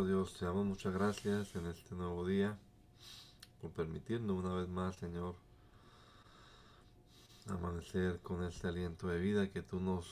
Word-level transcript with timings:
Dios, 0.00 0.34
te 0.38 0.46
damos 0.46 0.64
muchas 0.64 0.94
gracias 0.94 1.54
en 1.54 1.66
este 1.66 1.94
nuevo 1.94 2.26
día 2.26 2.58
por 3.60 3.72
permitirnos 3.72 4.42
una 4.42 4.54
vez 4.54 4.66
más, 4.66 4.96
Señor, 4.96 5.34
amanecer 7.46 8.18
con 8.20 8.42
este 8.42 8.68
aliento 8.68 9.08
de 9.08 9.20
vida 9.20 9.50
que 9.50 9.60
tú 9.60 9.80
nos 9.80 10.06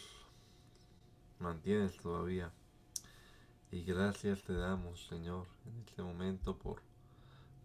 mantienes 1.39 1.97
todavía. 1.97 2.53
Y 3.73 3.83
gracias 3.83 4.43
te 4.43 4.53
damos, 4.53 5.07
Señor, 5.07 5.47
en 5.65 5.81
este 5.81 6.03
momento 6.03 6.59
por 6.59 6.83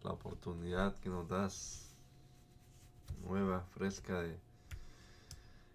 la 0.02 0.12
oportunidad 0.12 0.96
que 0.96 1.10
nos 1.10 1.28
das 1.28 1.90
nueva, 3.22 3.60
fresca 3.74 4.22
de 4.22 4.40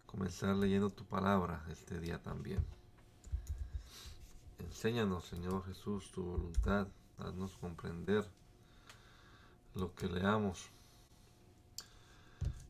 comenzar 0.08 0.56
leyendo 0.56 0.90
tu 0.90 1.06
palabra 1.06 1.64
este 1.70 2.00
día 2.00 2.20
también. 2.20 2.66
Enséñanos, 4.62 5.26
Señor 5.26 5.66
Jesús, 5.66 6.12
tu 6.12 6.24
voluntad. 6.24 6.88
Haznos 7.18 7.58
comprender 7.58 8.26
lo 9.76 9.94
que 9.96 10.08
leamos 10.08 10.70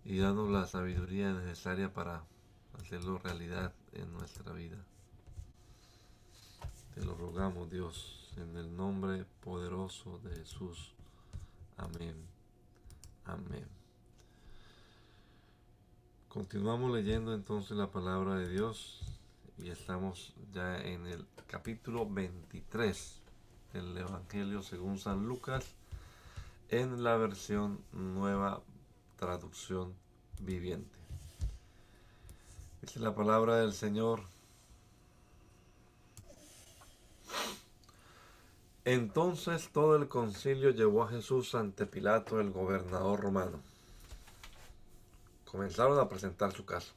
y 0.04 0.18
danos 0.20 0.50
la 0.50 0.66
sabiduría 0.66 1.34
necesaria 1.34 1.94
para 1.94 2.24
hacerlo 2.80 3.18
realidad 3.20 3.74
en 3.94 4.12
nuestra 4.14 4.52
vida. 4.54 4.78
Te 6.96 7.04
lo 7.04 7.16
rogamos, 7.16 7.70
Dios, 7.70 8.32
en 8.38 8.58
el 8.58 8.76
nombre 8.76 9.26
poderoso 9.42 10.20
de 10.20 10.36
Jesús. 10.36 10.94
Amén. 11.78 12.16
Amén. 13.26 13.68
Continuamos 16.30 16.92
leyendo 16.92 17.34
entonces 17.34 17.76
la 17.78 17.92
palabra 17.92 18.36
de 18.36 18.50
Dios 18.50 19.11
y 19.64 19.70
estamos 19.70 20.34
ya 20.54 20.82
en 20.82 21.06
el 21.06 21.26
capítulo 21.48 22.10
23 22.10 23.22
del 23.74 23.98
Evangelio 23.98 24.64
según 24.64 24.98
San 24.98 25.28
Lucas 25.28 25.66
en 26.70 27.04
la 27.04 27.16
versión 27.18 27.80
nueva 27.92 28.62
traducción 29.18 29.94
viviente. 30.40 30.98
Dice 32.82 33.00
la 33.00 33.14
palabra 33.14 33.58
del 33.58 33.74
Señor. 33.74 34.22
Entonces 38.84 39.70
todo 39.72 39.96
el 39.96 40.08
concilio 40.08 40.72
llevó 40.72 41.04
a 41.04 41.10
Jesús 41.10 41.54
ante 41.54 41.86
Pilato, 41.86 42.40
el 42.40 42.52
gobernador 42.52 43.20
romano. 43.20 43.60
Comenzaron 45.46 46.00
a 46.00 46.10
presentar 46.10 46.52
su 46.52 46.66
caso. 46.66 46.94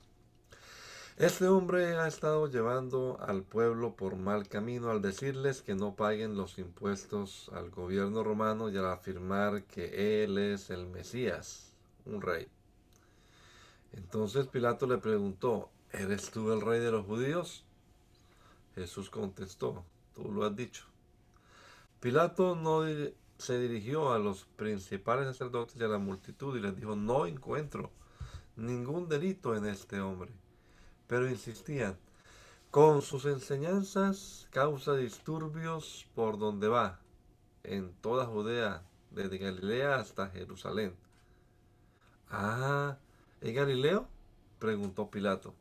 Este 1.17 1.47
hombre 1.47 1.97
ha 1.97 2.09
estado 2.09 2.49
llevando 2.49 3.21
al 3.21 3.45
pueblo 3.45 3.95
por 3.95 4.17
mal 4.17 4.49
camino 4.49 4.91
al 4.91 5.01
decirles 5.01 5.63
que 5.63 5.77
no 5.77 5.95
paguen 5.95 6.37
los 6.37 6.59
impuestos 6.59 7.53
al 7.55 7.71
gobierno 7.71 8.25
romano 8.25 8.69
y 8.69 8.77
al 8.77 8.87
afirmar 8.87 9.63
que 9.63 10.25
él 10.25 10.39
es 10.39 10.71
el 10.71 10.87
Mesías, 10.87 11.73
un 12.05 12.21
rey. 12.21 12.49
Entonces 13.93 14.49
Pilato 14.49 14.89
le 14.89 14.99
preguntó, 14.99 15.71
¿eres 15.93 16.33
tú 16.33 16.53
el 16.53 16.61
rey 16.61 16.81
de 16.81 16.91
los 16.91 17.07
judíos? 17.07 17.63
Jesús 18.75 19.09
contestó, 19.09 19.85
tú 20.17 20.33
lo 20.33 20.45
has 20.45 20.57
dicho. 20.57 20.85
Pilato 22.01 22.57
no 22.57 22.83
se 23.39 23.59
dirigió 23.61 24.13
a 24.13 24.19
los 24.19 24.47
principales 24.57 25.29
sacerdotes 25.29 25.77
y 25.79 25.85
a 25.85 25.89
la 25.89 25.99
multitud 25.99 26.57
y 26.57 26.61
les 26.61 26.75
dijo, 26.75 26.97
no 26.97 27.25
encuentro 27.27 27.93
ningún 28.57 29.09
delito 29.09 29.55
en 29.55 29.67
este 29.67 30.01
hombre 30.01 30.33
pero 31.07 31.29
insistían. 31.29 31.97
Con 32.71 33.03
sus 33.03 33.25
enseñanzas 33.25 34.49
causa 34.51 34.97
disturbios 34.97 36.07
por 36.15 36.39
donde 36.39 36.69
va, 36.69 37.01
en 37.63 37.93
toda 38.01 38.27
Judea, 38.27 38.83
desde 39.11 39.39
Galilea 39.39 39.97
hasta 39.97 40.29
Jerusalén. 40.31 40.95
Ah, 42.29 42.99
¿es 43.41 43.55
Galileo? 43.55 44.09
preguntó 44.59 45.11
Pilato. 45.11 45.55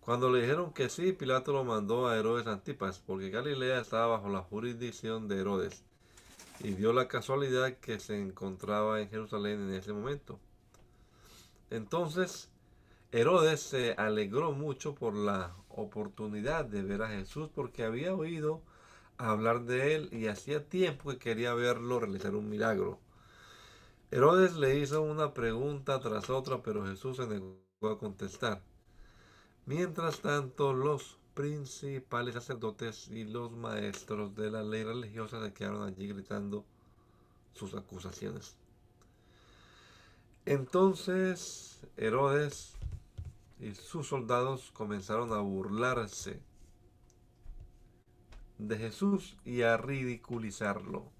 Cuando 0.00 0.30
le 0.30 0.42
dijeron 0.42 0.74
que 0.74 0.90
sí, 0.90 1.12
Pilato 1.12 1.54
lo 1.54 1.64
mandó 1.64 2.06
a 2.06 2.18
Herodes 2.18 2.46
Antipas, 2.46 2.98
porque 2.98 3.30
Galilea 3.30 3.80
estaba 3.80 4.18
bajo 4.18 4.28
la 4.28 4.42
jurisdicción 4.42 5.28
de 5.28 5.40
Herodes, 5.40 5.82
y 6.60 6.72
dio 6.72 6.92
la 6.92 7.08
casualidad 7.08 7.78
que 7.78 7.98
se 7.98 8.20
encontraba 8.20 9.00
en 9.00 9.08
Jerusalén 9.08 9.62
en 9.62 9.74
ese 9.74 9.94
momento. 9.94 10.38
Entonces 11.70 12.50
Herodes 13.14 13.60
se 13.60 13.92
alegró 13.92 14.50
mucho 14.50 14.96
por 14.96 15.14
la 15.14 15.54
oportunidad 15.68 16.64
de 16.64 16.82
ver 16.82 17.00
a 17.02 17.10
Jesús 17.10 17.48
porque 17.54 17.84
había 17.84 18.12
oído 18.12 18.60
hablar 19.18 19.66
de 19.66 19.94
él 19.94 20.08
y 20.10 20.26
hacía 20.26 20.68
tiempo 20.68 21.10
que 21.10 21.18
quería 21.18 21.54
verlo 21.54 22.00
realizar 22.00 22.34
un 22.34 22.48
milagro. 22.48 22.98
Herodes 24.10 24.56
le 24.56 24.80
hizo 24.80 25.00
una 25.00 25.32
pregunta 25.32 26.00
tras 26.00 26.28
otra, 26.28 26.60
pero 26.64 26.84
Jesús 26.84 27.18
se 27.18 27.28
negó 27.28 27.56
a 27.82 27.98
contestar. 28.00 28.62
Mientras 29.64 30.18
tanto, 30.18 30.72
los 30.72 31.16
principales 31.34 32.34
sacerdotes 32.34 33.06
y 33.06 33.22
los 33.22 33.52
maestros 33.52 34.34
de 34.34 34.50
la 34.50 34.64
ley 34.64 34.82
religiosa 34.82 35.40
se 35.40 35.52
quedaron 35.52 35.84
allí 35.84 36.08
gritando 36.08 36.64
sus 37.52 37.74
acusaciones. 37.74 38.56
Entonces 40.46 41.80
Herodes 41.96 42.74
y 43.64 43.74
sus 43.74 44.08
soldados 44.08 44.70
comenzaron 44.74 45.32
a 45.32 45.38
burlarse 45.38 46.38
de 48.58 48.76
Jesús 48.76 49.38
y 49.42 49.62
a 49.62 49.78
ridiculizarlo. 49.78 51.10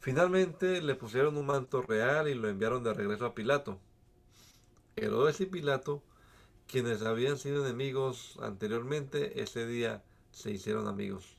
Finalmente 0.00 0.82
le 0.82 0.96
pusieron 0.96 1.36
un 1.36 1.46
manto 1.46 1.80
real 1.80 2.26
y 2.26 2.34
lo 2.34 2.48
enviaron 2.48 2.82
de 2.82 2.92
regreso 2.92 3.24
a 3.24 3.36
Pilato. 3.36 3.78
Herodes 4.96 5.40
y 5.40 5.46
Pilato, 5.46 6.02
quienes 6.66 7.02
habían 7.02 7.38
sido 7.38 7.64
enemigos 7.64 8.36
anteriormente, 8.42 9.40
ese 9.40 9.64
día 9.64 10.02
se 10.32 10.50
hicieron 10.50 10.88
amigos. 10.88 11.36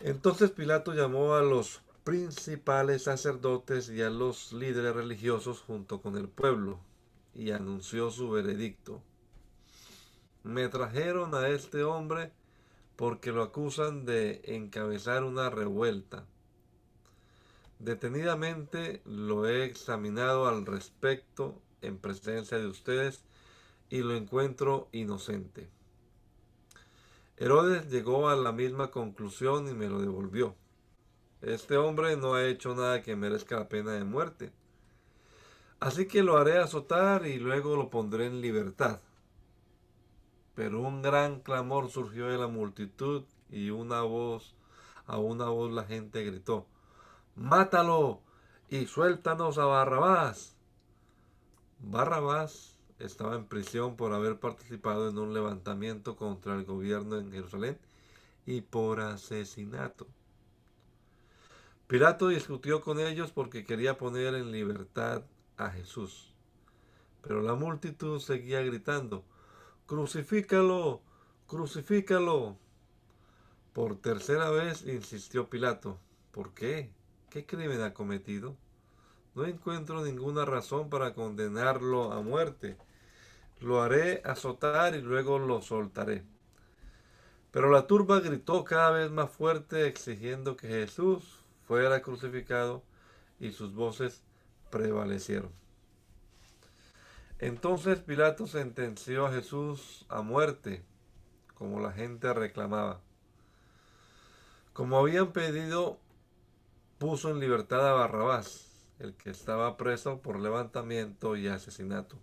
Entonces 0.00 0.50
Pilato 0.52 0.94
llamó 0.94 1.34
a 1.34 1.42
los 1.42 1.82
principales 2.02 3.02
sacerdotes 3.02 3.90
y 3.90 4.00
a 4.00 4.08
los 4.08 4.54
líderes 4.54 4.94
religiosos 4.94 5.60
junto 5.60 6.00
con 6.00 6.16
el 6.16 6.28
pueblo 6.28 6.80
y 7.34 7.50
anunció 7.50 8.10
su 8.10 8.30
veredicto. 8.30 9.02
Me 10.42 10.68
trajeron 10.68 11.34
a 11.34 11.48
este 11.48 11.84
hombre 11.84 12.32
porque 12.96 13.32
lo 13.32 13.42
acusan 13.42 14.04
de 14.04 14.42
encabezar 14.44 15.24
una 15.24 15.50
revuelta. 15.50 16.26
Detenidamente 17.78 19.02
lo 19.04 19.46
he 19.46 19.64
examinado 19.64 20.46
al 20.46 20.66
respecto 20.66 21.60
en 21.80 21.98
presencia 21.98 22.58
de 22.58 22.66
ustedes 22.66 23.24
y 23.90 24.02
lo 24.02 24.14
encuentro 24.14 24.88
inocente. 24.92 25.68
Herodes 27.36 27.90
llegó 27.90 28.28
a 28.28 28.36
la 28.36 28.52
misma 28.52 28.90
conclusión 28.90 29.68
y 29.68 29.74
me 29.74 29.88
lo 29.88 30.00
devolvió. 30.00 30.54
Este 31.40 31.76
hombre 31.76 32.16
no 32.16 32.34
ha 32.34 32.44
hecho 32.44 32.74
nada 32.74 33.02
que 33.02 33.16
merezca 33.16 33.56
la 33.58 33.68
pena 33.68 33.92
de 33.92 34.04
muerte. 34.04 34.52
Así 35.82 36.06
que 36.06 36.22
lo 36.22 36.36
haré 36.36 36.58
azotar 36.58 37.26
y 37.26 37.40
luego 37.40 37.74
lo 37.74 37.90
pondré 37.90 38.26
en 38.26 38.40
libertad. 38.40 39.00
Pero 40.54 40.80
un 40.80 41.02
gran 41.02 41.40
clamor 41.40 41.90
surgió 41.90 42.28
de 42.28 42.38
la 42.38 42.46
multitud 42.46 43.24
y 43.50 43.70
una 43.70 44.02
voz, 44.02 44.54
a 45.06 45.18
una 45.18 45.46
voz 45.46 45.72
la 45.72 45.82
gente 45.82 46.22
gritó, 46.22 46.66
Mátalo 47.34 48.20
y 48.68 48.86
suéltanos 48.86 49.58
a 49.58 49.64
Barrabás. 49.64 50.54
Barrabás 51.80 52.78
estaba 53.00 53.34
en 53.34 53.46
prisión 53.46 53.96
por 53.96 54.12
haber 54.12 54.38
participado 54.38 55.08
en 55.08 55.18
un 55.18 55.34
levantamiento 55.34 56.14
contra 56.14 56.54
el 56.54 56.64
gobierno 56.64 57.18
en 57.18 57.32
Jerusalén 57.32 57.76
y 58.46 58.60
por 58.60 59.00
asesinato. 59.00 60.06
Pilato 61.88 62.28
discutió 62.28 62.82
con 62.82 63.00
ellos 63.00 63.32
porque 63.32 63.64
quería 63.64 63.98
poner 63.98 64.36
en 64.36 64.52
libertad 64.52 65.24
a 65.66 65.70
Jesús. 65.70 66.32
Pero 67.22 67.40
la 67.42 67.54
multitud 67.54 68.20
seguía 68.20 68.62
gritando, 68.62 69.24
crucifícalo, 69.86 71.00
crucifícalo. 71.46 72.56
Por 73.72 73.96
tercera 73.96 74.50
vez 74.50 74.86
insistió 74.86 75.48
Pilato, 75.48 75.98
¿por 76.32 76.52
qué? 76.52 76.90
¿Qué 77.30 77.46
crimen 77.46 77.80
ha 77.80 77.94
cometido? 77.94 78.56
No 79.34 79.46
encuentro 79.46 80.04
ninguna 80.04 80.44
razón 80.44 80.90
para 80.90 81.14
condenarlo 81.14 82.12
a 82.12 82.20
muerte. 82.20 82.76
Lo 83.60 83.80
haré 83.80 84.20
azotar 84.24 84.94
y 84.94 85.00
luego 85.00 85.38
lo 85.38 85.62
soltaré. 85.62 86.24
Pero 87.50 87.70
la 87.70 87.86
turba 87.86 88.20
gritó 88.20 88.64
cada 88.64 88.90
vez 88.90 89.10
más 89.10 89.30
fuerte 89.30 89.86
exigiendo 89.86 90.56
que 90.56 90.68
Jesús 90.68 91.38
fuera 91.66 92.02
crucificado 92.02 92.82
y 93.38 93.52
sus 93.52 93.74
voces 93.74 94.22
prevalecieron. 94.72 95.52
Entonces 97.38 98.00
Pilato 98.00 98.48
sentenció 98.48 99.26
a 99.26 99.32
Jesús 99.32 100.04
a 100.08 100.22
muerte, 100.22 100.82
como 101.54 101.78
la 101.78 101.92
gente 101.92 102.32
reclamaba. 102.32 103.00
Como 104.72 104.98
habían 104.98 105.32
pedido, 105.32 106.00
puso 106.98 107.30
en 107.30 107.38
libertad 107.38 107.86
a 107.88 107.92
Barrabás, 107.92 108.66
el 108.98 109.14
que 109.14 109.30
estaba 109.30 109.76
preso 109.76 110.20
por 110.20 110.40
levantamiento 110.40 111.36
y 111.36 111.48
asesinato, 111.48 112.16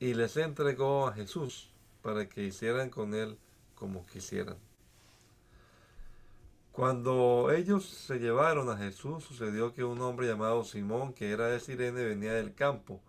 y 0.00 0.14
les 0.14 0.36
entregó 0.36 1.06
a 1.06 1.12
Jesús 1.12 1.70
para 2.02 2.28
que 2.28 2.42
hicieran 2.42 2.90
con 2.90 3.14
él 3.14 3.38
como 3.74 4.04
quisieran. 4.06 4.56
Cuando 6.76 7.52
ellos 7.52 7.86
se 7.86 8.18
llevaron 8.18 8.68
a 8.68 8.76
Jesús, 8.76 9.24
sucedió 9.24 9.72
que 9.72 9.82
un 9.82 9.98
hombre 10.02 10.26
llamado 10.26 10.62
Simón, 10.62 11.14
que 11.14 11.30
era 11.30 11.46
de 11.46 11.58
Sirene, 11.58 12.04
venía 12.04 12.34
del 12.34 12.54
campo. 12.54 13.00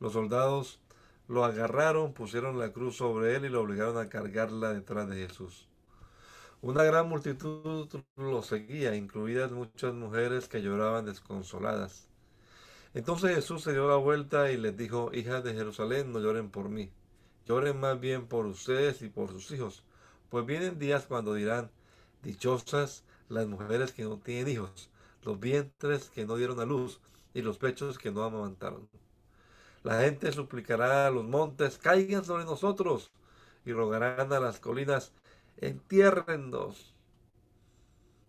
Los 0.00 0.14
soldados 0.14 0.80
lo 1.28 1.44
agarraron, 1.44 2.12
pusieron 2.12 2.58
la 2.58 2.72
cruz 2.72 2.96
sobre 2.96 3.36
él 3.36 3.44
y 3.44 3.50
lo 3.50 3.60
obligaron 3.60 3.98
a 3.98 4.08
cargarla 4.08 4.74
detrás 4.74 5.08
de 5.08 5.28
Jesús. 5.28 5.68
Una 6.60 6.82
gran 6.82 7.08
multitud 7.08 7.88
lo 8.16 8.42
seguía, 8.42 8.96
incluidas 8.96 9.52
muchas 9.52 9.94
mujeres 9.94 10.48
que 10.48 10.60
lloraban 10.60 11.04
desconsoladas. 11.04 12.08
Entonces 12.94 13.36
Jesús 13.36 13.62
se 13.62 13.74
dio 13.74 13.86
la 13.86 13.94
vuelta 13.94 14.50
y 14.50 14.56
les 14.56 14.76
dijo, 14.76 15.12
hijas 15.14 15.44
de 15.44 15.54
Jerusalén, 15.54 16.10
no 16.10 16.18
lloren 16.18 16.50
por 16.50 16.68
mí, 16.68 16.90
lloren 17.46 17.78
más 17.78 18.00
bien 18.00 18.26
por 18.26 18.46
ustedes 18.46 19.02
y 19.02 19.08
por 19.08 19.30
sus 19.30 19.52
hijos, 19.52 19.84
pues 20.30 20.44
vienen 20.46 20.80
días 20.80 21.06
cuando 21.06 21.34
dirán, 21.34 21.70
dichosas 22.24 23.04
las 23.28 23.46
mujeres 23.46 23.92
que 23.92 24.02
no 24.02 24.18
tienen 24.18 24.48
hijos, 24.48 24.90
los 25.22 25.38
vientres 25.38 26.10
que 26.10 26.26
no 26.26 26.36
dieron 26.36 26.58
a 26.60 26.64
luz 26.64 27.00
y 27.32 27.42
los 27.42 27.58
pechos 27.58 27.98
que 27.98 28.10
no 28.10 28.22
amamantaron. 28.22 28.88
La 29.82 30.00
gente 30.00 30.32
suplicará 30.32 31.06
a 31.06 31.10
los 31.10 31.24
montes, 31.24 31.78
caigan 31.78 32.24
sobre 32.24 32.44
nosotros, 32.44 33.12
y 33.64 33.72
rogarán 33.72 34.32
a 34.32 34.40
las 34.40 34.60
colinas, 34.60 35.12
entiérrennos. 35.58 36.94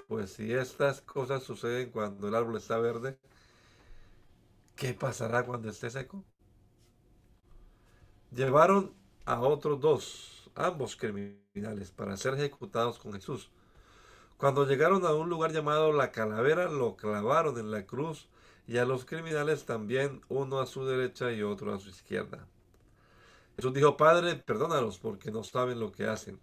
Pues 0.08 0.34
si 0.34 0.54
estas 0.54 1.02
cosas 1.02 1.44
suceden 1.44 1.90
cuando 1.92 2.28
el 2.28 2.36
árbol 2.36 2.58
está 2.58 2.78
verde, 2.78 3.18
¿qué 4.76 4.94
pasará 4.94 5.46
cuando 5.46 5.70
esté 5.70 5.90
seco? 5.90 6.24
Llevaron 8.32 8.94
a 9.26 9.40
otros 9.40 9.80
dos, 9.80 10.52
ambos 10.56 10.96
criminales, 10.96 11.92
para 11.92 12.18
ser 12.18 12.36
ejecutados 12.36 13.00
con 13.00 13.14
Jesús. 13.14 13.50
Cuando 14.38 14.66
llegaron 14.66 15.06
a 15.06 15.14
un 15.14 15.30
lugar 15.30 15.52
llamado 15.54 15.94
La 15.94 16.12
Calavera, 16.12 16.70
lo 16.70 16.96
clavaron 16.98 17.58
en 17.58 17.72
la 17.72 17.86
cruz 17.86 18.28
y 18.68 18.78
a 18.78 18.86
los 18.86 19.06
criminales 19.06 19.66
también, 19.66 20.22
uno 20.28 20.60
a 20.60 20.66
su 20.66 20.86
derecha 20.86 21.32
y 21.32 21.42
otro 21.42 21.74
a 21.74 21.80
su 21.80 21.90
izquierda. 21.90 22.48
Jesús 23.56 23.74
dijo, 23.74 23.96
Padre, 23.96 24.36
perdónalos 24.36 25.00
porque 25.00 25.32
no 25.32 25.44
saben 25.44 25.80
lo 25.80 25.92
que 25.92 26.08
hacen. 26.08 26.40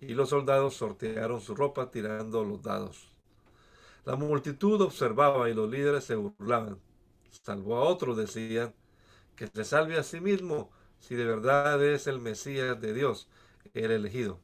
Y 0.00 0.14
los 0.14 0.28
soldados 0.30 0.74
sortearon 0.74 1.40
su 1.40 1.54
ropa 1.54 1.90
tirando 1.90 2.44
los 2.44 2.62
dados. 2.62 3.10
La 4.04 4.16
multitud 4.16 4.80
observaba 4.82 5.48
y 5.48 5.54
los 5.54 5.70
líderes 5.70 6.04
se 6.04 6.16
burlaban. 6.16 6.78
Salvó 7.30 7.76
a 7.78 7.84
otros, 7.84 8.16
decían, 8.18 8.74
que 9.36 9.46
se 9.48 9.64
salve 9.64 9.96
a 9.98 10.02
sí 10.02 10.20
mismo 10.20 10.70
si 11.00 11.14
de 11.14 11.24
verdad 11.24 11.82
es 11.82 12.06
el 12.06 12.20
Mesías 12.20 12.80
de 12.80 12.92
Dios, 12.92 13.28
el 13.72 13.90
elegido. 13.90 14.40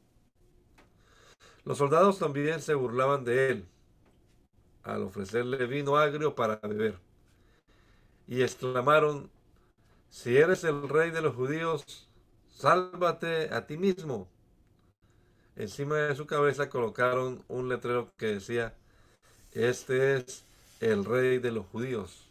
Los 1.65 1.79
soldados 1.79 2.19
también 2.19 2.61
se 2.61 2.75
burlaban 2.75 3.25
de 3.25 3.51
él 3.51 3.69
al 4.83 5.03
ofrecerle 5.03 5.67
vino 5.67 5.97
agrio 5.97 6.35
para 6.35 6.57
beber. 6.57 6.99
Y 8.27 8.43
exclamaron, 8.43 9.31
si 10.09 10.37
eres 10.37 10.65
el 10.65 10.89
rey 10.89 11.11
de 11.11 11.23
los 11.23 11.35
judíos, 11.35 12.09
sálvate 12.49 13.53
a 13.53 13.67
ti 13.67 13.77
mismo. 13.77 14.29
Encima 15.57 15.97
de 15.97 16.17
su 16.17 16.27
cabeza 16.27 16.71
colocaron 16.71 17.45
un 17.49 17.69
letrero 17.69 18.09
que 18.17 18.27
decía, 18.27 18.75
este 19.53 20.17
es 20.17 20.45
el 20.81 21.05
rey 21.05 21.39
de 21.39 21.53
los 21.53 21.67
judíos. 21.67 22.31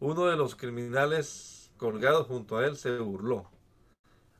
Uno 0.00 0.26
de 0.26 0.36
los 0.36 0.56
criminales 0.56 1.70
colgados 1.76 2.26
junto 2.26 2.56
a 2.56 2.66
él 2.66 2.76
se 2.76 2.98
burló. 2.98 3.48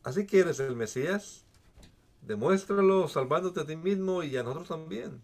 ¿Así 0.02 0.26
que 0.26 0.40
eres 0.40 0.58
el 0.58 0.74
Mesías? 0.74 1.41
Demuéstralo 2.22 3.08
salvándote 3.08 3.60
a 3.60 3.66
ti 3.66 3.76
mismo 3.76 4.22
y 4.22 4.36
a 4.36 4.42
nosotros 4.42 4.68
también. 4.68 5.20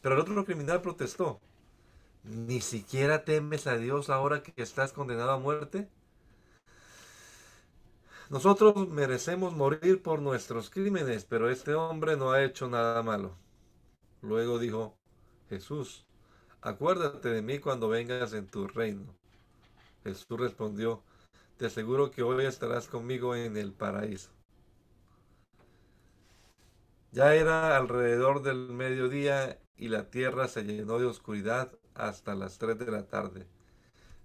Pero 0.00 0.16
el 0.16 0.20
otro 0.20 0.44
criminal 0.44 0.82
protestó. 0.82 1.40
¿Ni 2.24 2.60
siquiera 2.60 3.24
temes 3.24 3.66
a 3.66 3.76
Dios 3.76 4.10
ahora 4.10 4.42
que 4.42 4.52
estás 4.56 4.92
condenado 4.92 5.30
a 5.30 5.38
muerte? 5.38 5.88
Nosotros 8.28 8.88
merecemos 8.88 9.54
morir 9.54 10.02
por 10.02 10.20
nuestros 10.20 10.70
crímenes, 10.70 11.24
pero 11.24 11.50
este 11.50 11.74
hombre 11.74 12.16
no 12.16 12.32
ha 12.32 12.42
hecho 12.42 12.68
nada 12.68 13.02
malo. 13.02 13.36
Luego 14.22 14.58
dijo, 14.58 14.96
Jesús, 15.48 16.06
acuérdate 16.60 17.28
de 17.28 17.42
mí 17.42 17.58
cuando 17.58 17.88
vengas 17.88 18.32
en 18.32 18.46
tu 18.46 18.66
reino. 18.68 19.14
Jesús 20.02 20.40
respondió, 20.40 21.02
te 21.56 21.66
aseguro 21.66 22.10
que 22.10 22.22
hoy 22.22 22.46
estarás 22.46 22.88
conmigo 22.88 23.36
en 23.36 23.56
el 23.56 23.72
paraíso. 23.72 24.30
Ya 27.12 27.34
era 27.34 27.76
alrededor 27.76 28.42
del 28.42 28.70
mediodía 28.72 29.60
y 29.76 29.88
la 29.88 30.08
tierra 30.10 30.48
se 30.48 30.64
llenó 30.64 30.98
de 30.98 31.04
oscuridad 31.04 31.70
hasta 31.94 32.34
las 32.34 32.56
tres 32.56 32.78
de 32.78 32.90
la 32.90 33.06
tarde. 33.06 33.46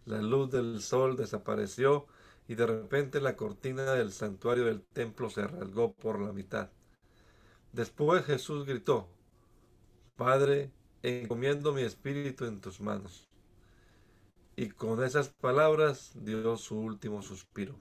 La 0.06 0.22
luz 0.22 0.50
del 0.52 0.82
sol 0.82 1.18
desapareció 1.18 2.08
y 2.48 2.56
de 2.56 2.66
repente 2.66 3.20
la 3.20 3.36
cortina 3.36 3.92
del 3.92 4.14
santuario 4.14 4.64
del 4.66 4.84
templo 4.84 5.30
se 5.30 5.46
rasgó 5.46 5.94
por 5.96 6.22
la 6.22 6.32
mitad. 6.32 6.70
Después 7.74 8.24
Jesús 8.26 8.66
gritó, 8.66 9.10
Padre, 10.16 10.72
encomiendo 11.04 11.74
mi 11.74 11.82
espíritu 11.82 12.46
en 12.46 12.62
tus 12.62 12.80
manos. 12.80 13.28
Y 14.56 14.70
con 14.70 15.04
esas 15.04 15.28
palabras 15.28 16.14
dio 16.16 16.56
su 16.56 16.80
último 16.80 17.22
suspiro. 17.22 17.76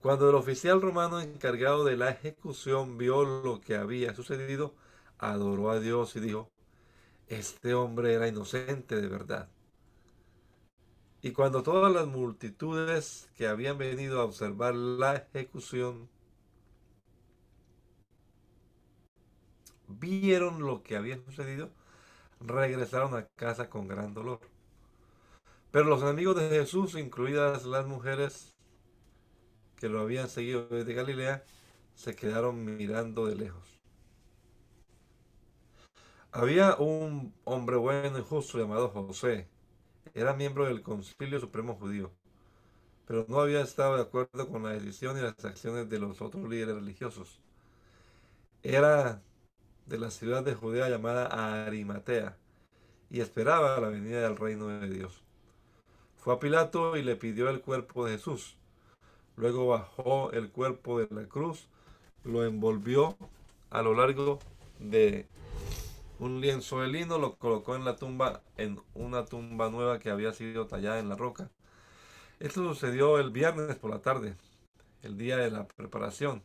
Cuando 0.00 0.28
el 0.28 0.36
oficial 0.36 0.80
romano 0.80 1.20
encargado 1.20 1.84
de 1.84 1.96
la 1.96 2.10
ejecución 2.10 2.96
vio 2.98 3.24
lo 3.24 3.60
que 3.60 3.76
había 3.76 4.14
sucedido, 4.14 4.74
adoró 5.18 5.70
a 5.70 5.80
Dios 5.80 6.14
y 6.16 6.20
dijo, 6.20 6.50
este 7.28 7.74
hombre 7.74 8.14
era 8.14 8.28
inocente 8.28 9.00
de 9.00 9.08
verdad. 9.08 9.48
Y 11.22 11.32
cuando 11.32 11.62
todas 11.62 11.92
las 11.92 12.06
multitudes 12.06 13.28
que 13.36 13.48
habían 13.48 13.78
venido 13.78 14.20
a 14.20 14.24
observar 14.24 14.74
la 14.74 15.16
ejecución 15.16 16.08
vieron 19.88 20.60
lo 20.60 20.82
que 20.82 20.96
había 20.96 21.18
sucedido, 21.24 21.70
regresaron 22.40 23.16
a 23.16 23.26
casa 23.36 23.68
con 23.70 23.88
gran 23.88 24.14
dolor. 24.14 24.40
Pero 25.70 25.86
los 25.86 26.02
enemigos 26.02 26.36
de 26.36 26.48
Jesús, 26.48 26.94
incluidas 26.94 27.64
las 27.64 27.86
mujeres 27.86 28.55
que 29.76 29.88
lo 29.88 30.00
habían 30.00 30.28
seguido 30.28 30.66
desde 30.68 30.94
Galilea, 30.94 31.44
se 31.94 32.14
quedaron 32.14 32.64
mirando 32.64 33.26
de 33.26 33.36
lejos. 33.36 33.80
Había 36.32 36.76
un 36.76 37.34
hombre 37.44 37.76
bueno 37.76 38.18
y 38.18 38.22
justo 38.22 38.58
llamado 38.58 38.90
José, 38.90 39.48
era 40.14 40.34
miembro 40.34 40.66
del 40.66 40.82
Concilio 40.82 41.40
Supremo 41.40 41.74
Judío, 41.74 42.12
pero 43.06 43.24
no 43.28 43.40
había 43.40 43.60
estado 43.60 43.96
de 43.96 44.02
acuerdo 44.02 44.48
con 44.48 44.62
la 44.62 44.70
decisión 44.70 45.18
y 45.18 45.22
las 45.22 45.44
acciones 45.44 45.88
de 45.88 45.98
los 45.98 46.20
otros 46.20 46.48
líderes 46.48 46.74
religiosos. 46.74 47.40
Era 48.62 49.22
de 49.86 49.98
la 49.98 50.10
ciudad 50.10 50.42
de 50.44 50.54
Judea 50.54 50.88
llamada 50.88 51.64
Arimatea 51.66 52.36
y 53.10 53.20
esperaba 53.20 53.80
la 53.80 53.88
venida 53.88 54.20
del 54.22 54.36
reino 54.36 54.68
de 54.68 54.88
Dios. 54.90 55.22
Fue 56.16 56.34
a 56.34 56.38
Pilato 56.40 56.96
y 56.96 57.02
le 57.02 57.16
pidió 57.16 57.48
el 57.48 57.60
cuerpo 57.60 58.04
de 58.04 58.12
Jesús. 58.12 58.56
Luego 59.36 59.68
bajó 59.68 60.32
el 60.32 60.50
cuerpo 60.50 60.98
de 60.98 61.08
la 61.14 61.28
cruz, 61.28 61.68
lo 62.24 62.44
envolvió 62.44 63.16
a 63.70 63.82
lo 63.82 63.94
largo 63.94 64.38
de 64.78 65.26
un 66.18 66.40
lienzo 66.40 66.80
de 66.80 66.88
lino, 66.88 67.18
lo 67.18 67.36
colocó 67.36 67.76
en 67.76 67.84
la 67.84 67.96
tumba, 67.96 68.42
en 68.56 68.80
una 68.94 69.26
tumba 69.26 69.70
nueva 69.70 69.98
que 69.98 70.10
había 70.10 70.32
sido 70.32 70.66
tallada 70.66 70.98
en 70.98 71.08
la 71.08 71.16
roca. 71.16 71.50
Esto 72.40 72.62
sucedió 72.62 73.18
el 73.18 73.30
viernes 73.30 73.76
por 73.76 73.90
la 73.90 74.00
tarde, 74.00 74.36
el 75.02 75.18
día 75.18 75.36
de 75.36 75.50
la 75.50 75.66
preparación, 75.68 76.42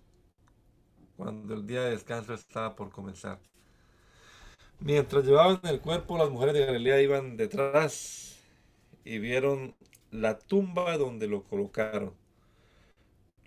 cuando 1.16 1.54
el 1.54 1.66
día 1.66 1.84
de 1.84 1.92
descanso 1.92 2.34
estaba 2.34 2.76
por 2.76 2.92
comenzar. 2.92 3.40
Mientras 4.80 5.24
llevaban 5.26 5.60
el 5.64 5.80
cuerpo, 5.80 6.18
las 6.18 6.30
mujeres 6.30 6.56
de 6.56 6.66
Galilea 6.66 7.02
iban 7.02 7.38
detrás 7.38 8.40
y 9.06 9.20
vieron 9.20 9.76
la 10.12 10.40
tumba 10.40 10.98
donde 10.98 11.28
lo 11.28 11.44
colocaron. 11.44 12.21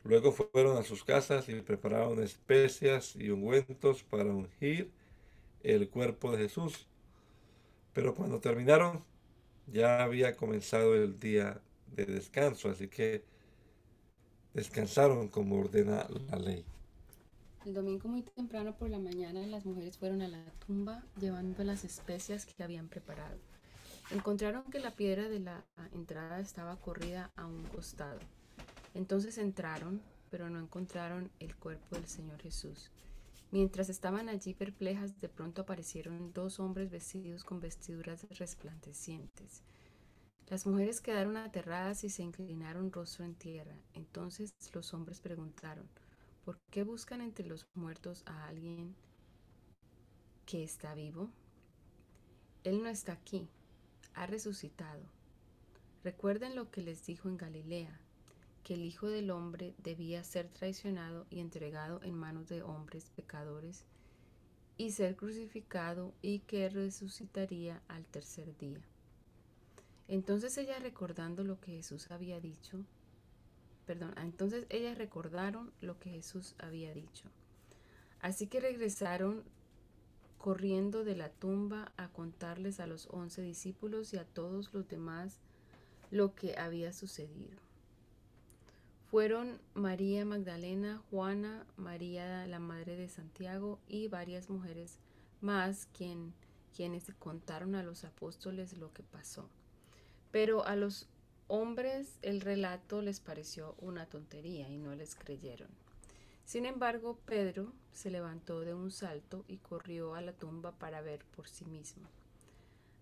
Luego 0.05 0.33
fueron 0.33 0.77
a 0.77 0.83
sus 0.83 1.03
casas 1.03 1.49
y 1.49 1.61
prepararon 1.63 2.23
especias 2.23 3.17
y 3.17 3.31
ungüentos 3.31 4.03
para 4.03 4.27
ungir 4.27 4.91
el 5.63 5.89
cuerpo 5.89 6.31
de 6.33 6.45
Jesús. 6.45 6.87
Pero 7.95 8.15
cuando 8.15 8.39
terminaron, 8.39 9.03
ya 9.67 10.03
había 10.03 10.37
comenzado 10.37 10.95
el 10.95 11.19
día 11.19 11.61
de 11.97 12.05
descanso, 12.05 12.69
así 12.69 12.89
que 12.89 13.25
descansaron 14.53 15.29
como 15.29 15.59
ordena 15.59 16.07
la 16.31 16.39
ley. 16.39 16.65
El 17.65 17.73
domingo 17.73 18.09
muy 18.11 18.21
temprano 18.21 18.77
por 18.77 18.91
la 18.91 18.99
mañana 18.99 19.47
las 19.47 19.65
mujeres 19.65 19.97
fueron 19.97 20.21
a 20.21 20.29
la 20.29 20.45
tumba 20.67 21.03
llevando 21.19 21.65
las 21.65 21.83
especias 21.83 22.45
que 22.45 22.63
habían 22.63 22.89
preparado. 22.89 23.39
Encontraron 24.11 24.65
que 24.65 24.81
la 24.81 24.95
piedra 24.95 25.31
de 25.31 25.41
la 25.41 25.65
entrada 25.95 26.41
estaba 26.41 26.77
corrida 26.77 27.33
a 27.37 27.47
un 27.47 27.63
costado. 27.65 28.19
Entonces 28.95 29.39
entraron, 29.39 30.01
pero 30.31 30.49
no 30.49 30.61
encontraron 30.61 31.31
el 31.41 31.57
cuerpo 31.57 31.97
del 31.97 32.07
Señor 32.07 32.41
Jesús. 32.41 32.91
Mientras 33.51 33.89
estaban 33.89 34.29
allí 34.29 34.55
perplejas, 34.55 35.21
de 35.21 35.29
pronto 35.29 35.63
aparecieron 35.63 36.33
dos 36.33 36.59
hombres 36.61 36.91
vestidos 36.91 37.45
con 37.45 37.61
vestiduras 37.61 38.27
resplandecientes. 38.31 39.63
Las 40.49 40.67
mujeres 40.67 41.01
quedaron 41.01 41.37
aterradas 41.37 42.05
y 42.05 42.11
se 42.11 42.23
inclinaron 42.23 42.93
rostro 42.93 43.25
en 43.25 43.35
tierra. 43.35 43.77
Entonces 43.95 44.53
los 44.73 44.93
hombres 44.95 45.21
preguntaron, 45.21 45.89
¿por 46.45 46.59
qué 46.71 46.85
buscan 46.85 47.21
entre 47.21 47.47
los 47.47 47.67
muertos 47.75 48.23
a 48.27 48.47
alguien 48.47 48.95
que 50.47 50.63
está 50.63 50.95
vivo? 50.95 51.31
Él 52.63 52.83
no 52.83 52.89
está 52.89 53.13
aquí, 53.13 53.49
ha 54.15 54.27
resucitado. 54.27 55.03
Recuerden 56.03 56.55
lo 56.55 56.71
que 56.71 56.83
les 56.83 57.05
dijo 57.07 57.29
en 57.29 57.37
Galilea 57.37 58.04
que 58.65 58.75
el 58.75 58.83
Hijo 58.83 59.09
del 59.09 59.31
Hombre 59.31 59.75
debía 59.79 60.25
ser 60.25 60.49
traicionado 60.49 61.27
y 61.29 61.41
entregado 61.41 62.01
en 62.03 62.15
manos 62.15 62.49
de 62.49 62.63
hombres 62.63 63.11
pecadores 63.15 63.85
y 64.79 64.91
ser 64.91 65.17
crucificado 65.17 66.15
y 66.23 66.41
que 66.41 66.71
resucitaría 66.71 67.83
al 67.89 68.07
tercer 68.07 68.57
día. 68.57 68.81
Entonces 70.09 70.57
ellas 70.57 70.83
recordando 70.83 71.45
lo 71.45 71.61
que 71.61 71.73
Jesús 71.73 72.11
había 72.11 72.41
dicho, 72.41 72.85
perdón, 73.87 74.15
entonces 74.17 74.67
ellas 74.71 74.97
recordaron 74.97 75.71
lo 75.83 75.99
que 75.99 76.11
Jesús 76.11 76.55
había 76.59 76.93
dicho. 76.95 77.29
Así 78.21 78.47
que 78.47 78.61
regresaron 78.61 79.45
corriendo 80.39 81.05
de 81.05 81.17
la 81.17 81.29
tumba 81.29 81.93
a 81.99 82.09
contarles 82.09 82.81
a 82.81 82.87
los 82.87 83.09
once 83.11 83.43
discípulos 83.43 84.15
y 84.15 84.17
a 84.17 84.25
todos 84.25 84.73
los 84.73 84.89
demás 84.89 85.39
lo 86.11 86.35
que 86.35 86.57
había 86.57 86.93
sucedido 86.93 87.64
fueron 89.15 89.61
María 89.75 90.25
Magdalena, 90.25 91.01
Juana, 91.09 91.65
María 91.77 92.49
la 92.49 92.59
Madre 92.59 92.97
de 92.97 93.09
Santiago 93.09 93.79
y 93.87 94.09
varias 94.09 94.51
mujeres 94.51 94.99
más 95.41 95.87
quien, 95.97 96.35
quienes 96.75 97.05
contaron 97.21 97.77
a 97.77 97.85
los 97.85 98.03
apóstoles 98.03 98.77
lo 98.77 98.93
que 98.93 99.05
pasó. 99.05 99.49
Pero 100.33 100.67
a 100.67 100.75
los 100.75 101.07
hombres 101.47 102.19
el 102.23 102.41
relato 102.41 103.03
les 103.03 103.21
pareció 103.21 103.77
una 103.79 104.07
tontería 104.07 104.69
y 104.69 104.79
no 104.79 104.97
les 104.97 105.15
creyeron. 105.15 105.69
Sin 106.45 106.67
embargo, 106.67 107.17
Pedro 107.25 107.73
se 107.93 108.11
levantó 108.11 108.63
de 108.63 108.75
un 108.75 108.91
salto 108.91 109.45
y 109.47 109.59
corrió 109.59 110.17
a 110.17 110.23
la 110.23 110.33
tumba 110.33 110.73
para 110.73 111.03
ver 111.03 111.25
por 111.37 111.47
sí 111.47 111.65
mismo. 111.67 112.09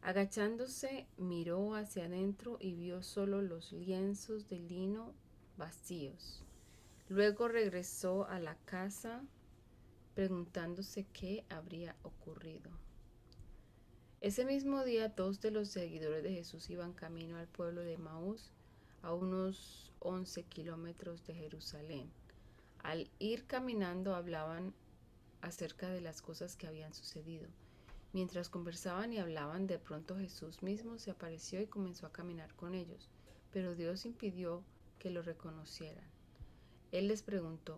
Agachándose, 0.02 1.06
miró 1.16 1.74
hacia 1.74 2.04
adentro 2.04 2.58
y 2.60 2.74
vio 2.74 3.02
solo 3.02 3.40
los 3.40 3.72
lienzos 3.72 4.46
de 4.50 4.58
lino 4.58 5.14
vacíos. 5.56 6.42
Luego 7.08 7.48
regresó 7.48 8.26
a 8.26 8.38
la 8.38 8.56
casa 8.64 9.22
preguntándose 10.14 11.04
qué 11.12 11.44
habría 11.48 11.96
ocurrido. 12.02 12.70
Ese 14.20 14.44
mismo 14.44 14.84
día 14.84 15.08
dos 15.08 15.40
de 15.40 15.50
los 15.50 15.68
seguidores 15.68 16.22
de 16.22 16.32
Jesús 16.32 16.70
iban 16.70 16.92
camino 16.92 17.38
al 17.38 17.48
pueblo 17.48 17.80
de 17.80 17.98
Maús, 17.98 18.52
a 19.02 19.12
unos 19.12 19.92
11 19.98 20.44
kilómetros 20.44 21.26
de 21.26 21.34
Jerusalén. 21.34 22.10
Al 22.82 23.10
ir 23.18 23.46
caminando 23.46 24.14
hablaban 24.14 24.74
acerca 25.40 25.88
de 25.88 26.00
las 26.00 26.22
cosas 26.22 26.56
que 26.56 26.66
habían 26.66 26.94
sucedido. 26.94 27.48
Mientras 28.12 28.48
conversaban 28.48 29.12
y 29.12 29.18
hablaban, 29.18 29.66
de 29.66 29.78
pronto 29.78 30.16
Jesús 30.16 30.62
mismo 30.62 30.98
se 30.98 31.10
apareció 31.10 31.60
y 31.60 31.66
comenzó 31.66 32.06
a 32.06 32.12
caminar 32.12 32.54
con 32.54 32.74
ellos, 32.74 33.08
pero 33.50 33.74
Dios 33.74 34.04
impidió 34.04 34.62
que 35.02 35.10
lo 35.10 35.20
reconocieran. 35.20 36.04
Él 36.92 37.08
les 37.08 37.22
preguntó, 37.22 37.76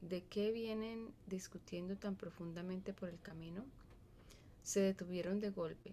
¿de 0.00 0.24
qué 0.24 0.50
vienen 0.50 1.12
discutiendo 1.26 1.94
tan 1.96 2.16
profundamente 2.16 2.94
por 2.94 3.10
el 3.10 3.20
camino? 3.20 3.66
Se 4.62 4.80
detuvieron 4.80 5.40
de 5.40 5.50
golpe, 5.50 5.92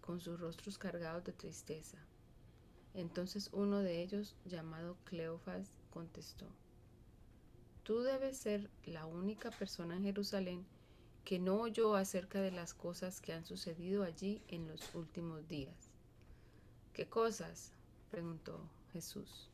con 0.00 0.18
sus 0.18 0.40
rostros 0.40 0.78
cargados 0.78 1.24
de 1.24 1.34
tristeza. 1.34 1.98
Entonces 2.94 3.50
uno 3.52 3.80
de 3.80 4.02
ellos, 4.02 4.34
llamado 4.46 4.96
Cleofas, 5.04 5.68
contestó, 5.90 6.46
Tú 7.82 8.00
debes 8.00 8.38
ser 8.38 8.70
la 8.86 9.04
única 9.04 9.50
persona 9.50 9.96
en 9.96 10.04
Jerusalén 10.04 10.64
que 11.26 11.38
no 11.38 11.60
oyó 11.60 11.96
acerca 11.96 12.40
de 12.40 12.50
las 12.50 12.72
cosas 12.72 13.20
que 13.20 13.34
han 13.34 13.44
sucedido 13.44 14.04
allí 14.04 14.40
en 14.48 14.68
los 14.68 14.94
últimos 14.94 15.46
días. 15.48 15.90
¿Qué 16.94 17.06
cosas? 17.10 17.72
preguntó 18.10 18.58
Jesús 18.94 19.50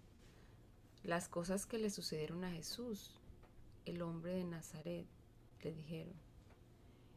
las 1.05 1.29
cosas 1.29 1.67
que 1.67 1.79
le 1.79 1.91
sucedieron 1.91 2.45
a 2.45 2.51
Jesús, 2.53 3.11
el 3.87 4.03
hombre 4.03 4.35
de 4.35 4.45
Nazaret, 4.45 5.07
le 5.63 5.73
dijeron. 5.73 6.15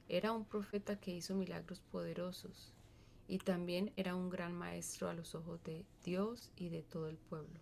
Era 0.10 0.32
un 0.32 0.46
profeta 0.46 1.00
que 1.00 1.16
hizo 1.16 1.36
milagros 1.36 1.82
poderosos 1.92 2.72
y 3.28 3.40
también 3.40 3.92
era 3.96 4.16
un 4.16 4.30
gran 4.30 4.54
maestro 4.54 5.10
a 5.10 5.14
los 5.14 5.36
ojos 5.36 5.64
de 5.64 5.86
Dios 6.04 6.52
y 6.56 6.70
de 6.70 6.84
todo 6.84 7.10
el 7.10 7.18
pueblo. 7.18 7.60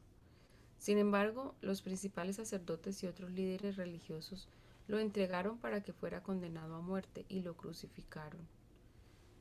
Sin 0.77 0.97
embargo, 0.97 1.55
los 1.61 1.81
principales 1.81 2.35
sacerdotes 2.37 3.01
y 3.03 3.07
otros 3.07 3.31
líderes 3.31 3.77
religiosos 3.77 4.49
lo 4.87 4.99
entregaron 4.99 5.57
para 5.57 5.81
que 5.81 5.93
fuera 5.93 6.23
condenado 6.23 6.75
a 6.75 6.81
muerte 6.81 7.25
y 7.29 7.41
lo 7.41 7.55
crucificaron. 7.55 8.41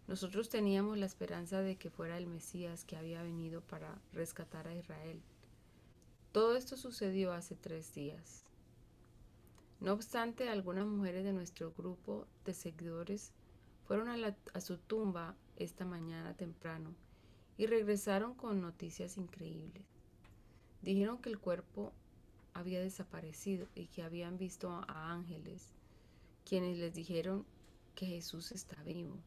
Nosotros 0.06 0.48
teníamos 0.48 0.98
la 0.98 1.06
esperanza 1.06 1.62
de 1.62 1.76
que 1.76 1.90
fuera 1.90 2.18
el 2.18 2.26
Mesías 2.26 2.84
que 2.84 2.96
había 2.96 3.22
venido 3.22 3.60
para 3.60 3.98
rescatar 4.12 4.68
a 4.68 4.74
Israel. 4.74 5.20
Todo 6.32 6.56
esto 6.56 6.78
sucedió 6.78 7.34
hace 7.34 7.54
tres 7.54 7.92
días. 7.94 8.46
No 9.80 9.92
obstante, 9.92 10.48
algunas 10.48 10.86
mujeres 10.86 11.24
de 11.24 11.34
nuestro 11.34 11.72
grupo 11.72 12.26
de 12.46 12.54
seguidores 12.54 13.32
fueron 13.84 14.08
a, 14.08 14.60
su 14.62 14.78
tumba 14.78 15.36
esta 15.56 15.84
mañana 15.84 16.34
temprano 16.34 16.94
y 17.58 17.66
regresaron 17.66 18.32
con 18.34 18.62
noticias 18.62 19.18
increíbles. 19.18 19.84
Dijeron 20.80 21.18
que 21.18 21.28
el 21.28 21.38
cuerpo 21.38 21.92
había 22.54 22.80
desaparecido 22.80 23.68
y 23.74 23.88
que 23.88 24.02
habían 24.02 24.38
visto 24.38 24.70
a 24.70 25.12
ángeles, 25.12 25.68
quienes 26.46 26.78
les 26.78 26.94
dijeron 26.94 27.44
que 27.94 28.06
Jesús 28.06 28.52
está 28.52 28.82
vivo. 28.84 29.18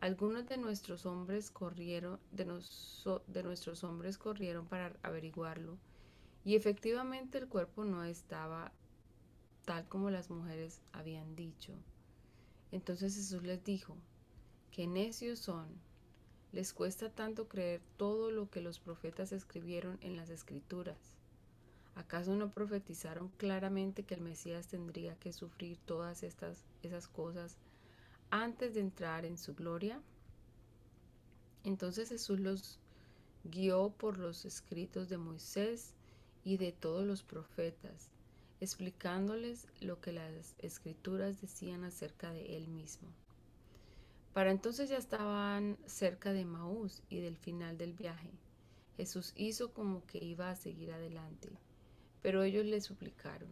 Algunos 0.00 0.46
de 0.46 0.58
nuestros 0.58 1.06
hombres 1.06 1.50
corrieron, 1.50 2.20
de, 2.30 2.44
nuestros 3.42 3.84
hombres 3.84 4.18
corrieron 4.18 4.66
para 4.66 4.94
averiguarlo, 5.02 5.78
y 6.44 6.54
efectivamente 6.54 7.38
el 7.38 7.48
cuerpo 7.48 7.84
no 7.84 8.04
estaba 8.04 8.72
tal 9.64 9.88
como 9.88 10.10
las 10.10 10.30
mujeres 10.30 10.80
habían 10.92 11.34
dicho. 11.34 11.72
Entonces 12.72 13.16
Jesús 13.16 13.42
les 13.42 13.64
dijo, 13.64 13.96
que 14.70 14.86
necios 14.86 15.38
son, 15.38 15.66
les 16.52 16.74
cuesta 16.74 17.08
tanto 17.10 17.48
creer 17.48 17.80
todo 17.96 18.30
lo 18.30 18.50
que 18.50 18.60
los 18.60 18.78
profetas 18.78 19.32
escribieron 19.32 19.98
en 20.02 20.16
las 20.16 20.28
escrituras. 20.28 20.98
¿Acaso 21.94 22.36
no 22.36 22.50
profetizaron 22.50 23.28
claramente 23.38 24.02
que 24.02 24.14
el 24.14 24.20
Mesías 24.20 24.68
tendría 24.68 25.16
que 25.16 25.32
sufrir 25.32 25.78
todas 25.86 26.22
estas 26.22 26.62
esas 26.82 27.08
cosas 27.08 27.56
antes 28.30 28.74
de 28.74 28.80
entrar 28.80 29.24
en 29.24 29.38
su 29.38 29.54
gloria. 29.54 30.00
Entonces 31.64 32.08
Jesús 32.08 32.40
los 32.40 32.78
guió 33.44 33.90
por 33.90 34.18
los 34.18 34.44
escritos 34.44 35.08
de 35.08 35.18
Moisés 35.18 35.94
y 36.44 36.56
de 36.56 36.72
todos 36.72 37.04
los 37.04 37.22
profetas, 37.22 38.08
explicándoles 38.60 39.66
lo 39.80 40.00
que 40.00 40.12
las 40.12 40.54
escrituras 40.58 41.40
decían 41.40 41.84
acerca 41.84 42.32
de 42.32 42.56
él 42.56 42.68
mismo. 42.68 43.08
Para 44.32 44.50
entonces 44.50 44.90
ya 44.90 44.98
estaban 44.98 45.78
cerca 45.86 46.32
de 46.32 46.44
Maús 46.44 47.02
y 47.08 47.20
del 47.20 47.36
final 47.36 47.78
del 47.78 47.94
viaje. 47.94 48.30
Jesús 48.96 49.32
hizo 49.36 49.72
como 49.72 50.04
que 50.06 50.22
iba 50.22 50.50
a 50.50 50.56
seguir 50.56 50.92
adelante, 50.92 51.50
pero 52.22 52.42
ellos 52.42 52.64
le 52.64 52.80
suplicaron, 52.80 53.48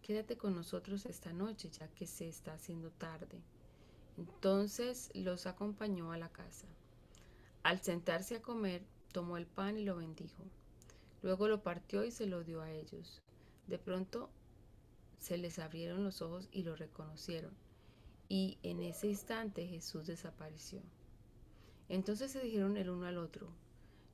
quédate 0.00 0.36
con 0.36 0.54
nosotros 0.54 1.06
esta 1.06 1.32
noche 1.32 1.70
ya 1.70 1.88
que 1.88 2.06
se 2.06 2.28
está 2.28 2.54
haciendo 2.54 2.90
tarde. 2.90 3.40
Entonces 4.18 5.10
los 5.14 5.46
acompañó 5.46 6.12
a 6.12 6.18
la 6.18 6.28
casa. 6.30 6.66
Al 7.62 7.80
sentarse 7.80 8.36
a 8.36 8.42
comer, 8.42 8.82
tomó 9.12 9.36
el 9.36 9.46
pan 9.46 9.78
y 9.78 9.84
lo 9.84 9.96
bendijo. 9.96 10.44
Luego 11.22 11.48
lo 11.48 11.62
partió 11.62 12.04
y 12.04 12.10
se 12.10 12.26
lo 12.26 12.42
dio 12.42 12.60
a 12.62 12.70
ellos. 12.70 13.22
De 13.66 13.78
pronto 13.78 14.30
se 15.18 15.38
les 15.38 15.58
abrieron 15.58 16.02
los 16.02 16.20
ojos 16.20 16.48
y 16.50 16.64
lo 16.64 16.74
reconocieron. 16.74 17.52
Y 18.28 18.58
en 18.62 18.82
ese 18.82 19.06
instante 19.06 19.66
Jesús 19.66 20.06
desapareció. 20.06 20.80
Entonces 21.88 22.32
se 22.32 22.40
dijeron 22.40 22.76
el 22.76 22.90
uno 22.90 23.06
al 23.06 23.18
otro, 23.18 23.48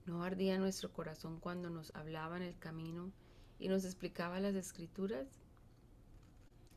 ¿no 0.05 0.25
ardía 0.25 0.59
nuestro 0.59 0.93
corazón 0.93 1.39
cuando 1.41 1.71
nos 1.71 1.95
hablaba 1.95 2.37
en 2.37 2.43
el 2.43 2.59
camino 2.59 3.13
y 3.59 3.69
nos 3.69 3.85
explicaba 3.85 4.41
las 4.41 4.55
escrituras? 4.55 5.27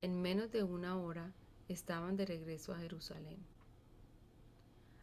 En 0.02 0.22
menos 0.22 0.52
de 0.52 0.64
una 0.64 0.98
hora 0.98 1.34
estaban 1.72 2.18
de 2.18 2.26
regreso 2.26 2.74
a 2.74 2.80
Jerusalén. 2.80 3.38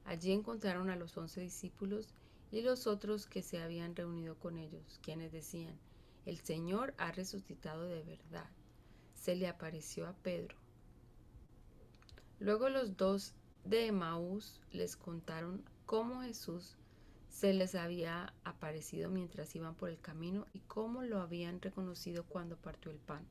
Allí 0.05 0.33
encontraron 0.33 0.91
a 0.91 0.97
los 0.97 1.17
once 1.17 1.41
discípulos 1.41 2.15
y 2.51 2.63
los 2.63 2.87
otros 2.87 3.27
que 3.27 3.43
se 3.43 3.61
habían 3.61 3.95
reunido 3.95 4.37
con 4.37 4.59
ellos, 4.59 4.99
quienes 5.03 5.33
decían, 5.33 5.79
el 6.25 6.39
Señor 6.41 6.95
ha 6.99 7.13
resucitado 7.13 7.85
de 7.85 8.03
verdad. 8.03 8.49
Se 9.15 9.37
le 9.37 9.49
apareció 9.49 10.07
a 10.07 10.15
Pedro. 10.15 10.57
Luego 12.41 12.69
los 12.69 12.97
dos 12.97 13.35
de 13.65 13.87
Emaús 13.87 14.61
les 14.73 14.97
contaron 14.97 15.63
cómo 15.85 16.23
Jesús 16.23 16.77
se 17.29 17.53
les 17.53 17.75
había 17.75 18.33
aparecido 18.45 19.11
mientras 19.11 19.55
iban 19.55 19.75
por 19.75 19.91
el 19.91 20.01
camino 20.01 20.47
y 20.53 20.61
cómo 20.61 21.03
lo 21.03 21.21
habían 21.21 21.61
reconocido 21.61 22.25
cuando 22.25 22.57
partió 22.57 22.91
el 22.91 22.99
pan. 22.99 23.27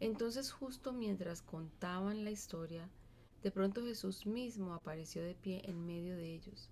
Entonces 0.00 0.52
justo 0.52 0.92
mientras 0.92 1.42
contaban 1.42 2.24
la 2.24 2.30
historia, 2.30 2.88
de 3.42 3.50
pronto 3.50 3.82
Jesús 3.82 4.26
mismo 4.26 4.74
apareció 4.74 5.22
de 5.22 5.34
pie 5.34 5.62
en 5.64 5.86
medio 5.86 6.16
de 6.16 6.34
ellos. 6.34 6.70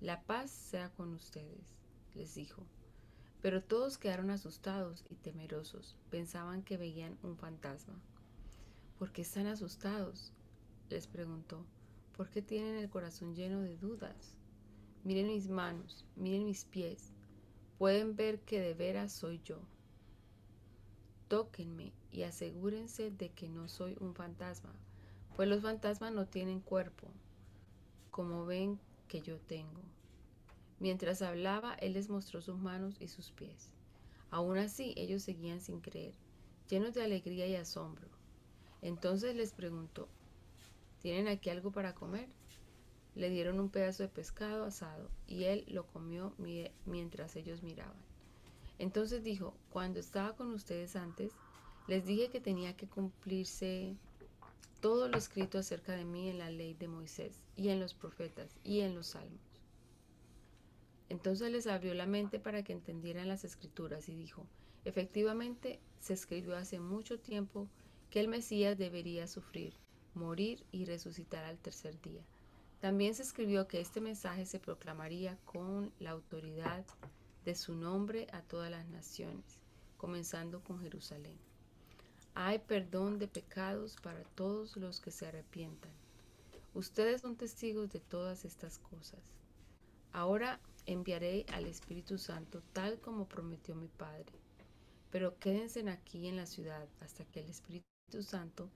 La 0.00 0.22
paz 0.22 0.50
sea 0.50 0.90
con 0.90 1.12
ustedes, 1.14 1.76
les 2.14 2.34
dijo. 2.34 2.64
Pero 3.40 3.62
todos 3.62 3.98
quedaron 3.98 4.30
asustados 4.30 5.04
y 5.10 5.16
temerosos. 5.16 5.96
Pensaban 6.10 6.62
que 6.62 6.76
veían 6.76 7.18
un 7.22 7.36
fantasma. 7.36 8.00
¿Por 8.98 9.12
qué 9.12 9.22
están 9.22 9.46
asustados? 9.48 10.32
les 10.88 11.06
preguntó. 11.06 11.64
¿Por 12.16 12.30
qué 12.30 12.40
tienen 12.40 12.76
el 12.76 12.88
corazón 12.88 13.34
lleno 13.34 13.60
de 13.60 13.76
dudas? 13.76 14.36
Miren 15.02 15.26
mis 15.26 15.48
manos, 15.48 16.04
miren 16.14 16.44
mis 16.44 16.64
pies. 16.64 17.12
Pueden 17.78 18.14
ver 18.14 18.40
que 18.40 18.60
de 18.60 18.74
veras 18.74 19.12
soy 19.12 19.40
yo. 19.42 19.58
Tóquenme 21.26 21.92
y 22.12 22.22
asegúrense 22.22 23.10
de 23.10 23.30
que 23.30 23.48
no 23.48 23.68
soy 23.68 23.96
un 24.00 24.14
fantasma, 24.14 24.72
pues 25.34 25.48
los 25.48 25.62
fantasmas 25.62 26.12
no 26.12 26.26
tienen 26.26 26.60
cuerpo, 26.60 27.08
como 28.10 28.44
ven 28.44 28.78
que 29.08 29.22
yo 29.22 29.38
tengo. 29.38 29.80
Mientras 30.78 31.22
hablaba, 31.22 31.74
él 31.74 31.94
les 31.94 32.08
mostró 32.08 32.42
sus 32.42 32.58
manos 32.58 32.96
y 33.00 33.08
sus 33.08 33.30
pies. 33.30 33.70
Aún 34.30 34.58
así, 34.58 34.94
ellos 34.96 35.22
seguían 35.22 35.60
sin 35.60 35.80
creer, 35.80 36.14
llenos 36.68 36.94
de 36.94 37.02
alegría 37.02 37.46
y 37.46 37.56
asombro. 37.56 38.08
Entonces 38.82 39.34
les 39.36 39.52
preguntó, 39.52 40.08
¿tienen 41.00 41.28
aquí 41.28 41.50
algo 41.50 41.70
para 41.70 41.94
comer? 41.94 42.28
Le 43.14 43.30
dieron 43.30 43.60
un 43.60 43.68
pedazo 43.68 44.02
de 44.02 44.08
pescado 44.08 44.64
asado 44.64 45.10
y 45.26 45.44
él 45.44 45.64
lo 45.68 45.86
comió 45.86 46.34
mientras 46.84 47.36
ellos 47.36 47.62
miraban. 47.62 48.02
Entonces 48.78 49.22
dijo, 49.22 49.54
cuando 49.70 50.00
estaba 50.00 50.34
con 50.34 50.50
ustedes 50.52 50.96
antes, 50.96 51.32
les 51.88 52.06
dije 52.06 52.28
que 52.28 52.40
tenía 52.40 52.76
que 52.76 52.86
cumplirse 52.86 53.96
todo 54.80 55.08
lo 55.08 55.16
escrito 55.16 55.58
acerca 55.58 55.94
de 55.94 56.04
mí 56.04 56.28
en 56.28 56.38
la 56.38 56.50
ley 56.50 56.74
de 56.74 56.88
Moisés 56.88 57.40
y 57.56 57.68
en 57.68 57.80
los 57.80 57.94
profetas 57.94 58.56
y 58.64 58.80
en 58.80 58.94
los 58.94 59.08
salmos. 59.08 59.40
Entonces 61.08 61.52
les 61.52 61.66
abrió 61.66 61.94
la 61.94 62.06
mente 62.06 62.40
para 62.40 62.62
que 62.62 62.72
entendieran 62.72 63.28
las 63.28 63.44
escrituras 63.44 64.08
y 64.08 64.16
dijo, 64.16 64.46
efectivamente 64.84 65.78
se 66.00 66.14
escribió 66.14 66.56
hace 66.56 66.80
mucho 66.80 67.20
tiempo 67.20 67.68
que 68.10 68.20
el 68.20 68.28
Mesías 68.28 68.78
debería 68.78 69.26
sufrir, 69.26 69.74
morir 70.14 70.64
y 70.72 70.84
resucitar 70.84 71.44
al 71.44 71.58
tercer 71.58 72.00
día. 72.00 72.22
También 72.80 73.14
se 73.14 73.22
escribió 73.22 73.68
que 73.68 73.80
este 73.80 74.00
mensaje 74.00 74.46
se 74.46 74.58
proclamaría 74.58 75.38
con 75.44 75.92
la 76.00 76.10
autoridad 76.10 76.84
de 77.44 77.54
su 77.54 77.74
nombre 77.74 78.26
a 78.32 78.42
todas 78.42 78.70
las 78.70 78.88
naciones, 78.88 79.60
comenzando 79.96 80.64
con 80.64 80.80
Jerusalén. 80.80 81.51
Hay 82.34 82.58
perdón 82.60 83.18
de 83.18 83.28
pecados 83.28 83.96
para 84.02 84.22
todos 84.22 84.76
los 84.76 85.00
que 85.00 85.10
se 85.10 85.26
arrepientan. 85.26 85.92
Ustedes 86.74 87.20
son 87.20 87.36
testigos 87.36 87.90
de 87.92 88.00
todas 88.00 88.44
estas 88.44 88.78
cosas. 88.78 89.20
Ahora 90.12 90.58
enviaré 90.86 91.44
al 91.52 91.66
Espíritu 91.66 92.18
Santo 92.18 92.62
tal 92.72 92.98
como 93.00 93.28
prometió 93.28 93.74
mi 93.74 93.88
Padre. 93.88 94.32
Pero 95.10 95.38
quédense 95.38 95.88
aquí 95.90 96.26
en 96.26 96.36
la 96.36 96.46
ciudad 96.46 96.88
hasta 97.00 97.24
que 97.26 97.40
el 97.40 97.50
Espíritu 97.50 98.22
Santo 98.22 98.70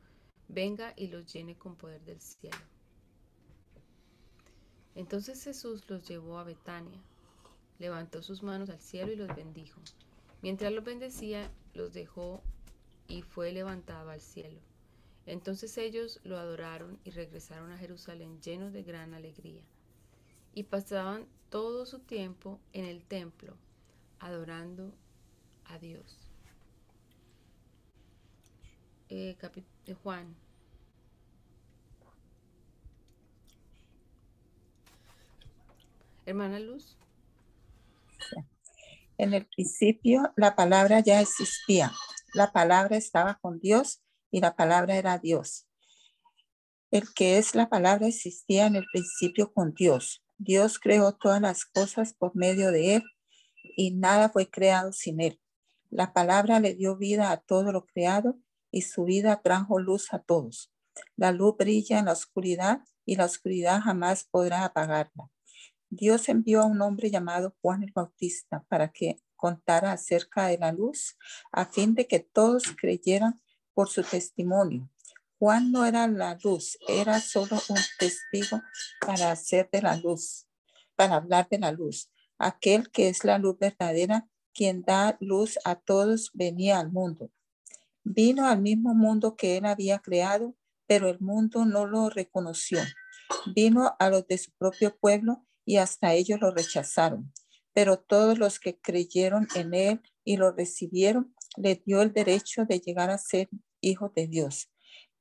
venga 0.48 0.92
y 0.96 1.08
los 1.08 1.32
llene 1.32 1.56
con 1.56 1.76
poder 1.76 2.02
del 2.04 2.20
cielo. 2.20 2.56
Entonces 4.94 5.42
Jesús 5.42 5.88
los 5.88 6.06
llevó 6.06 6.38
a 6.38 6.44
Betania, 6.44 7.00
levantó 7.78 8.22
sus 8.22 8.42
manos 8.42 8.70
al 8.70 8.80
cielo 8.80 9.12
y 9.12 9.16
los 9.16 9.34
bendijo. 9.34 9.80
Mientras 10.42 10.72
los 10.72 10.84
bendecía, 10.84 11.50
los 11.74 11.92
dejó 11.92 12.42
y 13.08 13.22
fue 13.22 13.52
levantado 13.52 14.10
al 14.10 14.20
cielo. 14.20 14.60
Entonces 15.26 15.76
ellos 15.76 16.20
lo 16.22 16.38
adoraron 16.38 17.00
y 17.04 17.10
regresaron 17.10 17.72
a 17.72 17.78
Jerusalén 17.78 18.40
llenos 18.40 18.72
de 18.72 18.82
gran 18.82 19.12
alegría. 19.14 19.62
Y 20.54 20.64
pasaban 20.64 21.26
todo 21.50 21.84
su 21.84 21.98
tiempo 21.98 22.60
en 22.72 22.84
el 22.84 23.04
templo, 23.04 23.56
adorando 24.20 24.94
a 25.64 25.78
Dios. 25.78 26.30
Eh, 29.08 29.36
eh, 29.86 29.94
Juan. 29.94 30.34
Hermana 36.24 36.58
Luz. 36.58 36.96
En 39.18 39.32
el 39.32 39.46
principio 39.46 40.32
la 40.36 40.56
palabra 40.56 41.00
ya 41.00 41.20
existía 41.20 41.92
la 42.36 42.52
palabra 42.52 42.98
estaba 42.98 43.38
con 43.40 43.58
Dios 43.60 44.02
y 44.30 44.40
la 44.40 44.54
palabra 44.56 44.96
era 44.96 45.18
Dios. 45.18 45.66
El 46.90 47.12
que 47.14 47.38
es 47.38 47.54
la 47.54 47.70
palabra 47.70 48.06
existía 48.06 48.66
en 48.66 48.76
el 48.76 48.84
principio 48.92 49.52
con 49.54 49.72
Dios. 49.72 50.22
Dios 50.36 50.78
creó 50.78 51.12
todas 51.12 51.40
las 51.40 51.64
cosas 51.64 52.12
por 52.12 52.36
medio 52.36 52.70
de 52.72 52.96
él 52.96 53.04
y 53.76 53.92
nada 53.92 54.28
fue 54.28 54.50
creado 54.50 54.92
sin 54.92 55.22
él. 55.22 55.40
La 55.88 56.12
palabra 56.12 56.60
le 56.60 56.74
dio 56.74 56.98
vida 56.98 57.30
a 57.30 57.38
todo 57.38 57.72
lo 57.72 57.86
creado 57.86 58.38
y 58.70 58.82
su 58.82 59.04
vida 59.04 59.40
trajo 59.40 59.78
luz 59.78 60.12
a 60.12 60.18
todos. 60.18 60.70
La 61.16 61.32
luz 61.32 61.56
brilla 61.56 61.98
en 61.98 62.04
la 62.04 62.12
oscuridad 62.12 62.82
y 63.06 63.16
la 63.16 63.24
oscuridad 63.24 63.80
jamás 63.80 64.24
podrá 64.24 64.66
apagarla. 64.66 65.30
Dios 65.88 66.28
envió 66.28 66.60
a 66.60 66.66
un 66.66 66.82
hombre 66.82 67.10
llamado 67.10 67.56
Juan 67.62 67.82
el 67.82 67.92
Bautista 67.92 68.62
para 68.68 68.92
que 68.92 69.22
contara 69.36 69.92
acerca 69.92 70.46
de 70.46 70.58
la 70.58 70.72
luz, 70.72 71.16
a 71.52 71.66
fin 71.66 71.94
de 71.94 72.06
que 72.06 72.20
todos 72.20 72.64
creyeran 72.76 73.40
por 73.74 73.88
su 73.88 74.02
testimonio. 74.02 74.90
Juan 75.38 75.70
no 75.70 75.84
era 75.84 76.08
la 76.08 76.38
luz, 76.42 76.78
era 76.88 77.20
solo 77.20 77.60
un 77.68 77.78
testigo 77.98 78.62
para 79.00 79.30
hacer 79.30 79.68
de 79.70 79.82
la 79.82 79.96
luz, 79.96 80.46
para 80.96 81.16
hablar 81.16 81.46
de 81.50 81.58
la 81.58 81.72
luz. 81.72 82.10
Aquel 82.38 82.90
que 82.90 83.08
es 83.08 83.24
la 83.24 83.38
luz 83.38 83.58
verdadera, 83.58 84.28
quien 84.54 84.82
da 84.82 85.16
luz 85.20 85.58
a 85.64 85.74
todos, 85.74 86.30
venía 86.32 86.78
al 86.78 86.90
mundo. 86.90 87.30
Vino 88.02 88.46
al 88.46 88.62
mismo 88.62 88.94
mundo 88.94 89.36
que 89.36 89.58
él 89.58 89.66
había 89.66 89.98
creado, 89.98 90.56
pero 90.86 91.08
el 91.08 91.20
mundo 91.20 91.66
no 91.66 91.86
lo 91.86 92.08
reconoció. 92.08 92.80
Vino 93.54 93.94
a 93.98 94.08
los 94.08 94.26
de 94.26 94.38
su 94.38 94.52
propio 94.52 94.96
pueblo 94.96 95.44
y 95.66 95.76
hasta 95.76 96.14
ellos 96.14 96.40
lo 96.40 96.50
rechazaron 96.50 97.32
pero 97.76 97.98
todos 97.98 98.38
los 98.38 98.58
que 98.58 98.80
creyeron 98.80 99.46
en 99.54 99.74
él 99.74 100.00
y 100.24 100.38
lo 100.38 100.50
recibieron, 100.50 101.34
le 101.58 101.74
dio 101.74 102.00
el 102.00 102.10
derecho 102.10 102.64
de 102.64 102.80
llegar 102.80 103.10
a 103.10 103.18
ser 103.18 103.50
hijos 103.82 104.14
de 104.14 104.26
Dios. 104.28 104.70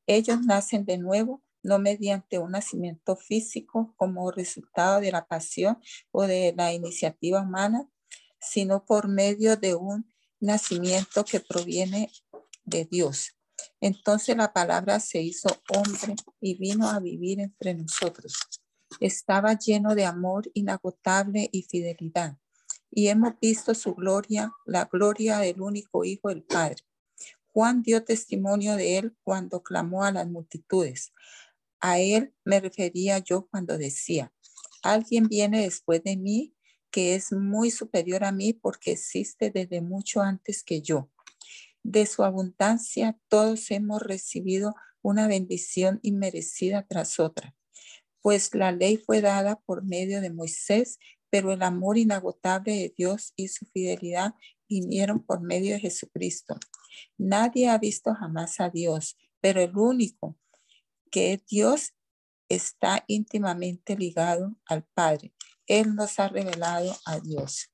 Ellos 0.08 0.39
nacen 0.39 0.86
de 0.86 0.98
nuevo, 0.98 1.44
no 1.63 1.80
mediante 1.80 2.39
un 2.39 2.52
nacimiento 2.52 3.18
físico 3.18 3.94
como 3.98 4.32
resultado 4.32 5.02
de 5.02 5.12
la 5.12 5.28
pasión 5.28 5.80
o 6.12 6.24
de 6.24 6.54
la 6.56 6.72
iniciativa 6.72 7.41
humana, 7.41 7.89
sino 8.39 8.86
por 8.86 9.10
medio 9.10 9.58
de 9.58 9.76
un 9.76 10.10
nacimiento 10.39 11.26
que 11.26 11.41
proviene 11.41 12.10
de 12.63 12.86
Dios. 12.86 13.36
Entonces 13.82 14.38
la 14.38 14.54
palabra 14.54 15.02
se 15.02 15.22
hizo 15.22 15.50
hombre 15.76 16.15
y 16.39 16.58
vino 16.58 16.88
a 16.89 17.02
vivir 17.02 17.41
entre 17.41 17.74
nosotros 17.74 18.38
Estaba 19.02 19.58
lleno 19.58 19.94
de 19.94 20.06
amor 20.06 20.50
inagotable 20.54 21.50
y 21.52 21.63
fidelidad. 21.63 22.38
Y 22.98 23.10
hemos 23.10 23.38
visto 23.42 23.76
su 23.76 23.94
gloria, 23.94 24.54
la 24.66 24.86
gloria 24.86 25.40
del 25.40 25.60
único 25.60 26.06
Hijo 26.06 26.30
del 26.30 26.44
Padre. 26.44 26.78
Juan 27.52 27.84
dio 27.84 28.06
testimonio 28.06 28.78
de 28.78 28.98
él 28.98 29.18
cuando 29.22 29.62
clamó 29.62 30.06
a 30.06 30.14
las 30.14 30.28
multitudes. 30.30 31.12
A 31.82 32.00
él 32.00 32.34
me 32.46 32.62
refería 32.62 33.20
yo 33.20 33.48
cuando 33.52 33.78
decía, 33.78 34.32
alguien 34.82 35.28
viene 35.28 35.64
después 35.64 36.02
de 36.04 36.16
mí 36.16 36.56
que 36.90 37.16
es 37.16 37.34
muy 37.34 37.70
superior 37.70 38.24
a 38.24 38.32
mí 38.32 38.54
porque 38.54 38.94
existe 38.94 39.52
desde 39.52 39.82
mucho 39.82 40.22
antes 40.22 40.64
que 40.64 40.82
yo. 40.82 41.12
De 41.84 42.06
su 42.06 42.24
abundancia 42.24 43.20
todos 43.28 43.72
hemos 43.72 44.02
recibido 44.02 44.74
una 45.02 45.28
bendición 45.28 46.00
inmerecida 46.02 46.88
tras 46.88 47.20
otra, 47.20 47.54
pues 48.22 48.56
la 48.56 48.72
ley 48.72 48.96
fue 48.96 49.20
dada 49.20 49.60
por 49.66 49.84
medio 49.84 50.22
de 50.22 50.32
Moisés, 50.32 50.98
pero 51.36 51.52
el 51.52 51.63
amor 51.63 51.98
inagotable 51.98 52.71
de 52.71 52.93
Dios 52.95 53.34
y 53.36 53.50
su 53.50 53.65
fidelidad 53.65 54.36
vinieron 54.69 55.21
por 55.21 55.41
medio 55.41 55.74
de 55.74 55.82
Jesucristo. 55.82 56.56
Nadie 57.17 57.67
ha 57.67 57.78
visto 57.78 58.13
jamás 58.13 58.62
a 58.62 58.69
Dios, 58.69 59.17
pero 59.41 59.60
el 59.60 59.76
único 59.76 60.38
que 61.12 61.34
es 61.34 61.45
Dios 61.45 61.93
está 62.48 63.04
íntimamente 63.08 63.98
ligado 63.98 64.56
al 64.65 64.86
Padre. 64.93 65.34
Él 65.67 65.93
nos 65.93 66.17
ha 66.19 66.30
revelado 66.30 66.95
a 67.06 67.19
Dios. 67.19 67.69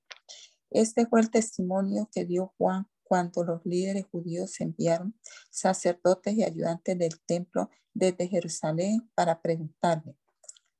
Este 0.71 1.06
fue 1.06 1.21
el 1.21 1.30
testimonio 1.30 2.10
que 2.12 2.26
dio 2.26 2.56
Juan 2.58 2.88
cuando 3.04 3.43
los 3.43 3.63
líderes 3.63 4.06
judíos 4.12 4.60
enviaron 4.60 5.15
sacerdotes 5.52 6.34
y 6.34 6.43
ayudantes 6.43 6.97
del 6.97 7.21
templo 7.28 7.69
desde 7.93 8.28
Jerusalén 8.28 9.08
para 9.13 9.39
preguntarle, 9.39 10.15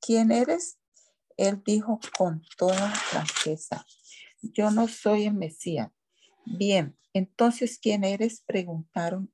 ¿quién 0.00 0.32
eres? 0.32 0.78
Él 1.36 1.62
dijo 1.64 2.00
con 2.16 2.42
toda 2.56 2.90
franqueza, 2.90 3.86
yo 4.42 4.70
no 4.70 4.88
soy 4.88 5.24
el 5.24 5.34
Mesías. 5.34 5.90
Bien, 6.44 6.96
entonces, 7.12 7.78
¿quién 7.78 8.04
eres? 8.04 8.42
Preguntaron. 8.46 9.30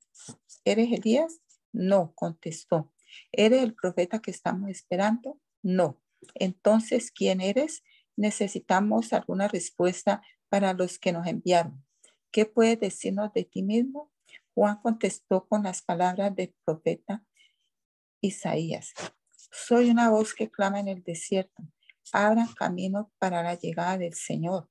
¿Eres 0.65 0.91
Elías? 0.91 1.39
No, 1.71 2.13
contestó. 2.13 2.91
¿Eres 3.31 3.63
el 3.63 3.73
profeta 3.73 4.19
que 4.19 4.31
estamos 4.31 4.69
esperando? 4.69 5.39
No. 5.63 6.01
Entonces, 6.35 7.11
¿quién 7.11 7.41
eres? 7.41 7.83
Necesitamos 8.15 9.13
alguna 9.13 9.47
respuesta 9.47 10.21
para 10.49 10.73
los 10.73 10.99
que 10.99 11.11
nos 11.11 11.25
enviaron. 11.27 11.83
¿Qué 12.31 12.45
puedes 12.45 12.79
decirnos 12.79 13.33
de 13.33 13.45
ti 13.45 13.63
mismo? 13.63 14.11
Juan 14.53 14.79
contestó 14.81 15.47
con 15.47 15.63
las 15.63 15.81
palabras 15.81 16.35
del 16.35 16.53
profeta 16.65 17.23
Isaías. 18.21 18.93
Soy 19.51 19.89
una 19.89 20.09
voz 20.09 20.33
que 20.33 20.51
clama 20.51 20.79
en 20.79 20.89
el 20.89 21.03
desierto. 21.03 21.63
Abran 22.13 22.47
camino 22.53 23.11
para 23.19 23.43
la 23.43 23.55
llegada 23.55 23.97
del 23.97 24.13
Señor. 24.13 24.69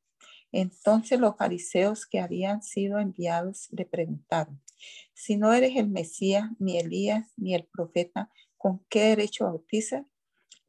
Entonces 0.52 1.20
los 1.20 1.36
fariseos 1.36 2.06
que 2.06 2.20
habían 2.20 2.62
sido 2.62 2.98
enviados 2.98 3.68
le 3.70 3.84
preguntaron, 3.84 4.62
si 5.12 5.36
no 5.36 5.52
eres 5.52 5.76
el 5.76 5.88
Mesías, 5.88 6.50
ni 6.58 6.78
Elías, 6.78 7.26
ni 7.36 7.54
el 7.54 7.64
profeta, 7.64 8.30
¿con 8.56 8.84
qué 8.88 9.08
derecho 9.10 9.44
bautizas? 9.44 10.04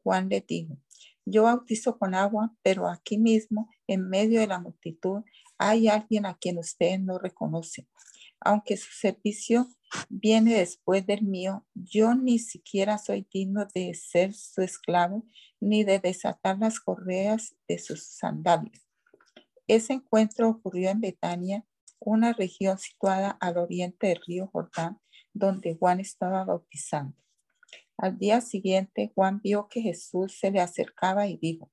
Juan 0.03 0.29
le 0.29 0.41
dijo, 0.41 0.77
yo 1.25 1.43
bautizo 1.43 1.97
con 1.97 2.15
agua, 2.15 2.55
pero 2.63 2.87
aquí 2.87 3.17
mismo, 3.17 3.69
en 3.87 4.09
medio 4.09 4.39
de 4.39 4.47
la 4.47 4.59
multitud, 4.59 5.23
hay 5.57 5.87
alguien 5.87 6.25
a 6.25 6.37
quien 6.37 6.57
ustedes 6.57 6.99
no 6.99 7.19
reconocen. 7.19 7.87
Aunque 8.41 8.77
su 8.77 8.91
servicio 8.91 9.67
viene 10.09 10.55
después 10.55 11.05
del 11.05 11.23
mío, 11.23 11.65
yo 11.73 12.13
ni 12.15 12.39
siquiera 12.39 12.97
soy 12.97 13.27
digno 13.31 13.67
de 13.73 13.93
ser 13.93 14.33
su 14.33 14.61
esclavo, 14.61 15.25
ni 15.59 15.83
de 15.83 15.99
desatar 15.99 16.57
las 16.57 16.79
correas 16.79 17.55
de 17.67 17.79
sus 17.79 18.03
sandalias. 18.03 18.87
Ese 19.67 19.93
encuentro 19.93 20.49
ocurrió 20.49 20.89
en 20.89 21.01
Betania, 21.01 21.65
una 21.99 22.33
región 22.33 22.77
situada 22.77 23.31
al 23.41 23.57
oriente 23.57 24.07
del 24.07 24.21
río 24.25 24.47
Jordán, 24.47 24.99
donde 25.33 25.75
Juan 25.75 25.99
estaba 25.99 26.43
bautizando. 26.45 27.15
Al 27.97 28.17
día 28.17 28.39
siguiente, 28.39 29.11
Juan 29.13 29.41
vio 29.43 29.67
que 29.67 29.81
Jesús 29.81 30.37
se 30.39 30.51
le 30.51 30.61
acercaba 30.61 31.27
y 31.27 31.37
dijo, 31.37 31.69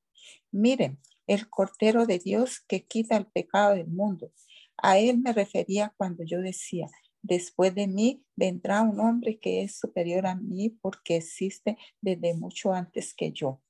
miren, 0.50 1.00
el 1.26 1.48
Cordero 1.48 2.07
de 2.07 2.18
Dios 2.18 2.61
que 2.61 2.85
quita 2.85 3.16
el 3.16 3.26
pecado 3.26 3.74
del 3.74 3.88
mundo. 3.88 4.33
A 4.79 4.99
él 4.99 5.19
me 5.19 5.33
refería 5.33 5.95
cuando 5.97 6.25
yo 6.25 6.41
decía, 6.41 6.89
después 7.23 7.75
de 7.75 7.87
mí 7.87 8.25
vendrá 8.37 8.83
un 8.83 9.01
hombre 9.01 9.39
que 9.39 9.62
es 9.62 9.79
superior 9.79 10.27
a 10.27 10.37
mí 10.37 10.71
porque 10.71 11.17
existe 11.17 11.77
desde 12.01 12.35
mucho 12.35 12.73
antes 12.73 13.15
que 13.15 13.33
yo. 13.33 13.61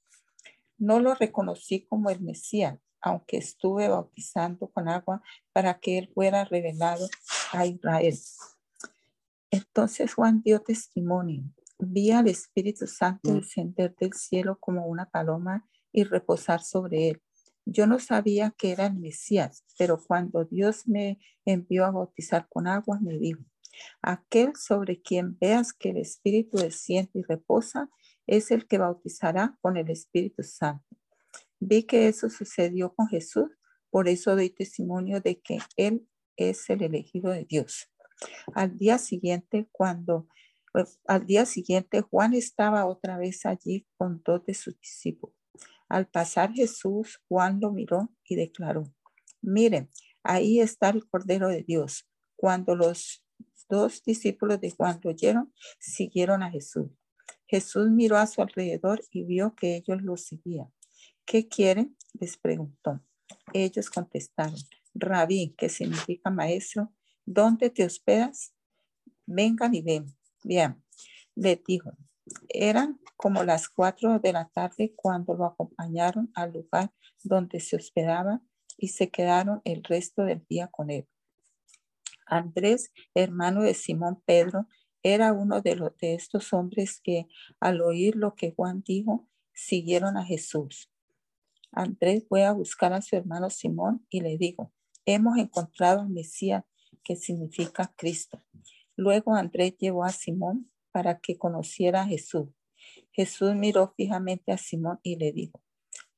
No 0.78 1.00
lo 1.00 1.14
reconocí 1.14 1.86
como 1.86 2.10
el 2.10 2.20
Mesías, 2.20 2.78
aunque 3.00 3.38
estuve 3.38 3.88
bautizando 3.88 4.68
con 4.68 4.88
agua 4.88 5.22
para 5.52 5.78
que 5.78 5.98
él 5.98 6.10
fuera 6.12 6.44
revelado 6.44 7.08
a 7.52 7.66
Israel. 7.66 8.18
Entonces 9.50 10.14
Juan 10.14 10.42
dio 10.42 10.60
testimonio. 10.60 11.44
Vi 11.78 12.10
al 12.10 12.28
Espíritu 12.28 12.86
Santo 12.86 13.30
mm. 13.30 13.34
descender 13.34 13.94
del 13.96 14.12
cielo 14.12 14.58
como 14.58 14.86
una 14.86 15.08
paloma 15.08 15.68
y 15.92 16.04
reposar 16.04 16.62
sobre 16.62 17.10
él. 17.10 17.22
Yo 17.66 17.86
no 17.86 17.98
sabía 17.98 18.54
que 18.56 18.70
era 18.70 18.86
el 18.86 18.94
Mesías, 18.94 19.64
pero 19.76 19.98
cuando 19.98 20.44
Dios 20.44 20.86
me 20.86 21.18
envió 21.44 21.84
a 21.84 21.90
bautizar 21.90 22.46
con 22.48 22.68
agua, 22.68 23.00
me 23.02 23.18
dijo, 23.18 23.42
aquel 24.02 24.52
sobre 24.56 25.02
quien 25.02 25.36
veas 25.38 25.72
que 25.72 25.90
el 25.90 25.98
Espíritu 25.98 26.58
desciende 26.58 27.10
y 27.14 27.22
reposa, 27.22 27.90
es 28.26 28.50
el 28.50 28.66
que 28.66 28.78
bautizará 28.78 29.58
con 29.60 29.76
el 29.76 29.90
Espíritu 29.90 30.42
Santo. 30.42 30.86
Vi 31.58 31.82
que 31.82 32.08
eso 32.08 32.30
sucedió 32.30 32.94
con 32.94 33.08
Jesús, 33.08 33.50
por 33.90 34.08
eso 34.08 34.36
doy 34.36 34.50
testimonio 34.50 35.20
de 35.20 35.40
que 35.40 35.58
Él 35.76 36.08
es 36.36 36.70
el 36.70 36.82
elegido 36.82 37.30
de 37.32 37.44
Dios. 37.44 37.90
Al 38.54 38.76
día 38.76 38.98
siguiente, 38.98 39.68
cuando 39.72 40.28
pues, 40.72 41.00
al 41.06 41.26
día 41.26 41.46
siguiente 41.46 42.02
Juan 42.02 42.34
estaba 42.34 42.86
otra 42.86 43.16
vez 43.16 43.46
allí 43.46 43.86
con 43.96 44.22
dos 44.22 44.44
de 44.44 44.54
sus 44.54 44.78
discípulos. 44.78 45.34
Al 45.88 46.08
pasar 46.08 46.52
Jesús, 46.52 47.20
Juan 47.28 47.60
lo 47.60 47.72
miró 47.72 48.10
y 48.24 48.36
declaró, 48.36 48.92
miren, 49.40 49.90
ahí 50.22 50.60
está 50.60 50.90
el 50.90 51.06
Cordero 51.08 51.48
de 51.48 51.62
Dios. 51.62 52.08
Cuando 52.36 52.74
los 52.74 53.24
dos 53.68 54.02
discípulos 54.04 54.60
de 54.60 54.70
Juan 54.70 55.00
lo 55.02 55.10
oyeron, 55.10 55.52
siguieron 55.78 56.42
a 56.42 56.50
Jesús. 56.50 56.90
Jesús 57.46 57.90
miró 57.90 58.16
a 58.16 58.26
su 58.26 58.42
alrededor 58.42 59.02
y 59.10 59.24
vio 59.24 59.54
que 59.54 59.76
ellos 59.76 60.02
lo 60.02 60.16
seguían. 60.16 60.72
¿Qué 61.24 61.48
quieren? 61.48 61.96
les 62.18 62.36
preguntó. 62.36 63.00
Ellos 63.52 63.90
contestaron, 63.90 64.58
Rabí, 64.94 65.54
que 65.56 65.68
significa 65.68 66.30
maestro, 66.30 66.92
¿dónde 67.24 67.70
te 67.70 67.84
hospedas? 67.84 68.54
Vengan 69.26 69.74
y 69.74 69.82
ven. 69.82 70.06
Bien, 70.42 70.82
le 71.34 71.62
dijo, 71.66 71.92
eran 72.48 73.00
como 73.16 73.44
las 73.44 73.68
cuatro 73.68 74.18
de 74.18 74.32
la 74.32 74.48
tarde 74.48 74.92
cuando 74.96 75.34
lo 75.34 75.46
acompañaron 75.46 76.30
al 76.34 76.52
lugar 76.52 76.92
donde 77.22 77.60
se 77.60 77.76
hospedaba 77.76 78.42
y 78.76 78.88
se 78.88 79.10
quedaron 79.10 79.62
el 79.64 79.82
resto 79.84 80.22
del 80.24 80.44
día 80.48 80.68
con 80.68 80.90
él. 80.90 81.08
Andrés, 82.26 82.92
hermano 83.14 83.62
de 83.62 83.74
Simón 83.74 84.22
Pedro, 84.26 84.66
era 85.02 85.32
uno 85.32 85.60
de, 85.60 85.76
los, 85.76 85.96
de 85.98 86.14
estos 86.14 86.52
hombres 86.52 87.00
que 87.00 87.28
al 87.60 87.80
oír 87.80 88.16
lo 88.16 88.34
que 88.34 88.52
Juan 88.52 88.82
dijo, 88.84 89.28
siguieron 89.52 90.16
a 90.16 90.24
Jesús. 90.24 90.90
Andrés 91.70 92.24
fue 92.28 92.44
a 92.44 92.52
buscar 92.52 92.92
a 92.92 93.02
su 93.02 93.16
hermano 93.16 93.50
Simón 93.50 94.04
y 94.10 94.20
le 94.20 94.36
dijo, 94.36 94.72
hemos 95.04 95.38
encontrado 95.38 96.00
al 96.00 96.08
Mesías, 96.08 96.64
que 97.04 97.14
significa 97.14 97.92
Cristo. 97.96 98.42
Luego 98.96 99.34
Andrés 99.34 99.76
llevó 99.78 100.04
a 100.04 100.10
Simón 100.10 100.70
para 100.96 101.18
que 101.18 101.36
conociera 101.36 102.00
a 102.00 102.06
Jesús. 102.06 102.48
Jesús 103.12 103.54
miró 103.54 103.92
fijamente 103.98 104.50
a 104.50 104.56
Simón 104.56 104.98
y 105.02 105.16
le 105.16 105.30
dijo, 105.30 105.62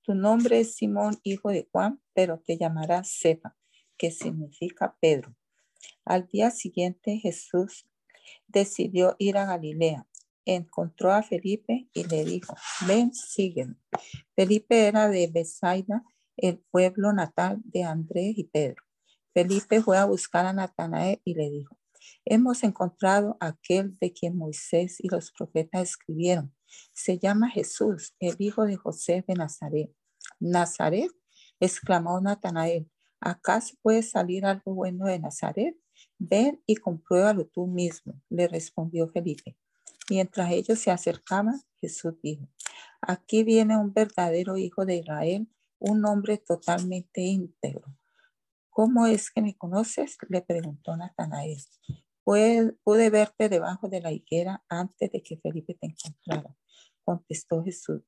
tu 0.02 0.14
nombre 0.14 0.60
es 0.60 0.76
Simón, 0.76 1.18
hijo 1.24 1.48
de 1.48 1.68
Juan, 1.72 2.00
pero 2.14 2.38
te 2.38 2.56
llamarás 2.56 3.10
Cefa, 3.10 3.56
que 3.96 4.12
significa 4.12 4.96
Pedro. 5.00 5.34
Al 6.04 6.28
día 6.28 6.52
siguiente 6.52 7.18
Jesús 7.18 7.88
decidió 8.46 9.16
ir 9.18 9.36
a 9.36 9.46
Galilea 9.46 10.06
encontró 10.44 11.12
a 11.12 11.24
Felipe 11.24 11.88
y 11.92 12.04
le 12.04 12.24
dijo, 12.24 12.54
ven, 12.86 13.12
sígueme. 13.12 13.74
Felipe 14.36 14.86
era 14.86 15.08
de 15.08 15.26
Besaida, 15.26 16.04
el 16.36 16.60
pueblo 16.70 17.12
natal 17.12 17.60
de 17.64 17.82
Andrés 17.82 18.38
y 18.38 18.44
Pedro. 18.44 18.84
Felipe 19.34 19.82
fue 19.82 19.98
a 19.98 20.04
buscar 20.04 20.46
a 20.46 20.52
Natanael 20.52 21.20
y 21.24 21.34
le 21.34 21.50
dijo, 21.50 21.76
hemos 22.24 22.62
encontrado 22.62 23.36
aquel 23.40 23.96
de 23.98 24.12
quien 24.12 24.36
Moisés 24.36 24.96
y 25.00 25.08
los 25.08 25.32
profetas 25.32 25.82
escribieron. 25.82 26.54
Se 26.92 27.18
llama 27.18 27.50
Jesús, 27.50 28.14
el 28.20 28.36
hijo 28.38 28.64
de 28.64 28.76
José 28.76 29.24
de 29.26 29.34
Nazaret. 29.34 29.90
¿Nazaret? 30.40 31.10
exclamó 31.60 32.20
Natanael. 32.20 32.90
¿Acaso 33.20 33.74
puede 33.82 34.02
salir 34.02 34.44
algo 34.44 34.74
bueno 34.74 35.06
de 35.06 35.18
Nazaret? 35.18 35.76
Ven 36.18 36.62
y 36.66 36.76
compruébalo 36.76 37.46
tú 37.46 37.66
mismo, 37.66 38.20
le 38.28 38.46
respondió 38.46 39.08
Felipe. 39.08 39.56
Mientras 40.10 40.50
ellos 40.52 40.78
se 40.78 40.90
acercaban, 40.90 41.60
Jesús 41.80 42.14
dijo, 42.22 42.48
Aquí 43.00 43.44
viene 43.44 43.76
un 43.76 43.92
verdadero 43.92 44.56
hijo 44.56 44.84
de 44.84 44.96
Israel, 44.96 45.48
un 45.78 46.04
hombre 46.04 46.38
totalmente 46.38 47.20
íntegro. 47.20 47.97
¿Cómo 48.78 49.08
es 49.08 49.32
que 49.32 49.42
me 49.42 49.56
conoces? 49.56 50.16
Le 50.28 50.40
preguntó 50.40 50.96
Natanael. 50.96 51.58
Pude 52.22 53.10
verte 53.10 53.48
debajo 53.48 53.88
de 53.88 54.00
la 54.00 54.12
higuera 54.12 54.62
antes 54.68 55.10
de 55.10 55.20
que 55.20 55.36
Felipe 55.36 55.74
te 55.74 55.88
encontrara, 55.88 56.54
contestó 57.02 57.64
Jesús. 57.64 58.02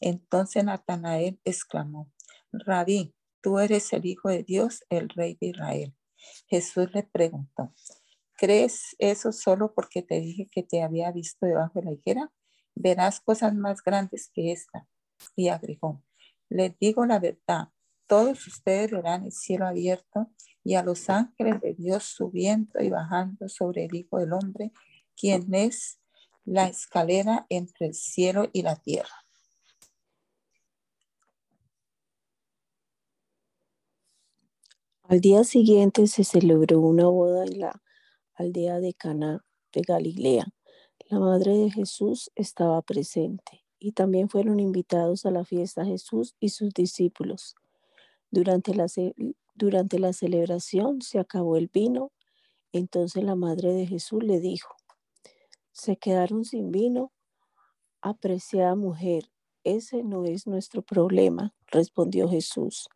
Entonces 0.00 0.64
Natanael 0.64 1.40
exclamó, 1.44 2.10
Rabí, 2.50 3.14
tú 3.40 3.60
eres 3.60 3.92
el 3.92 4.06
Hijo 4.06 4.28
de 4.28 4.42
Dios, 4.42 4.84
el 4.88 5.08
Rey 5.08 5.38
de 5.40 5.50
Israel. 5.50 5.96
Jesús 6.48 6.92
le 6.92 7.04
preguntó, 7.04 7.72
¿crees 8.32 8.96
eso 8.98 9.30
solo 9.30 9.72
porque 9.72 10.02
te 10.02 10.18
dije 10.18 10.48
que 10.50 10.64
te 10.64 10.82
había 10.82 11.12
visto 11.12 11.46
debajo 11.46 11.78
de 11.78 11.84
la 11.84 11.92
higuera? 11.92 12.32
Verás 12.74 13.20
cosas 13.20 13.54
más 13.54 13.84
grandes 13.84 14.32
que 14.34 14.50
esta. 14.50 14.88
Y 15.36 15.46
agregó, 15.46 16.02
les 16.48 16.76
digo 16.80 17.06
la 17.06 17.20
verdad, 17.20 17.68
todos 18.08 18.46
ustedes 18.46 18.90
verán 18.90 19.24
el 19.24 19.32
cielo 19.32 19.66
abierto 19.66 20.30
y 20.64 20.74
a 20.74 20.82
los 20.82 21.08
ángeles 21.10 21.60
de 21.60 21.74
Dios 21.74 22.04
subiendo 22.04 22.80
y 22.80 22.88
bajando 22.88 23.48
sobre 23.48 23.84
el 23.84 23.94
Hijo 23.94 24.18
del 24.18 24.32
Hombre, 24.32 24.72
quien 25.14 25.54
es 25.54 26.00
la 26.44 26.66
escalera 26.68 27.46
entre 27.50 27.86
el 27.86 27.94
cielo 27.94 28.48
y 28.52 28.62
la 28.62 28.76
tierra. 28.76 29.14
Al 35.02 35.20
día 35.20 35.44
siguiente 35.44 36.06
se 36.06 36.24
celebró 36.24 36.80
una 36.80 37.06
boda 37.06 37.44
en 37.44 37.60
la 37.60 37.82
aldea 38.34 38.80
de 38.80 38.94
Cana 38.94 39.44
de 39.72 39.82
Galilea. 39.82 40.46
La 41.08 41.18
madre 41.18 41.56
de 41.56 41.70
Jesús 41.70 42.30
estaba 42.34 42.80
presente 42.82 43.64
y 43.78 43.92
también 43.92 44.28
fueron 44.28 44.60
invitados 44.60 45.24
a 45.24 45.30
la 45.30 45.44
fiesta 45.44 45.84
Jesús 45.84 46.36
y 46.40 46.50
sus 46.50 46.74
discípulos. 46.74 47.54
Durante 48.30 48.74
la, 48.74 48.86
durante 49.54 49.98
la 49.98 50.12
celebración 50.12 51.02
se 51.02 51.18
acabó 51.18 51.56
el 51.56 51.68
vino, 51.68 52.12
entonces 52.72 53.24
la 53.24 53.36
madre 53.36 53.72
de 53.74 53.86
Jesús 53.86 54.22
le 54.24 54.40
dijo, 54.40 54.74
se 55.72 55.96
quedaron 55.96 56.44
sin 56.44 56.70
vino. 56.70 57.12
Apreciada 58.02 58.76
mujer, 58.76 59.30
ese 59.64 60.02
no 60.04 60.24
es 60.24 60.46
nuestro 60.46 60.82
problema, 60.82 61.54
respondió 61.68 62.28
Jesús 62.28 62.88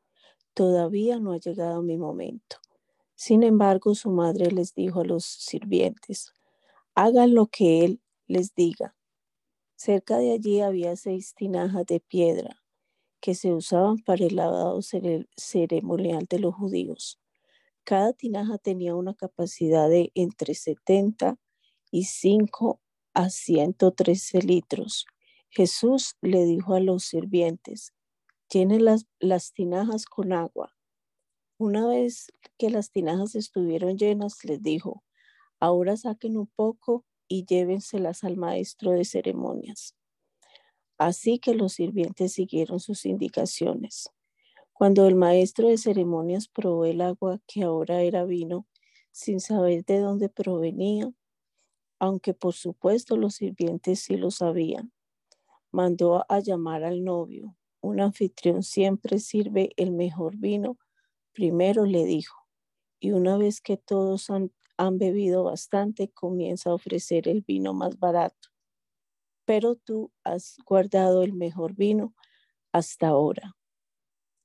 todavía 0.55 1.19
no 1.19 1.33
ha 1.33 1.39
llegado 1.39 1.83
mi 1.83 1.97
momento. 1.97 2.57
Sin 3.15 3.43
embargo, 3.43 3.95
su 3.95 4.11
madre 4.11 4.51
les 4.51 4.75
dijo 4.75 5.01
a 5.01 5.05
los 5.05 5.25
sirvientes, 5.25 6.33
hagan 6.95 7.35
lo 7.35 7.47
que 7.47 7.85
él 7.85 8.01
les 8.27 8.55
diga. 8.55 8.97
Cerca 9.77 10.19
de 10.19 10.33
allí 10.33 10.61
había 10.61 10.97
seis 10.97 11.35
tinajas 11.35 11.87
de 11.87 12.01
piedra 12.01 12.62
que 13.23 13.37
se 13.37 13.53
usaban 13.53 13.99
para 13.99 14.27
el 14.27 14.35
lavado 14.35 14.81
ceremonial 14.83 16.27
de 16.29 16.41
los 16.41 16.57
judíos. 16.57 17.21
Cada 17.85 18.13
tinaja 18.13 18.59
tenía 18.59 18.97
una 18.97 19.15
capacidad 19.15 19.89
de 19.89 20.11
entre 20.17 20.55
70 20.55 21.39
y 21.93 22.05
5 22.05 22.81
a 23.15 23.31
113 23.31 24.43
litros. 24.43 25.07
Jesús 25.51 26.17
le 26.21 26.45
dijo 26.45 26.75
a 26.75 26.81
los 26.81 27.05
sirvientes, 27.05 27.95
tiene 28.49 28.81
las, 28.81 29.07
las 29.21 29.53
tinajas 29.53 30.05
con 30.05 30.33
agua. 30.33 30.75
Una 31.59 31.87
vez 31.87 32.33
que 32.59 32.71
las 32.71 32.91
tinajas 32.91 33.37
estuvieron 33.37 33.99
llenas, 33.99 34.45
les 34.45 34.61
dijo, 34.61 35.05
ahora 35.61 35.97
saquen 35.97 36.37
un 36.37 36.49
poco 36.49 37.05
y 37.29 37.45
llévenselas 37.45 38.25
al 38.25 38.37
maestro 38.37 38.91
de 38.91 39.05
ceremonias. 39.05 39.95
Así 41.03 41.41
que 41.41 41.57
los 41.57 41.73
sirvientes 41.73 42.35
siguieron 42.35 42.79
sus 42.79 43.07
indicaciones. 43.07 44.09
Cuando 44.73 45.09
el 45.09 45.17
maestro 45.17 45.67
de 45.69 45.77
ceremonias 45.77 46.47
probó 46.47 46.85
el 46.85 47.01
agua 47.01 47.41
que 47.49 47.65
ahora 47.65 48.03
era 48.03 48.25
vino, 48.25 48.69
sin 49.11 49.41
saber 49.41 49.85
de 49.85 49.99
dónde 49.99 50.29
provenía, 50.29 51.13
aunque 51.99 52.35
por 52.35 52.55
supuesto 52.55 53.17
los 53.17 53.35
sirvientes 53.35 53.99
sí 53.99 54.17
lo 54.17 54.31
sabían, 54.31 54.93
mandó 55.73 56.25
a 56.29 56.39
llamar 56.39 56.85
al 56.85 57.03
novio 57.03 57.57
un 57.81 58.01
anfitrión 58.01 58.63
siempre 58.63 59.19
sirve 59.19 59.73
el 59.77 59.91
mejor 59.91 60.37
vino, 60.37 60.79
primero 61.33 61.85
le 61.85 62.05
dijo, 62.05 62.47
y 63.01 63.11
una 63.11 63.37
vez 63.39 63.61
que 63.61 63.77
todos 63.77 64.31
han, 64.31 64.53
bebido 64.99 65.43
bastante, 65.43 66.11
comienza 66.11 66.71
a 66.71 66.75
ofrecer 66.75 67.27
el 67.27 67.43
vino 67.43 67.75
más 67.75 67.99
barato. 67.99 68.52
Pero 69.45 69.77
tú 69.77 70.13
has 70.25 70.57
guardado 70.67 71.23
el 71.23 71.33
mejor 71.33 71.75
vino 71.75 72.15
hasta 72.73 73.09
ahora. 73.09 73.57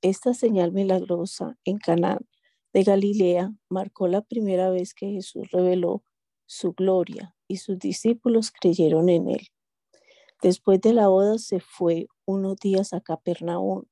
Esta 0.02 0.34
señal 0.34 0.72
milagrosa 0.72 1.58
en 1.66 1.78
Canaán 1.78 2.28
de 2.74 2.84
Galilea 2.84 3.54
marcó 3.70 4.08
la 4.08 4.22
primera 4.22 4.70
vez 4.70 4.94
que 4.94 5.12
Jesús 5.12 5.50
reveló 5.52 6.04
su 6.46 6.74
gloria 6.74 7.36
y 7.48 7.58
sus 7.58 7.80
discípulos 7.80 8.52
creyeron 8.52 9.10
en 9.10 9.30
él. 9.30 9.48
Después 10.42 10.80
de 10.82 10.94
la 10.94 11.08
boda 11.08 11.40
se 11.40 11.60
fue 11.60 12.08
unos 12.26 12.58
días 12.58 12.94
a 12.94 13.02
Capernaum 13.02 13.86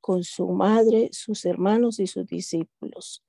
con 0.00 0.24
su 0.24 0.48
madre, 0.48 1.10
sus 1.12 1.44
hermanos 1.44 2.00
y 2.00 2.06
sus 2.06 2.26
discípulos. 2.26 3.22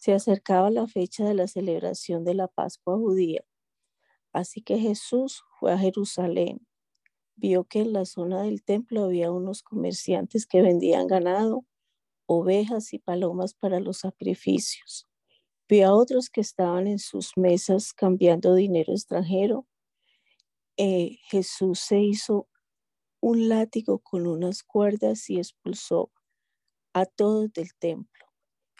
Se 0.00 0.12
acercaba 0.12 0.70
la 0.70 0.86
fecha 0.86 1.24
de 1.24 1.34
la 1.34 1.48
celebración 1.48 2.24
de 2.24 2.34
la 2.34 2.48
Pascua 2.48 2.96
judía. 2.96 3.47
Así 4.32 4.62
que 4.62 4.78
Jesús 4.78 5.42
fue 5.58 5.72
a 5.72 5.78
Jerusalén. 5.78 6.66
Vio 7.36 7.64
que 7.64 7.80
en 7.80 7.92
la 7.92 8.04
zona 8.04 8.42
del 8.42 8.62
templo 8.62 9.04
había 9.04 9.30
unos 9.30 9.62
comerciantes 9.62 10.46
que 10.46 10.62
vendían 10.62 11.06
ganado, 11.06 11.64
ovejas 12.26 12.92
y 12.92 12.98
palomas 12.98 13.54
para 13.54 13.80
los 13.80 13.98
sacrificios. 13.98 15.06
Vio 15.68 15.88
a 15.88 15.94
otros 15.94 16.30
que 16.30 16.40
estaban 16.40 16.86
en 16.86 16.98
sus 16.98 17.36
mesas 17.36 17.92
cambiando 17.92 18.54
dinero 18.54 18.92
extranjero 18.92 19.66
eh, 20.80 21.18
Jesús 21.24 21.80
se 21.80 21.98
hizo 21.98 22.48
un 23.20 23.48
látigo 23.48 23.98
con 23.98 24.28
unas 24.28 24.62
cuerdas 24.62 25.28
y 25.28 25.38
expulsó 25.38 26.12
a 26.94 27.04
todos 27.04 27.52
del 27.52 27.74
templo. 27.74 28.26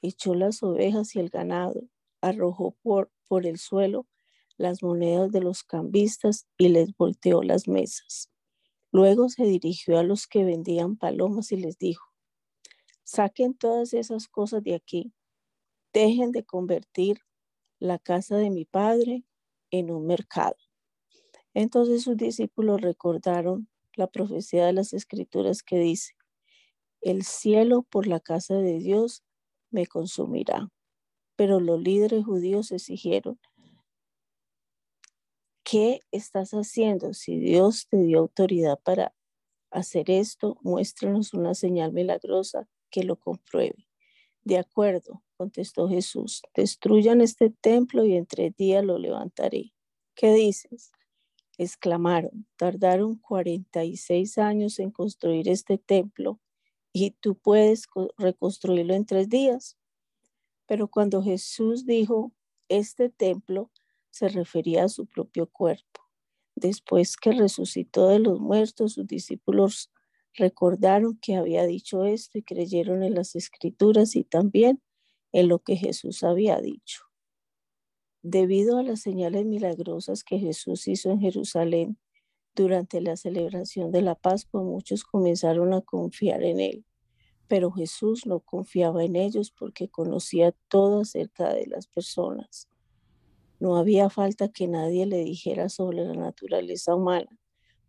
Echó 0.00 0.36
las 0.36 0.62
ovejas 0.62 1.16
y 1.16 1.18
el 1.18 1.28
ganado, 1.28 1.88
arrojó 2.20 2.76
por, 2.82 3.10
por 3.26 3.46
el 3.46 3.58
suelo 3.58 4.06
las 4.58 4.82
monedas 4.82 5.32
de 5.32 5.40
los 5.40 5.62
cambistas 5.62 6.46
y 6.58 6.68
les 6.68 6.94
volteó 6.96 7.42
las 7.42 7.68
mesas. 7.68 8.30
Luego 8.92 9.28
se 9.28 9.44
dirigió 9.44 9.98
a 9.98 10.02
los 10.02 10.26
que 10.26 10.44
vendían 10.44 10.96
palomas 10.96 11.52
y 11.52 11.56
les 11.56 11.78
dijo, 11.78 12.04
saquen 13.04 13.54
todas 13.54 13.94
esas 13.94 14.28
cosas 14.28 14.62
de 14.62 14.74
aquí, 14.74 15.14
dejen 15.94 16.32
de 16.32 16.44
convertir 16.44 17.20
la 17.78 17.98
casa 17.98 18.36
de 18.36 18.50
mi 18.50 18.64
padre 18.64 19.24
en 19.70 19.90
un 19.90 20.06
mercado. 20.06 20.56
Entonces 21.54 22.02
sus 22.02 22.16
discípulos 22.16 22.80
recordaron 22.80 23.68
la 23.94 24.06
profecía 24.06 24.66
de 24.66 24.72
las 24.72 24.92
escrituras 24.92 25.62
que 25.62 25.78
dice, 25.78 26.14
el 27.00 27.22
cielo 27.22 27.82
por 27.82 28.06
la 28.06 28.20
casa 28.20 28.56
de 28.56 28.78
Dios 28.78 29.22
me 29.70 29.86
consumirá. 29.86 30.68
Pero 31.36 31.60
los 31.60 31.80
líderes 31.80 32.24
judíos 32.24 32.72
exigieron, 32.72 33.38
¿qué 35.70 36.00
estás 36.12 36.52
haciendo? 36.52 37.12
Si 37.12 37.38
Dios 37.38 37.88
te 37.90 37.98
dio 37.98 38.20
autoridad 38.20 38.80
para 38.82 39.14
hacer 39.70 40.10
esto, 40.10 40.56
muéstranos 40.62 41.34
una 41.34 41.54
señal 41.54 41.92
milagrosa 41.92 42.66
que 42.90 43.02
lo 43.02 43.16
compruebe. 43.16 43.86
De 44.44 44.56
acuerdo, 44.56 45.22
contestó 45.36 45.88
Jesús, 45.88 46.42
destruyan 46.54 47.20
este 47.20 47.50
templo 47.50 48.06
y 48.06 48.16
entre 48.16 48.50
días 48.50 48.82
lo 48.82 48.98
levantaré. 48.98 49.74
¿Qué 50.14 50.32
dices? 50.32 50.90
exclamaron, 51.58 52.46
tardaron 52.56 53.16
46 53.16 54.38
años 54.38 54.78
en 54.78 54.92
construir 54.92 55.48
este 55.48 55.76
templo 55.76 56.40
y 56.92 57.10
tú 57.10 57.34
puedes 57.34 57.88
reconstruirlo 58.16 58.94
en 58.94 59.04
tres 59.04 59.28
días. 59.28 59.76
Pero 60.66 60.86
cuando 60.86 61.20
Jesús 61.20 61.84
dijo 61.84 62.32
este 62.68 63.10
templo, 63.10 63.72
se 64.10 64.28
refería 64.28 64.84
a 64.84 64.88
su 64.88 65.06
propio 65.06 65.46
cuerpo. 65.46 66.02
Después 66.54 67.16
que 67.16 67.32
resucitó 67.32 68.08
de 68.08 68.18
los 68.18 68.40
muertos, 68.40 68.94
sus 68.94 69.06
discípulos 69.06 69.92
recordaron 70.34 71.18
que 71.20 71.36
había 71.36 71.64
dicho 71.66 72.04
esto 72.04 72.38
y 72.38 72.42
creyeron 72.42 73.02
en 73.02 73.14
las 73.14 73.36
escrituras 73.36 74.16
y 74.16 74.24
también 74.24 74.82
en 75.32 75.48
lo 75.48 75.60
que 75.60 75.76
Jesús 75.76 76.22
había 76.22 76.60
dicho. 76.60 77.02
Debido 78.22 78.78
a 78.78 78.82
las 78.82 79.00
señales 79.00 79.44
milagrosas 79.46 80.24
que 80.24 80.38
Jesús 80.38 80.88
hizo 80.88 81.10
en 81.10 81.20
Jerusalén 81.20 81.98
durante 82.54 83.00
la 83.00 83.16
celebración 83.16 83.92
de 83.92 84.02
la 84.02 84.16
Pascua, 84.16 84.62
muchos 84.62 85.04
comenzaron 85.04 85.72
a 85.72 85.80
confiar 85.80 86.42
en 86.42 86.60
él. 86.60 86.84
Pero 87.46 87.70
Jesús 87.70 88.26
no 88.26 88.40
confiaba 88.40 89.04
en 89.04 89.14
ellos 89.16 89.52
porque 89.52 89.88
conocía 89.88 90.52
todo 90.68 91.02
acerca 91.02 91.54
de 91.54 91.66
las 91.66 91.86
personas. 91.86 92.68
No 93.58 93.76
había 93.76 94.08
falta 94.08 94.48
que 94.48 94.68
nadie 94.68 95.06
le 95.06 95.18
dijera 95.18 95.68
sobre 95.68 96.04
la 96.04 96.14
naturaleza 96.14 96.94
humana, 96.94 97.30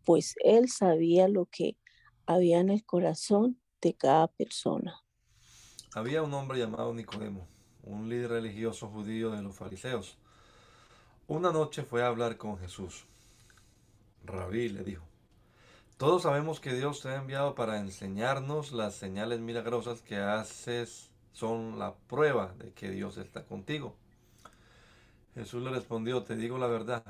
pues 0.04 0.36
él 0.44 0.70
sabía 0.70 1.28
lo 1.28 1.46
que 1.46 1.78
había 2.26 2.60
en 2.60 2.70
el 2.70 2.86
corazón 2.86 3.62
de 3.82 3.94
cada 3.96 4.28
persona. 4.28 5.04
Había 5.94 6.22
un 6.22 6.34
hombre 6.34 6.60
llamado 6.60 6.94
Nicodemo, 6.94 7.48
un 7.84 8.10
líder 8.10 8.32
religioso 8.32 8.88
judío 8.90 9.32
de 9.32 9.42
los 9.42 9.56
fariseos. 9.56 10.18
Una 11.28 11.52
noche 11.52 11.84
fue 11.84 12.04
a 12.04 12.08
hablar 12.08 12.38
con 12.38 12.58
Jesús. 12.58 13.06
Rabí 14.24 14.70
le 14.70 14.84
dijo, 14.84 15.06
todos 15.98 16.24
sabemos 16.24 16.60
que 16.60 16.74
Dios 16.74 17.02
te 17.02 17.10
ha 17.10 17.18
enviado 17.18 17.56
para 17.56 17.78
enseñarnos 17.78 18.72
las 18.72 18.96
señales 18.96 19.42
milagrosas 19.42 20.02
que 20.02 20.16
haces 20.16 21.10
son 21.34 21.78
la 21.78 21.94
prueba 22.08 22.54
de 22.58 22.72
que 22.72 22.90
Dios 22.90 23.18
está 23.18 23.44
contigo. 23.44 23.96
Jesús 25.40 25.64
le 25.64 25.70
respondió, 25.70 26.22
te 26.24 26.36
digo 26.36 26.58
la 26.58 26.68
verdad, 26.68 27.02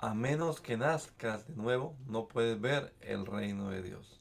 a 0.00 0.12
menos 0.12 0.60
que 0.60 0.76
nazcas 0.76 1.46
de 1.46 1.54
nuevo, 1.54 1.94
no 2.08 2.26
puedes 2.26 2.60
ver 2.60 2.92
el 3.00 3.26
reino 3.26 3.70
de 3.70 3.80
Dios. 3.80 4.20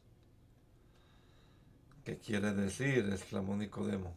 ¿Qué 2.03 2.19
quiere 2.19 2.53
decir? 2.53 3.09
exclamó 3.11 3.55
Nicodemo. 3.55 4.13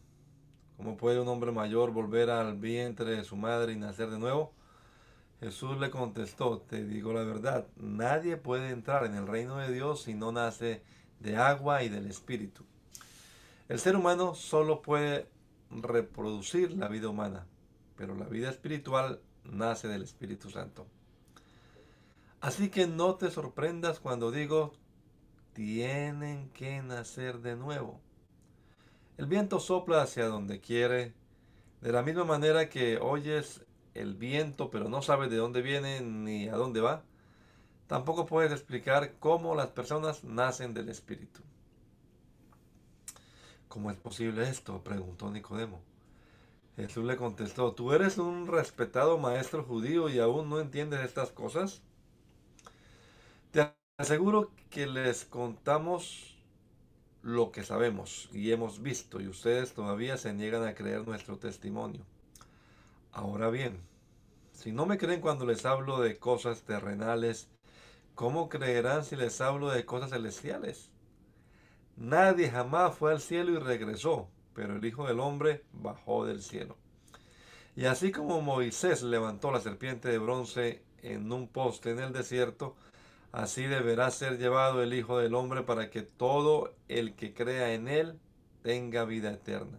¿Cómo 0.76 0.98
puede 0.98 1.18
un 1.18 1.28
hombre 1.28 1.50
mayor 1.50 1.92
volver 1.92 2.28
al 2.28 2.58
vientre 2.58 3.16
de 3.16 3.24
su 3.24 3.36
madre 3.36 3.72
y 3.72 3.76
nacer 3.76 4.10
de 4.10 4.18
nuevo? 4.18 4.52
Jesús 5.40 5.78
le 5.78 5.88
contestó, 5.88 6.58
te 6.58 6.84
digo 6.84 7.14
la 7.14 7.22
verdad, 7.22 7.66
nadie 7.76 8.36
puede 8.36 8.68
entrar 8.68 9.06
en 9.06 9.14
el 9.14 9.26
reino 9.26 9.56
de 9.56 9.72
Dios 9.72 10.02
si 10.02 10.12
no 10.12 10.30
nace 10.30 10.82
de 11.20 11.38
agua 11.38 11.84
y 11.84 11.88
del 11.88 12.06
Espíritu. 12.06 12.64
El 13.70 13.78
ser 13.78 13.96
humano 13.96 14.34
solo 14.34 14.82
puede 14.82 15.26
reproducir 15.70 16.72
la 16.72 16.88
vida 16.88 17.08
humana, 17.08 17.46
pero 18.02 18.16
la 18.16 18.26
vida 18.26 18.50
espiritual 18.50 19.20
nace 19.44 19.86
del 19.86 20.02
Espíritu 20.02 20.50
Santo. 20.50 20.88
Así 22.40 22.68
que 22.68 22.88
no 22.88 23.14
te 23.14 23.30
sorprendas 23.30 24.00
cuando 24.00 24.32
digo, 24.32 24.72
tienen 25.52 26.50
que 26.50 26.82
nacer 26.82 27.38
de 27.42 27.54
nuevo. 27.54 28.00
El 29.18 29.26
viento 29.26 29.60
sopla 29.60 30.02
hacia 30.02 30.26
donde 30.26 30.60
quiere, 30.60 31.14
de 31.80 31.92
la 31.92 32.02
misma 32.02 32.24
manera 32.24 32.68
que 32.68 32.98
oyes 32.98 33.64
el 33.94 34.16
viento 34.16 34.68
pero 34.68 34.88
no 34.88 35.00
sabes 35.00 35.30
de 35.30 35.36
dónde 35.36 35.62
viene 35.62 36.00
ni 36.00 36.48
a 36.48 36.56
dónde 36.56 36.80
va. 36.80 37.04
Tampoco 37.86 38.26
puedes 38.26 38.50
explicar 38.50 39.14
cómo 39.20 39.54
las 39.54 39.68
personas 39.68 40.24
nacen 40.24 40.74
del 40.74 40.88
Espíritu. 40.88 41.40
¿Cómo 43.68 43.92
es 43.92 43.96
posible 43.96 44.48
esto? 44.48 44.82
preguntó 44.82 45.30
Nicodemo. 45.30 45.91
Jesús 46.76 47.04
le 47.04 47.16
contestó, 47.16 47.72
¿tú 47.72 47.92
eres 47.94 48.18
un 48.18 48.46
respetado 48.46 49.16
maestro 49.18 49.64
judío 49.64 50.08
y 50.10 50.18
aún 50.18 50.50
no 50.50 50.60
entiendes 50.60 51.00
estas 51.00 51.30
cosas? 51.30 51.82
Te 53.52 53.72
aseguro 53.98 54.50
que 54.70 54.86
les 54.86 55.24
contamos 55.24 56.36
lo 57.22 57.52
que 57.52 57.62
sabemos 57.62 58.28
y 58.32 58.50
hemos 58.50 58.82
visto 58.82 59.20
y 59.20 59.28
ustedes 59.28 59.74
todavía 59.74 60.16
se 60.16 60.34
niegan 60.34 60.64
a 60.66 60.74
creer 60.74 61.06
nuestro 61.06 61.38
testimonio. 61.38 62.04
Ahora 63.12 63.50
bien, 63.50 63.80
si 64.52 64.72
no 64.72 64.86
me 64.86 64.98
creen 64.98 65.20
cuando 65.20 65.46
les 65.46 65.66
hablo 65.66 66.00
de 66.00 66.18
cosas 66.18 66.62
terrenales, 66.62 67.48
¿cómo 68.14 68.48
creerán 68.48 69.04
si 69.04 69.16
les 69.16 69.40
hablo 69.40 69.70
de 69.70 69.84
cosas 69.86 70.10
celestiales? 70.10 70.90
Nadie 71.96 72.50
jamás 72.50 72.94
fue 72.96 73.12
al 73.12 73.20
cielo 73.20 73.52
y 73.52 73.58
regresó, 73.58 74.28
pero 74.54 74.76
el 74.76 74.84
Hijo 74.84 75.06
del 75.06 75.20
Hombre 75.20 75.62
bajó 75.72 76.26
del 76.26 76.42
cielo. 76.42 76.76
Y 77.74 77.86
así 77.86 78.12
como 78.12 78.42
Moisés 78.42 79.02
levantó 79.02 79.50
la 79.50 79.60
serpiente 79.60 80.08
de 80.08 80.18
bronce 80.18 80.82
en 81.02 81.32
un 81.32 81.48
poste 81.48 81.90
en 81.90 82.00
el 82.00 82.12
desierto, 82.12 82.76
así 83.32 83.64
deberá 83.64 84.10
ser 84.10 84.38
llevado 84.38 84.82
el 84.82 84.92
Hijo 84.94 85.18
del 85.18 85.34
Hombre 85.34 85.62
para 85.62 85.90
que 85.90 86.02
todo 86.02 86.74
el 86.88 87.14
que 87.14 87.32
crea 87.32 87.72
en 87.74 87.88
él 87.88 88.18
tenga 88.62 89.04
vida 89.04 89.32
eterna. 89.32 89.78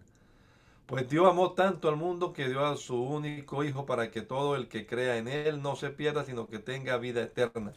Pues 0.85 1.07
Dios 1.07 1.27
amó 1.27 1.53
tanto 1.53 1.87
al 1.87 1.95
mundo 1.95 2.33
que 2.33 2.49
dio 2.49 2.65
a 2.65 2.75
su 2.77 3.01
único 3.01 3.63
Hijo 3.63 3.85
para 3.85 4.11
que 4.11 4.21
todo 4.21 4.55
el 4.55 4.67
que 4.67 4.85
crea 4.85 5.17
en 5.17 5.27
él 5.27 5.61
no 5.61 5.75
se 5.75 5.89
pierda, 5.89 6.25
sino 6.25 6.47
que 6.47 6.59
tenga 6.59 6.97
vida 6.97 7.21
eterna. 7.21 7.73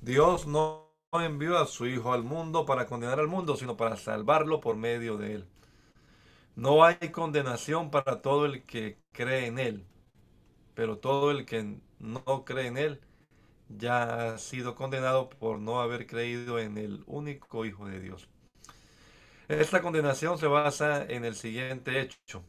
Dios 0.00 0.46
no 0.46 0.90
envió 1.12 1.58
a 1.58 1.66
su 1.66 1.86
Hijo 1.86 2.12
al 2.12 2.24
mundo 2.24 2.64
para 2.64 2.86
condenar 2.86 3.20
al 3.20 3.28
mundo, 3.28 3.56
sino 3.56 3.76
para 3.76 3.96
salvarlo 3.96 4.60
por 4.60 4.76
medio 4.76 5.18
de 5.18 5.34
él. 5.34 5.48
No 6.56 6.82
hay 6.84 7.10
condenación 7.10 7.90
para 7.90 8.22
todo 8.22 8.46
el 8.46 8.64
que 8.64 8.98
cree 9.12 9.46
en 9.46 9.58
él, 9.58 9.84
pero 10.74 10.98
todo 10.98 11.30
el 11.32 11.46
que 11.46 11.78
no 12.00 12.44
cree 12.46 12.68
en 12.68 12.78
él 12.78 13.00
ya 13.68 14.34
ha 14.34 14.38
sido 14.38 14.74
condenado 14.76 15.30
por 15.30 15.58
no 15.60 15.80
haber 15.80 16.06
creído 16.06 16.58
en 16.60 16.78
el 16.78 17.04
único 17.06 17.64
Hijo 17.66 17.86
de 17.88 18.00
Dios. 18.00 18.28
Esta 19.48 19.82
condenación 19.82 20.36
se 20.38 20.48
basa 20.48 21.04
en 21.04 21.24
el 21.24 21.36
siguiente 21.36 22.00
hecho. 22.00 22.42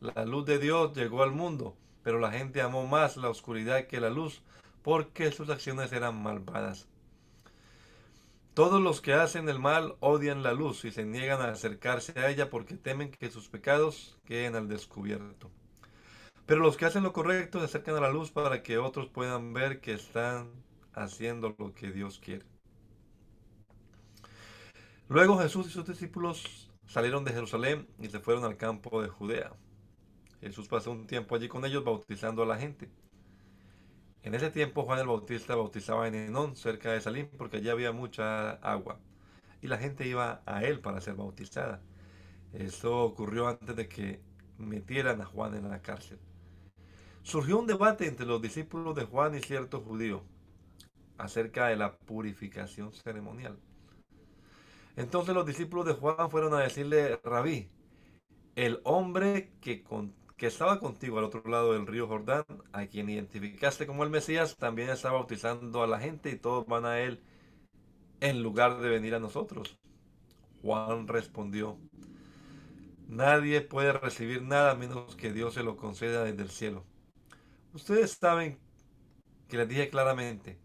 La 0.00 0.24
luz 0.26 0.46
de 0.46 0.58
Dios 0.58 0.94
llegó 0.96 1.22
al 1.22 1.32
mundo, 1.32 1.76
pero 2.02 2.18
la 2.20 2.32
gente 2.32 2.62
amó 2.62 2.86
más 2.86 3.16
la 3.16 3.30
oscuridad 3.30 3.86
que 3.86 4.00
la 4.00 4.10
luz 4.10 4.42
porque 4.82 5.32
sus 5.32 5.50
acciones 5.50 5.92
eran 5.92 6.22
malvadas. 6.22 6.88
Todos 8.54 8.80
los 8.80 9.00
que 9.00 9.14
hacen 9.14 9.48
el 9.48 9.58
mal 9.58 9.96
odian 9.98 10.44
la 10.44 10.52
luz 10.52 10.84
y 10.84 10.92
se 10.92 11.04
niegan 11.04 11.40
a 11.40 11.50
acercarse 11.50 12.16
a 12.20 12.30
ella 12.30 12.50
porque 12.50 12.76
temen 12.76 13.10
que 13.10 13.28
sus 13.28 13.48
pecados 13.48 14.16
queden 14.24 14.54
al 14.54 14.68
descubierto. 14.68 15.50
Pero 16.46 16.60
los 16.60 16.76
que 16.76 16.84
hacen 16.84 17.02
lo 17.02 17.12
correcto 17.12 17.58
se 17.58 17.64
acercan 17.64 17.96
a 17.96 18.00
la 18.00 18.10
luz 18.10 18.30
para 18.30 18.62
que 18.62 18.78
otros 18.78 19.08
puedan 19.08 19.52
ver 19.54 19.80
que 19.80 19.92
están 19.92 20.52
haciendo 20.92 21.56
lo 21.58 21.74
que 21.74 21.90
Dios 21.90 22.20
quiere. 22.20 22.46
Luego 25.08 25.36
Jesús 25.38 25.66
y 25.66 25.70
sus 25.70 25.84
discípulos 25.84 26.70
salieron 26.86 27.24
de 27.24 27.32
Jerusalén 27.32 27.88
y 27.98 28.06
se 28.06 28.20
fueron 28.20 28.44
al 28.44 28.56
campo 28.56 29.02
de 29.02 29.08
Judea. 29.08 29.52
Jesús 30.40 30.68
pasó 30.68 30.92
un 30.92 31.08
tiempo 31.08 31.34
allí 31.34 31.48
con 31.48 31.64
ellos 31.64 31.82
bautizando 31.82 32.44
a 32.44 32.46
la 32.46 32.56
gente. 32.56 32.88
En 34.24 34.34
ese 34.34 34.50
tiempo 34.50 34.84
Juan 34.84 34.98
el 34.98 35.06
Bautista 35.06 35.54
bautizaba 35.54 36.08
en 36.08 36.14
Enón, 36.14 36.56
cerca 36.56 36.90
de 36.90 37.00
Salim, 37.02 37.28
porque 37.36 37.58
allí 37.58 37.68
había 37.68 37.92
mucha 37.92 38.52
agua. 38.52 38.98
Y 39.60 39.68
la 39.68 39.76
gente 39.76 40.08
iba 40.08 40.42
a 40.46 40.64
él 40.64 40.80
para 40.80 41.02
ser 41.02 41.14
bautizada. 41.14 41.82
Eso 42.54 43.02
ocurrió 43.02 43.48
antes 43.48 43.76
de 43.76 43.86
que 43.86 44.22
metieran 44.56 45.20
a 45.20 45.26
Juan 45.26 45.54
en 45.54 45.68
la 45.68 45.82
cárcel. 45.82 46.18
Surgió 47.22 47.58
un 47.58 47.66
debate 47.66 48.06
entre 48.06 48.24
los 48.24 48.40
discípulos 48.40 48.94
de 48.94 49.04
Juan 49.04 49.34
y 49.34 49.40
cierto 49.40 49.82
judío 49.82 50.22
acerca 51.18 51.66
de 51.66 51.76
la 51.76 51.92
purificación 51.92 52.92
ceremonial. 52.92 53.58
Entonces 54.96 55.34
los 55.34 55.44
discípulos 55.44 55.84
de 55.84 55.92
Juan 55.92 56.30
fueron 56.30 56.54
a 56.54 56.60
decirle, 56.60 57.20
Rabí, 57.22 57.68
el 58.56 58.80
hombre 58.84 59.52
que, 59.60 59.82
con, 59.82 60.14
que 60.36 60.46
estaba 60.46 60.80
contigo 60.80 61.18
al 61.18 61.24
otro 61.24 61.42
lado 61.48 61.72
del 61.72 61.86
río 61.86 62.08
Jordán, 62.08 62.44
a 62.72 62.86
quien 62.86 63.08
identificaste 63.08 63.86
como 63.86 64.02
el 64.02 64.10
Mesías, 64.10 64.56
también 64.56 64.88
está 64.88 65.12
bautizando 65.12 65.82
a 65.82 65.86
la 65.86 66.00
gente 66.00 66.30
y 66.30 66.36
todos 66.36 66.66
van 66.66 66.84
a 66.86 67.00
él 67.00 67.22
en 68.20 68.42
lugar 68.42 68.80
de 68.80 68.88
venir 68.88 69.14
a 69.14 69.20
nosotros. 69.20 69.78
Juan 70.62 71.06
respondió, 71.06 71.78
nadie 73.06 73.60
puede 73.60 73.92
recibir 73.92 74.42
nada 74.42 74.74
menos 74.74 75.14
que 75.14 75.32
Dios 75.32 75.54
se 75.54 75.62
lo 75.62 75.76
conceda 75.76 76.24
desde 76.24 76.42
el 76.42 76.50
cielo. 76.50 76.84
Ustedes 77.72 78.12
saben 78.12 78.58
que 79.48 79.58
les 79.58 79.68
dije 79.68 79.88
claramente, 79.88 80.58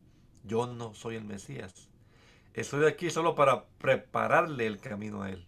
yo 0.43 0.65
no 0.65 0.93
soy 0.95 1.15
el 1.15 1.25
Mesías. 1.25 1.89
Estoy 2.53 2.85
aquí 2.85 3.11
solo 3.11 3.35
para 3.35 3.67
prepararle 3.77 4.65
el 4.65 4.79
camino 4.79 5.21
a 5.21 5.29
él. 5.29 5.45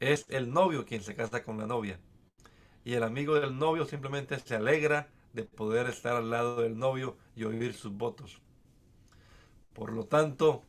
Es 0.00 0.24
el 0.30 0.50
novio 0.50 0.86
quien 0.86 1.02
se 1.02 1.14
casa 1.14 1.42
con 1.42 1.58
la 1.58 1.66
novia 1.66 2.00
y 2.86 2.94
el 2.94 3.02
amigo 3.02 3.34
del 3.34 3.58
novio 3.58 3.84
simplemente 3.84 4.38
se 4.38 4.54
alegra 4.54 5.08
de 5.32 5.42
poder 5.42 5.88
estar 5.88 6.14
al 6.14 6.30
lado 6.30 6.62
del 6.62 6.78
novio 6.78 7.16
y 7.34 7.42
oír 7.42 7.74
sus 7.74 7.92
votos. 7.92 8.40
Por 9.72 9.92
lo 9.92 10.04
tanto, 10.04 10.62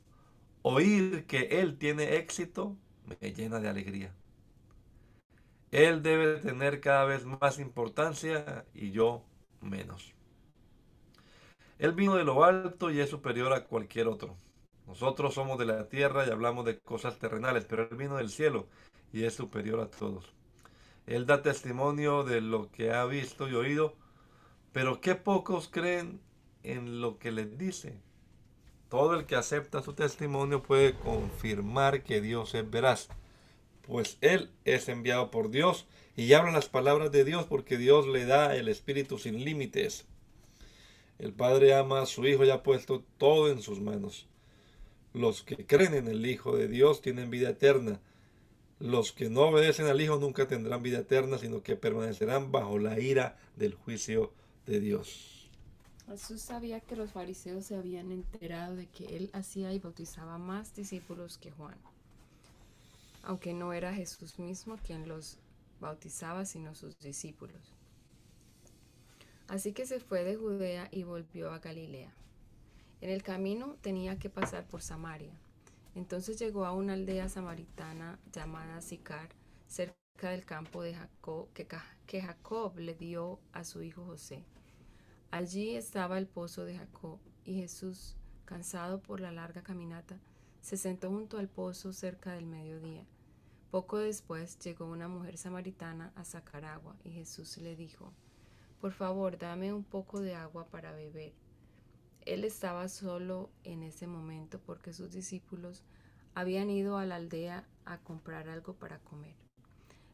oír 0.64 1.28
que 1.28 1.62
él 1.62 1.78
tiene 1.78 2.16
éxito 2.16 2.76
me 3.06 3.34
llena 3.34 3.60
de 3.60 3.70
alegría. 3.70 4.16
Él 5.70 6.02
debe 6.02 6.40
tener 6.40 6.82
cada 6.82 7.06
vez 7.06 7.24
más 7.24 7.60
importancia 7.60 8.66
y 8.74 8.90
yo 8.90 9.24
menos. 9.62 10.16
Él 11.78 11.92
vino 11.92 12.16
de 12.16 12.24
lo 12.24 12.44
alto 12.44 12.90
y 12.90 13.00
es 13.00 13.12
superior 13.12 13.54
a 13.54 13.66
cualquier 13.66 14.08
otro. 14.08 14.36
Nosotros 14.88 15.36
somos 15.36 15.60
de 15.60 15.66
la 15.66 15.88
tierra 15.88 16.26
y 16.26 16.32
hablamos 16.32 16.66
de 16.66 16.80
cosas 16.80 17.20
terrenales, 17.20 17.66
pero 17.66 17.88
Él 17.88 17.96
vino 17.96 18.18
del 18.18 18.32
cielo 18.32 18.66
y 19.14 19.24
es 19.26 19.36
superior 19.36 19.80
a 19.82 19.92
todos. 19.92 20.37
Él 21.08 21.26
da 21.26 21.42
testimonio 21.42 22.24
de 22.24 22.42
lo 22.42 22.70
que 22.72 22.92
ha 22.92 23.06
visto 23.06 23.50
y 23.50 23.56
oído, 23.56 23.96
pero 24.74 25.02
qué 25.02 25.16
pocos 25.16 25.70
creen 25.70 26.20
en 26.64 27.02
lo 27.02 27.18
que 27.18 27.32
les 27.32 27.58
dice. 27.58 27.98
Todo 28.90 29.16
el 29.16 29.26
que 29.26 29.36
acepta 29.36 29.82
su 29.82 29.94
testimonio 29.94 30.64
puede 30.64 30.94
confirmar 30.94 32.04
que 32.04 32.22
Dios 32.22 32.54
es 32.56 32.70
veraz, 32.70 33.08
pues 33.82 34.18
Él 34.20 34.52
es 34.66 34.90
enviado 34.90 35.32
por 35.32 35.50
Dios 35.50 35.88
y 36.18 36.34
habla 36.34 36.52
las 36.52 36.68
palabras 36.68 37.12
de 37.12 37.24
Dios 37.24 37.46
porque 37.46 37.78
Dios 37.78 38.06
le 38.08 38.26
da 38.26 38.56
el 38.56 38.68
Espíritu 38.68 39.18
sin 39.18 39.44
límites. 39.44 40.06
El 41.20 41.34
Padre 41.34 41.74
ama 41.74 42.02
a 42.02 42.06
su 42.06 42.26
Hijo 42.28 42.44
y 42.44 42.50
ha 42.50 42.64
puesto 42.64 43.04
todo 43.18 43.50
en 43.50 43.62
sus 43.62 43.80
manos. 43.80 44.28
Los 45.14 45.42
que 45.42 45.66
creen 45.66 45.94
en 45.94 46.08
el 46.08 46.26
Hijo 46.26 46.56
de 46.56 46.68
Dios 46.68 47.02
tienen 47.02 47.30
vida 47.30 47.50
eterna. 47.50 48.02
Los 48.80 49.12
que 49.12 49.30
no 49.30 49.42
obedecen 49.42 49.88
al 49.88 50.00
Hijo 50.00 50.18
nunca 50.18 50.48
tendrán 50.48 50.84
vida 50.84 51.00
eterna, 51.00 51.38
sino 51.38 51.64
que 51.64 51.76
permanecerán 51.76 52.52
bajo 52.52 52.78
la 52.78 53.00
ira 53.00 53.38
del 53.56 53.74
juicio 53.74 54.32
de 54.68 54.80
Dios. 54.80 55.50
Jesús 56.08 56.42
sabía 56.42 56.80
que 56.80 56.96
los 56.96 57.12
fariseos 57.12 57.66
se 57.66 57.76
habían 57.76 58.12
enterado 58.12 58.76
de 58.76 58.88
que 58.88 59.18
él 59.18 59.30
hacía 59.34 59.74
y 59.74 59.80
bautizaba 59.80 60.38
más 60.38 60.74
discípulos 60.76 61.38
que 61.38 61.52
Juan, 61.52 61.78
aunque 63.24 63.54
no 63.54 63.74
era 63.74 63.94
Jesús 63.94 64.40
mismo 64.40 64.78
quien 64.78 65.08
los 65.08 65.38
bautizaba, 65.82 66.46
sino 66.46 66.76
sus 66.76 66.98
discípulos. 67.00 67.74
Así 69.48 69.74
que 69.74 69.86
se 69.86 70.00
fue 70.00 70.24
de 70.24 70.36
Judea 70.36 70.88
y 70.92 71.04
volvió 71.04 71.52
a 71.52 71.60
Galilea. 71.60 72.14
En 73.02 73.10
el 73.10 73.24
camino 73.24 73.76
tenía 73.82 74.18
que 74.18 74.30
pasar 74.30 74.66
por 74.66 74.82
Samaria. 74.82 75.34
Entonces 75.98 76.38
llegó 76.38 76.64
a 76.64 76.74
una 76.74 76.94
aldea 76.94 77.28
samaritana 77.28 78.20
llamada 78.32 78.82
Sicar, 78.82 79.30
cerca 79.66 80.30
del 80.30 80.46
campo 80.46 80.84
de 80.84 80.94
Jacob, 80.94 81.48
que, 81.54 82.22
Jacob 82.22 82.78
le 82.78 82.94
dio 82.94 83.40
a 83.52 83.64
su 83.64 83.82
hijo 83.82 84.06
José. 84.06 84.46
Allí 85.32 85.76
estaba 85.76 86.20
el 86.20 86.28
pozo 86.28 86.66
de 86.66 86.78
Jacob, 86.78 87.18
y 87.46 87.56
Jesús, 87.56 88.16
cansado 88.46 89.02
por 89.02 89.20
la 89.20 89.32
larga 89.32 89.64
caminata, 89.64 90.20
se 90.62 90.78
sentó 90.78 91.10
junto 91.10 91.40
al 91.40 91.50
pozo 91.50 91.92
cerca 91.94 92.34
del 92.34 92.46
mediodía. 92.46 93.04
Poco 93.72 93.98
después 93.98 94.60
llegó 94.60 94.86
una 94.86 95.08
mujer 95.08 95.36
samaritana 95.36 96.14
a 96.16 96.26
sacar 96.26 96.64
agua, 96.66 96.96
y 97.06 97.10
Jesús 97.10 97.58
le 97.58 97.76
dijo, 97.76 98.14
Por 98.80 98.92
favor, 98.92 99.40
dame 99.40 99.74
un 99.74 99.84
poco 99.84 100.22
de 100.22 100.36
agua 100.36 100.68
para 100.68 100.92
beber. 100.92 101.34
Él 102.28 102.44
estaba 102.44 102.90
solo 102.90 103.50
en 103.64 103.84
ese 103.84 104.06
momento 104.06 104.60
porque 104.60 104.92
sus 104.92 105.12
discípulos 105.12 105.86
habían 106.36 106.70
ido 106.70 106.98
a 106.98 107.06
la 107.06 107.16
aldea 107.16 107.66
a 107.86 108.00
comprar 108.00 108.50
algo 108.50 108.74
para 108.74 109.00
comer. 109.00 109.36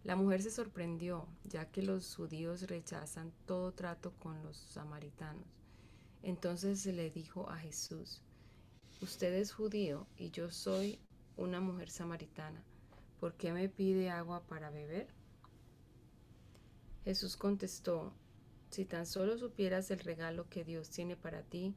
La 0.03 0.15
mujer 0.15 0.43
se 0.43 0.51
sorprendió, 0.51 1.27
ya 1.43 1.71
que 1.71 1.81
los 1.81 2.15
judíos 2.15 2.67
rechazan 2.67 3.33
todo 3.47 3.71
trato 3.71 4.13
con 4.19 4.43
los 4.43 4.57
samaritanos. 4.57 5.47
Entonces 6.21 6.81
se 6.81 6.93
le 6.93 7.09
dijo 7.09 7.49
a 7.49 7.57
Jesús, 7.57 8.21
Usted 9.01 9.33
es 9.33 9.51
judío 9.51 10.05
y 10.15 10.29
yo 10.29 10.51
soy 10.51 10.99
una 11.35 11.61
mujer 11.61 11.89
samaritana. 11.89 12.63
¿por 13.19 13.33
qué 13.35 13.53
me 13.53 13.69
pide 13.69 14.11
agua 14.11 14.45
para 14.47 14.69
beber? 14.69 15.07
Jesús 17.05 17.37
contestó, 17.37 18.13
si 18.69 18.83
tan 18.83 19.05
solo 19.05 19.37
supieras 19.39 19.89
el 19.91 19.99
regalo 19.99 20.49
que 20.49 20.63
Dios 20.63 20.89
tiene 20.89 21.15
para 21.15 21.41
ti 21.41 21.73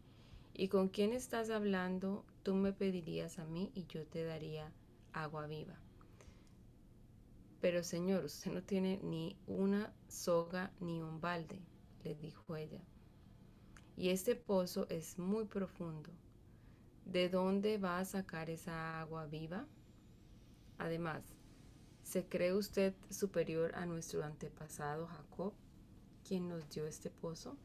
y 0.57 0.69
con 0.69 0.89
quién 0.89 1.13
estás 1.13 1.51
hablando, 1.51 2.25
tú 2.43 2.55
me 2.55 2.73
pedirías 2.73 3.39
a 3.39 3.45
mí 3.45 3.71
y 3.75 3.87
yo 3.87 4.07
te 4.07 4.25
daría 4.25 4.73
agua 5.13 5.47
viva. 5.47 5.79
Pero 7.61 7.83
Señor, 7.83 8.25
usted 8.25 8.53
no 8.53 8.63
tiene 8.63 9.01
ni 9.03 9.37
una 9.47 9.93
soga 10.09 10.73
ni 10.81 11.01
un 11.03 11.21
balde, 11.21 11.61
le 12.05 12.15
dijo 12.15 12.57
ella. 12.57 12.81
Y 13.97 14.11
este 14.11 14.37
pozo 14.37 14.87
es 14.91 15.19
muy 15.19 15.45
profundo. 15.45 16.11
¿De 17.05 17.29
dónde 17.29 17.79
va 17.79 17.99
a 17.99 18.05
sacar 18.05 18.51
esa 18.51 19.01
agua 19.01 19.27
viva? 19.27 19.67
Además, 20.79 21.23
¿Se 22.07 22.25
cree 22.25 22.55
usted 22.55 22.95
superior 23.11 23.75
a 23.75 23.85
nuestro 23.85 24.23
antepasado 24.23 25.09
Jacob, 25.09 25.53
quien 26.23 26.49
nos 26.49 26.71
dio 26.71 26.87
este 26.87 27.11
pozo? 27.11 27.57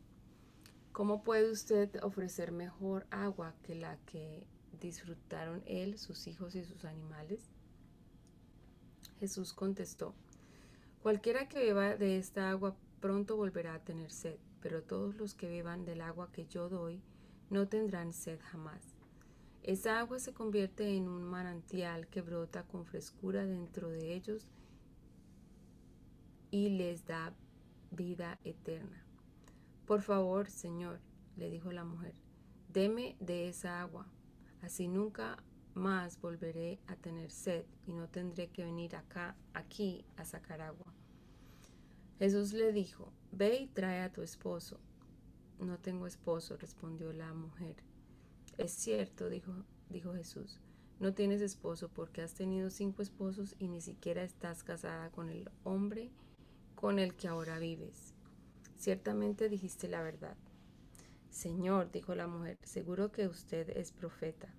¿Cómo 0.92 1.24
puede 1.24 1.50
usted 1.50 2.04
ofrecer 2.04 2.52
mejor 2.52 3.08
agua 3.12 3.56
que 3.64 3.76
la 3.76 3.98
que 4.06 4.46
disfrutaron 4.82 5.64
él, 5.66 5.98
sus 5.98 6.28
hijos 6.28 6.54
y 6.56 6.66
sus 6.66 6.84
animales? 6.84 7.50
Jesús 9.20 9.54
contestó, 9.54 10.14
Cualquiera 11.02 11.48
que 11.48 11.60
beba 11.60 11.96
de 11.96 12.18
esta 12.18 12.50
agua 12.50 12.76
pronto 13.00 13.38
volverá 13.38 13.74
a 13.74 13.84
tener 13.84 14.12
sed, 14.12 14.38
pero 14.62 14.84
todos 14.84 15.16
los 15.16 15.34
que 15.34 15.48
beban 15.48 15.86
del 15.86 16.02
agua 16.02 16.32
que 16.32 16.46
yo 16.46 16.68
doy 16.68 17.02
no 17.50 17.70
tendrán 17.70 18.12
sed 18.12 18.40
jamás. 18.52 18.96
Esa 19.64 20.00
agua 20.00 20.20
se 20.20 20.34
convierte 20.34 20.98
en 20.98 21.08
un 21.08 21.24
manantial 21.24 22.08
que 22.08 22.22
brota 22.22 22.64
con 22.64 22.86
frescura 22.86 23.46
dentro 23.46 23.90
de 23.90 24.14
ellos 24.14 24.48
y 26.50 26.70
les 26.70 27.06
da 27.06 27.34
vida 27.92 28.40
eterna. 28.44 29.01
Por 29.86 30.02
favor, 30.02 30.50
Señor, 30.50 31.00
le 31.36 31.50
dijo 31.50 31.72
la 31.72 31.84
mujer, 31.84 32.16
deme 32.70 33.16
de 33.20 33.50
esa 33.50 33.82
agua, 33.82 34.08
así 34.62 34.88
nunca 34.88 35.38
más 35.74 36.20
volveré 36.20 36.80
a 36.88 36.96
tener 36.96 37.32
sed 37.32 37.66
y 37.88 37.94
no 37.94 38.08
tendré 38.08 38.50
que 38.50 38.64
venir 38.64 38.96
acá, 38.96 39.36
aquí, 39.54 40.06
a 40.18 40.26
sacar 40.26 40.62
agua. 40.62 40.94
Jesús 42.20 42.54
le 42.54 42.72
dijo, 42.72 43.12
ve 43.32 43.56
y 43.62 43.68
trae 43.68 44.02
a 44.02 44.12
tu 44.12 44.22
esposo. 44.22 44.80
No 45.60 45.78
tengo 45.80 46.08
esposo, 46.08 46.58
respondió 46.58 47.14
la 47.14 47.34
mujer. 47.34 47.78
Es 48.58 48.72
cierto, 48.74 49.30
dijo, 49.30 49.54
dijo 49.90 50.14
Jesús, 50.14 50.60
no 51.00 51.14
tienes 51.14 51.42
esposo 51.42 51.90
porque 51.90 52.22
has 52.22 52.36
tenido 52.36 52.70
cinco 52.70 53.02
esposos 53.02 53.56
y 53.58 53.70
ni 53.70 53.82
siquiera 53.82 54.24
estás 54.24 54.64
casada 54.64 55.10
con 55.10 55.30
el 55.30 55.50
hombre 55.64 56.12
con 56.76 57.00
el 57.00 57.16
que 57.16 57.28
ahora 57.28 57.60
vives. 57.60 58.11
Ciertamente 58.82 59.48
dijiste 59.48 59.88
la 59.88 60.02
verdad. 60.02 60.36
Señor, 61.30 61.92
dijo 61.92 62.16
la 62.16 62.26
mujer, 62.26 62.58
seguro 62.64 63.12
que 63.12 63.28
usted 63.28 63.70
es 63.78 63.92
profeta. 63.92 64.52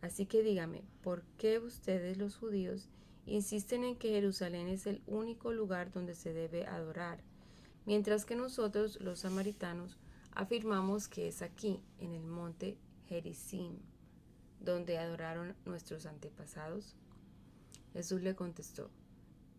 Así 0.00 0.26
que 0.26 0.42
dígame, 0.42 0.82
¿por 1.00 1.22
qué 1.38 1.60
ustedes 1.60 2.18
los 2.18 2.34
judíos 2.34 2.88
insisten 3.24 3.84
en 3.84 3.94
que 3.94 4.08
Jerusalén 4.08 4.66
es 4.66 4.88
el 4.88 5.00
único 5.06 5.52
lugar 5.52 5.92
donde 5.92 6.16
se 6.16 6.32
debe 6.32 6.66
adorar, 6.66 7.20
mientras 7.84 8.24
que 8.24 8.34
nosotros 8.34 9.00
los 9.00 9.20
samaritanos 9.20 9.96
afirmamos 10.32 11.06
que 11.06 11.28
es 11.28 11.40
aquí, 11.40 11.80
en 12.00 12.14
el 12.14 12.26
monte 12.26 12.76
Gerizim, 13.06 13.78
donde 14.58 14.98
adoraron 14.98 15.54
nuestros 15.64 16.06
antepasados? 16.06 16.96
Jesús 17.92 18.22
le 18.22 18.34
contestó, 18.34 18.90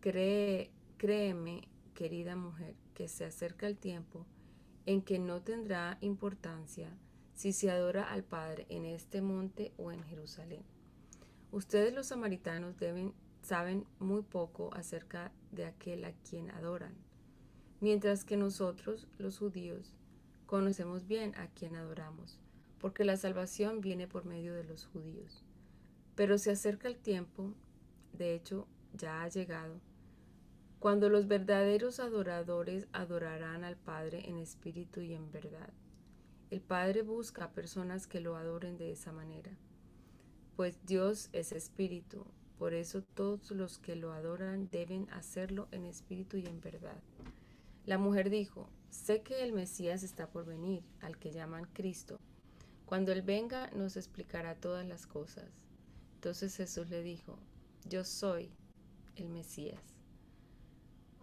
Cree, 0.00 0.70
créeme, 0.98 1.68
querida 1.98 2.36
mujer, 2.36 2.76
que 2.94 3.08
se 3.08 3.24
acerca 3.24 3.66
el 3.66 3.76
tiempo 3.76 4.24
en 4.86 5.02
que 5.02 5.18
no 5.18 5.42
tendrá 5.42 5.98
importancia 6.00 6.96
si 7.34 7.52
se 7.52 7.72
adora 7.72 8.12
al 8.12 8.22
Padre 8.22 8.66
en 8.68 8.84
este 8.84 9.20
monte 9.20 9.72
o 9.78 9.90
en 9.90 10.04
Jerusalén. 10.04 10.62
Ustedes 11.50 11.92
los 11.92 12.06
samaritanos 12.06 12.76
saben 13.42 13.84
muy 13.98 14.22
poco 14.22 14.72
acerca 14.74 15.32
de 15.50 15.64
aquel 15.64 16.04
a 16.04 16.12
quien 16.12 16.52
adoran, 16.52 16.94
mientras 17.80 18.24
que 18.24 18.36
nosotros, 18.36 19.08
los 19.18 19.38
judíos, 19.38 19.92
conocemos 20.46 21.08
bien 21.08 21.34
a 21.34 21.48
quien 21.48 21.74
adoramos 21.74 22.38
porque 22.80 23.04
la 23.04 23.16
salvación 23.16 23.80
viene 23.80 24.06
por 24.06 24.24
medio 24.24 24.54
de 24.54 24.62
los 24.62 24.86
judíos. 24.86 25.42
Pero 26.14 26.38
se 26.38 26.52
acerca 26.52 26.86
el 26.86 26.96
tiempo, 26.96 27.52
de 28.12 28.36
hecho 28.36 28.68
ya 28.94 29.22
ha 29.22 29.28
llegado, 29.28 29.80
cuando 30.78 31.08
los 31.08 31.26
verdaderos 31.26 31.98
adoradores 31.98 32.86
adorarán 32.92 33.64
al 33.64 33.76
Padre 33.76 34.28
en 34.28 34.38
espíritu 34.38 35.00
y 35.00 35.14
en 35.14 35.32
verdad. 35.32 35.70
El 36.50 36.60
Padre 36.60 37.02
busca 37.02 37.44
a 37.44 37.50
personas 37.52 38.06
que 38.06 38.20
lo 38.20 38.36
adoren 38.36 38.78
de 38.78 38.92
esa 38.92 39.12
manera, 39.12 39.50
pues 40.56 40.78
Dios 40.86 41.28
es 41.32 41.52
espíritu, 41.52 42.24
por 42.58 42.74
eso 42.74 43.02
todos 43.02 43.50
los 43.52 43.78
que 43.78 43.94
lo 43.94 44.12
adoran 44.12 44.68
deben 44.70 45.08
hacerlo 45.10 45.68
en 45.70 45.84
espíritu 45.84 46.36
y 46.36 46.46
en 46.46 46.60
verdad. 46.60 47.00
La 47.86 47.98
mujer 47.98 48.30
dijo, 48.30 48.68
sé 48.90 49.22
que 49.22 49.42
el 49.44 49.52
Mesías 49.52 50.02
está 50.02 50.30
por 50.30 50.46
venir, 50.46 50.82
al 51.00 51.18
que 51.18 51.32
llaman 51.32 51.66
Cristo. 51.72 52.18
Cuando 52.86 53.12
Él 53.12 53.22
venga 53.22 53.70
nos 53.70 53.96
explicará 53.96 54.54
todas 54.54 54.86
las 54.86 55.06
cosas. 55.06 55.50
Entonces 56.14 56.56
Jesús 56.56 56.88
le 56.88 57.02
dijo, 57.02 57.38
yo 57.84 58.04
soy 58.04 58.50
el 59.16 59.28
Mesías. 59.28 59.97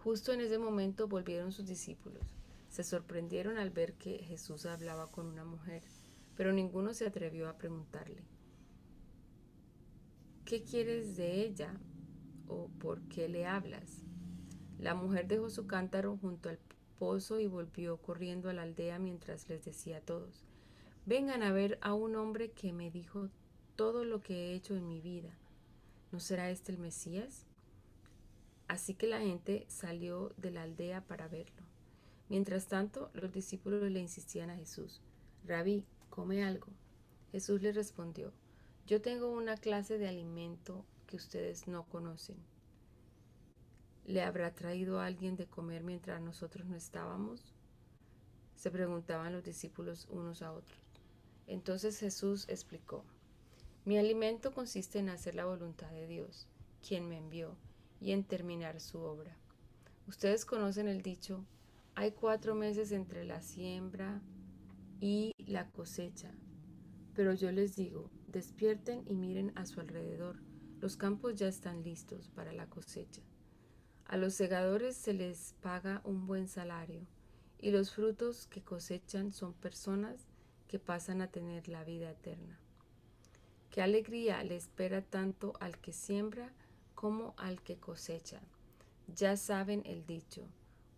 Justo 0.06 0.32
en 0.32 0.40
ese 0.40 0.56
momento 0.56 1.08
volvieron 1.08 1.50
sus 1.50 1.66
discípulos. 1.66 2.22
Se 2.68 2.84
sorprendieron 2.84 3.58
al 3.58 3.70
ver 3.70 3.94
que 3.94 4.18
Jesús 4.18 4.64
hablaba 4.64 5.10
con 5.10 5.26
una 5.26 5.44
mujer, 5.44 5.82
pero 6.36 6.52
ninguno 6.52 6.94
se 6.94 7.08
atrevió 7.08 7.48
a 7.48 7.58
preguntarle, 7.58 8.22
¿qué 10.44 10.62
quieres 10.62 11.16
de 11.16 11.42
ella 11.42 11.74
o 12.46 12.68
por 12.78 13.00
qué 13.08 13.28
le 13.28 13.46
hablas? 13.46 14.04
La 14.78 14.94
mujer 14.94 15.26
dejó 15.26 15.50
su 15.50 15.66
cántaro 15.66 16.16
junto 16.18 16.50
al 16.50 16.60
pozo 17.00 17.40
y 17.40 17.48
volvió 17.48 17.96
corriendo 17.96 18.48
a 18.48 18.52
la 18.52 18.62
aldea 18.62 19.00
mientras 19.00 19.48
les 19.48 19.64
decía 19.64 19.96
a 19.96 20.02
todos, 20.02 20.44
Vengan 21.04 21.42
a 21.42 21.50
ver 21.50 21.80
a 21.82 21.94
un 21.94 22.14
hombre 22.14 22.52
que 22.52 22.72
me 22.72 22.92
dijo 22.92 23.28
todo 23.74 24.04
lo 24.04 24.20
que 24.20 24.34
he 24.34 24.54
hecho 24.54 24.76
en 24.76 24.86
mi 24.86 25.00
vida. 25.00 25.36
¿No 26.12 26.20
será 26.20 26.48
este 26.48 26.70
el 26.70 26.78
Mesías? 26.78 27.44
Así 28.68 28.94
que 28.94 29.06
la 29.06 29.20
gente 29.20 29.64
salió 29.68 30.32
de 30.36 30.50
la 30.50 30.62
aldea 30.62 31.02
para 31.02 31.28
verlo. 31.28 31.62
Mientras 32.28 32.66
tanto, 32.66 33.10
los 33.14 33.32
discípulos 33.32 33.82
le 33.90 34.00
insistían 34.00 34.50
a 34.50 34.56
Jesús, 34.56 35.00
Rabí, 35.44 35.84
come 36.10 36.44
algo. 36.44 36.68
Jesús 37.30 37.62
le 37.62 37.72
respondió, 37.72 38.32
yo 38.86 39.00
tengo 39.00 39.30
una 39.30 39.56
clase 39.56 39.98
de 39.98 40.08
alimento 40.08 40.84
que 41.06 41.16
ustedes 41.16 41.68
no 41.68 41.84
conocen. 41.84 42.36
¿Le 44.04 44.22
habrá 44.22 44.54
traído 44.54 45.00
alguien 45.00 45.36
de 45.36 45.46
comer 45.46 45.82
mientras 45.82 46.20
nosotros 46.20 46.66
no 46.66 46.76
estábamos? 46.76 47.52
Se 48.56 48.70
preguntaban 48.70 49.32
los 49.32 49.44
discípulos 49.44 50.06
unos 50.10 50.42
a 50.42 50.52
otros. 50.52 50.78
Entonces 51.46 51.98
Jesús 51.98 52.46
explicó, 52.48 53.04
mi 53.84 53.98
alimento 53.98 54.52
consiste 54.52 54.98
en 54.98 55.10
hacer 55.10 55.36
la 55.36 55.44
voluntad 55.44 55.90
de 55.90 56.06
Dios, 56.08 56.48
quien 56.86 57.08
me 57.08 57.18
envió, 57.18 57.56
y 58.00 58.12
en 58.12 58.24
terminar 58.24 58.80
su 58.80 58.98
obra. 58.98 59.36
Ustedes 60.06 60.44
conocen 60.44 60.88
el 60.88 61.02
dicho, 61.02 61.44
hay 61.94 62.12
cuatro 62.12 62.54
meses 62.54 62.92
entre 62.92 63.24
la 63.24 63.40
siembra 63.40 64.20
y 65.00 65.32
la 65.38 65.70
cosecha. 65.70 66.30
Pero 67.14 67.32
yo 67.32 67.50
les 67.50 67.74
digo, 67.74 68.10
despierten 68.28 69.02
y 69.06 69.14
miren 69.14 69.52
a 69.56 69.64
su 69.64 69.80
alrededor. 69.80 70.42
Los 70.80 70.96
campos 70.96 71.36
ya 71.36 71.48
están 71.48 71.82
listos 71.82 72.28
para 72.28 72.52
la 72.52 72.68
cosecha. 72.68 73.22
A 74.04 74.16
los 74.16 74.34
segadores 74.34 74.96
se 74.96 75.14
les 75.14 75.54
paga 75.62 76.02
un 76.04 76.26
buen 76.26 76.48
salario 76.48 77.06
y 77.58 77.70
los 77.70 77.92
frutos 77.92 78.46
que 78.46 78.62
cosechan 78.62 79.32
son 79.32 79.54
personas 79.54 80.28
que 80.68 80.78
pasan 80.78 81.22
a 81.22 81.30
tener 81.30 81.68
la 81.68 81.82
vida 81.82 82.10
eterna. 82.10 82.60
Qué 83.70 83.82
alegría 83.82 84.42
le 84.44 84.56
espera 84.56 85.02
tanto 85.02 85.54
al 85.60 85.78
que 85.78 85.92
siembra 85.92 86.52
como 86.96 87.34
al 87.36 87.62
que 87.62 87.76
cosecha. 87.76 88.40
Ya 89.06 89.36
saben 89.36 89.82
el 89.84 90.04
dicho, 90.04 90.48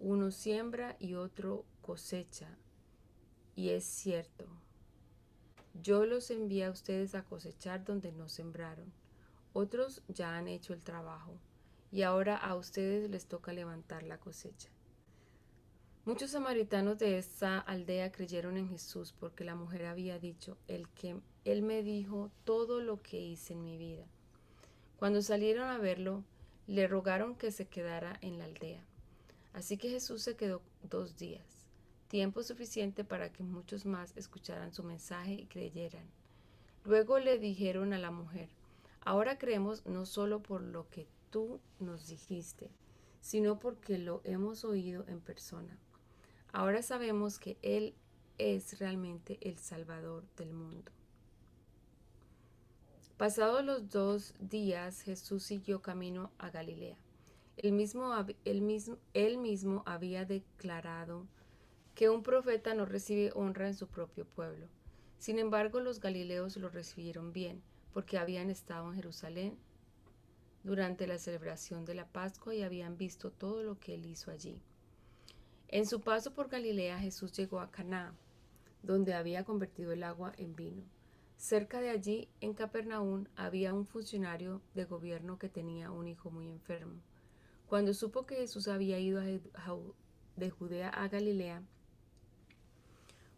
uno 0.01 0.30
siembra 0.30 0.96
y 0.99 1.14
otro 1.14 1.66
cosecha. 1.82 2.57
Y 3.55 3.70
es 3.70 3.84
cierto, 3.84 4.46
yo 5.82 6.07
los 6.07 6.30
envié 6.30 6.64
a 6.64 6.70
ustedes 6.70 7.14
a 7.14 7.24
cosechar 7.24 7.84
donde 7.84 8.12
no 8.12 8.28
sembraron. 8.28 8.90
Otros 9.53 10.03
ya 10.09 10.36
han 10.38 10.49
hecho 10.49 10.72
el 10.72 10.82
trabajo 10.82 11.38
y 11.90 12.03
ahora 12.03 12.36
a 12.36 12.55
ustedes 12.55 13.11
les 13.11 13.26
toca 13.26 13.53
levantar 13.53 14.05
la 14.05 14.18
cosecha. 14.18 14.70
Muchos 16.05 16.30
samaritanos 16.30 16.99
de 16.99 17.18
esa 17.18 17.59
aldea 17.59 18.12
creyeron 18.12 18.57
en 18.57 18.68
Jesús 18.68 19.12
porque 19.18 19.44
la 19.44 19.57
mujer 19.57 19.84
había 19.84 20.18
dicho, 20.18 20.57
el 20.68 20.88
que 20.88 21.20
él 21.44 21.62
me 21.62 21.82
dijo 21.82 22.30
todo 22.44 22.80
lo 22.80 23.03
que 23.03 23.20
hice 23.20 23.53
en 23.53 23.64
mi 23.64 23.76
vida. 23.76 24.07
Cuando 24.99 25.22
salieron 25.22 25.68
a 25.68 25.78
verlo, 25.78 26.24
le 26.66 26.88
rogaron 26.88 27.36
que 27.36 27.53
se 27.53 27.68
quedara 27.68 28.18
en 28.20 28.36
la 28.36 28.46
aldea. 28.46 28.82
Así 29.53 29.78
que 29.78 29.90
Jesús 29.90 30.22
se 30.22 30.34
quedó 30.34 30.61
dos 30.82 31.16
días, 31.16 31.66
tiempo 32.09 32.42
suficiente 32.42 33.05
para 33.05 33.32
que 33.32 33.44
muchos 33.44 33.86
más 33.86 34.12
escucharan 34.16 34.74
su 34.74 34.82
mensaje 34.82 35.34
y 35.34 35.46
creyeran. 35.46 36.05
Luego 36.84 37.20
le 37.20 37.38
dijeron 37.38 37.92
a 37.92 37.99
la 37.99 38.11
mujer, 38.11 38.49
ahora 39.05 39.38
creemos 39.38 39.86
no 39.86 40.05
solo 40.05 40.42
por 40.42 40.62
lo 40.62 40.88
que 40.90 41.07
tú 41.30 41.61
nos 41.78 42.09
dijiste, 42.09 42.68
sino 43.20 43.61
porque 43.61 43.99
lo 43.99 44.20
hemos 44.24 44.64
oído 44.64 45.05
en 45.07 45.20
persona. 45.20 45.78
Ahora 46.53 46.82
sabemos 46.82 47.38
que 47.38 47.57
Él 47.62 47.94
es 48.36 48.80
realmente 48.80 49.38
el 49.42 49.59
Salvador 49.59 50.24
del 50.36 50.53
mundo. 50.53 50.90
Pasados 53.18 53.64
los 53.64 53.90
dos 53.90 54.32
días, 54.38 55.02
Jesús 55.02 55.42
siguió 55.42 55.82
camino 55.82 56.30
a 56.38 56.50
Galilea. 56.50 56.96
Él 57.56 57.72
mismo, 57.72 58.14
mismo, 58.62 58.96
él 59.12 59.38
mismo 59.38 59.82
había 59.86 60.24
declarado 60.24 61.26
que 61.96 62.10
un 62.10 62.22
profeta 62.22 62.74
no 62.74 62.86
recibe 62.86 63.32
honra 63.34 63.66
en 63.66 63.74
su 63.74 63.88
propio 63.88 64.24
pueblo. 64.24 64.68
Sin 65.18 65.40
embargo, 65.40 65.80
los 65.80 65.98
galileos 65.98 66.56
lo 66.58 66.68
recibieron 66.68 67.32
bien, 67.32 67.60
porque 67.92 68.18
habían 68.18 68.50
estado 68.50 68.86
en 68.86 68.94
Jerusalén 68.94 69.58
durante 70.62 71.08
la 71.08 71.18
celebración 71.18 71.84
de 71.84 71.96
la 71.96 72.06
Pascua 72.06 72.54
y 72.54 72.62
habían 72.62 72.96
visto 72.96 73.32
todo 73.32 73.64
lo 73.64 73.80
que 73.80 73.94
él 73.94 74.06
hizo 74.06 74.30
allí. 74.30 74.62
En 75.66 75.86
su 75.86 76.02
paso 76.02 76.34
por 76.34 76.48
Galilea, 76.48 77.00
Jesús 77.00 77.32
llegó 77.32 77.58
a 77.58 77.72
Caná, 77.72 78.14
donde 78.84 79.14
había 79.14 79.42
convertido 79.42 79.90
el 79.90 80.04
agua 80.04 80.34
en 80.36 80.54
vino. 80.54 80.84
Cerca 81.39 81.80
de 81.80 81.91
allí, 81.91 82.28
en 82.41 82.53
Capernaum, 82.53 83.26
había 83.36 83.72
un 83.72 83.86
funcionario 83.86 84.61
de 84.74 84.84
gobierno 84.84 85.39
que 85.39 85.49
tenía 85.49 85.93
un 85.93 86.09
hijo 86.09 86.32
muy 86.32 86.49
enfermo. 86.49 87.01
Cuando 87.68 87.95
supo 87.95 88.26
que 88.26 88.34
Jesús 88.34 88.66
había 88.66 88.99
ido 88.99 89.20
de 89.20 90.51
Judea 90.51 90.89
a 90.89 91.07
Galilea, 91.07 91.62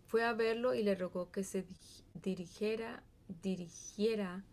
fue 0.07 0.25
a 0.25 0.33
verlo 0.33 0.73
y 0.73 0.83
le 0.83 0.95
rogó 0.95 1.31
que 1.31 1.45
se 1.45 1.67
dirigiera, 2.15 3.03
dirigiera 3.43 4.45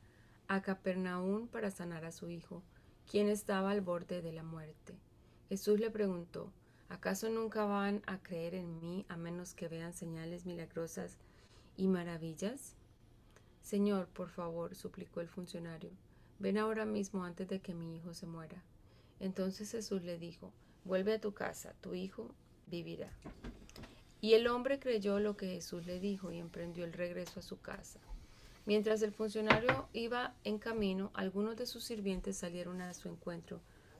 a 0.49 0.61
Capernaum 0.61 1.47
para 1.47 1.71
sanar 1.71 2.03
a 2.03 2.11
su 2.11 2.29
hijo, 2.29 2.63
quien 3.09 3.29
estaba 3.29 3.71
al 3.71 3.79
borde 3.79 4.21
de 4.21 4.33
la 4.33 4.43
muerte. 4.43 4.99
Jesús 5.47 5.79
le 5.79 5.89
preguntó, 5.89 6.51
¿acaso 6.89 7.29
nunca 7.29 7.63
van 7.63 8.03
a 8.07 8.21
creer 8.21 8.55
en 8.55 8.81
mí 8.81 9.05
a 9.07 9.15
menos 9.15 9.53
que 9.53 9.69
vean 9.69 9.93
señales 9.93 10.45
milagrosas 10.45 11.17
y 11.77 11.87
maravillas? 11.87 12.76
Señor, 13.67 14.07
por 14.07 14.29
favor, 14.29 14.75
suplicó 14.75 15.19
el 15.19 15.27
funcionario, 15.27 15.89
ven 16.39 16.57
ahora 16.57 16.85
mismo 16.85 17.25
antes 17.25 17.49
de 17.49 17.59
que 17.59 17.73
mi 17.73 17.97
hijo 17.97 18.13
se 18.13 18.25
muera. 18.25 18.63
Entonces 19.19 19.69
Jesús 19.69 20.03
le 20.03 20.17
dijo, 20.17 20.53
vuelve 20.85 21.15
a 21.15 21.19
tu 21.19 21.33
casa, 21.33 21.73
tu 21.81 21.93
hijo 21.93 22.33
vivirá. 22.67 23.11
Y 24.21 24.35
el 24.35 24.47
hombre 24.47 24.79
creyó 24.79 25.19
lo 25.19 25.35
que 25.35 25.47
Jesús 25.47 25.85
le 25.85 25.99
dijo 25.99 26.31
y 26.31 26.39
emprendió 26.39 26.85
el 26.85 26.93
regreso 26.93 27.41
a 27.41 27.43
su 27.43 27.59
casa. 27.59 27.99
Mientras 28.65 29.01
el 29.01 29.11
funcionario 29.11 29.89
iba 29.91 30.33
en 30.45 30.59
camino, 30.59 31.11
algunos 31.13 31.57
de 31.57 31.65
sus 31.65 31.83
sirvientes 31.83 32.37
salieron 32.37 32.79
a 32.79 32.93
su 32.93 33.09
encuentro 33.09 33.59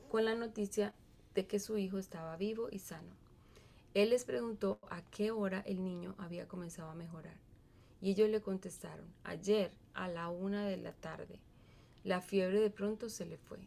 con 0.09 0.23
la 0.23 0.35
noticia 0.35 0.93
de 1.35 1.45
que 1.45 1.59
su 1.59 1.77
hijo 1.77 1.97
estaba 1.97 2.37
vivo 2.37 2.69
y 2.71 2.79
sano. 2.79 3.11
Él 3.93 4.11
les 4.11 4.23
preguntó 4.23 4.79
a 4.89 5.01
qué 5.01 5.31
hora 5.31 5.59
el 5.67 5.83
niño 5.83 6.15
había 6.19 6.47
comenzado 6.47 6.89
a 6.89 6.95
mejorar. 6.95 7.46
Y 8.01 8.11
ellos 8.11 8.29
le 8.29 8.41
contestaron, 8.41 9.07
ayer 9.23 9.71
a 9.93 10.07
la 10.07 10.29
una 10.29 10.65
de 10.65 10.77
la 10.77 10.93
tarde. 10.93 11.39
La 12.03 12.21
fiebre 12.21 12.59
de 12.59 12.69
pronto 12.69 13.09
se 13.09 13.25
le 13.25 13.37
fue. 13.37 13.59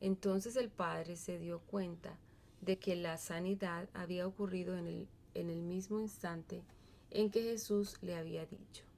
Entonces 0.00 0.56
el 0.56 0.70
padre 0.70 1.16
se 1.16 1.38
dio 1.38 1.60
cuenta 1.60 2.16
de 2.60 2.78
que 2.78 2.96
la 2.96 3.18
sanidad 3.18 3.88
había 3.94 4.26
ocurrido 4.26 4.76
en 4.76 4.86
el, 4.86 5.08
en 5.34 5.50
el 5.50 5.62
mismo 5.62 6.00
instante 6.00 6.62
en 7.10 7.30
que 7.30 7.42
Jesús 7.42 7.96
le 8.02 8.16
había 8.16 8.46
dicho 8.46 8.88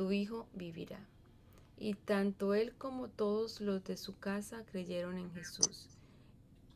tu 0.00 0.12
hijo 0.12 0.48
vivirá. 0.54 0.98
Y 1.76 1.92
tanto 1.92 2.54
él 2.54 2.72
como 2.78 3.08
todos 3.08 3.60
los 3.60 3.84
de 3.84 3.98
su 3.98 4.18
casa 4.18 4.64
creyeron 4.64 5.18
en 5.18 5.30
Jesús. 5.30 5.90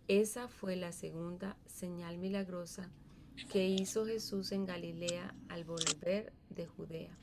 Esa 0.09 0.47
fue 0.47 0.77
la 0.77 0.93
segunda 0.93 1.57
señal 1.65 2.19
milagrosa 2.19 2.91
que 3.51 3.67
hizo 3.67 4.07
Jesús 4.07 4.53
en 4.53 4.65
Galilea 4.65 5.35
al 5.49 5.65
volver 5.65 6.33
de 6.51 6.67
Judea. 6.67 7.19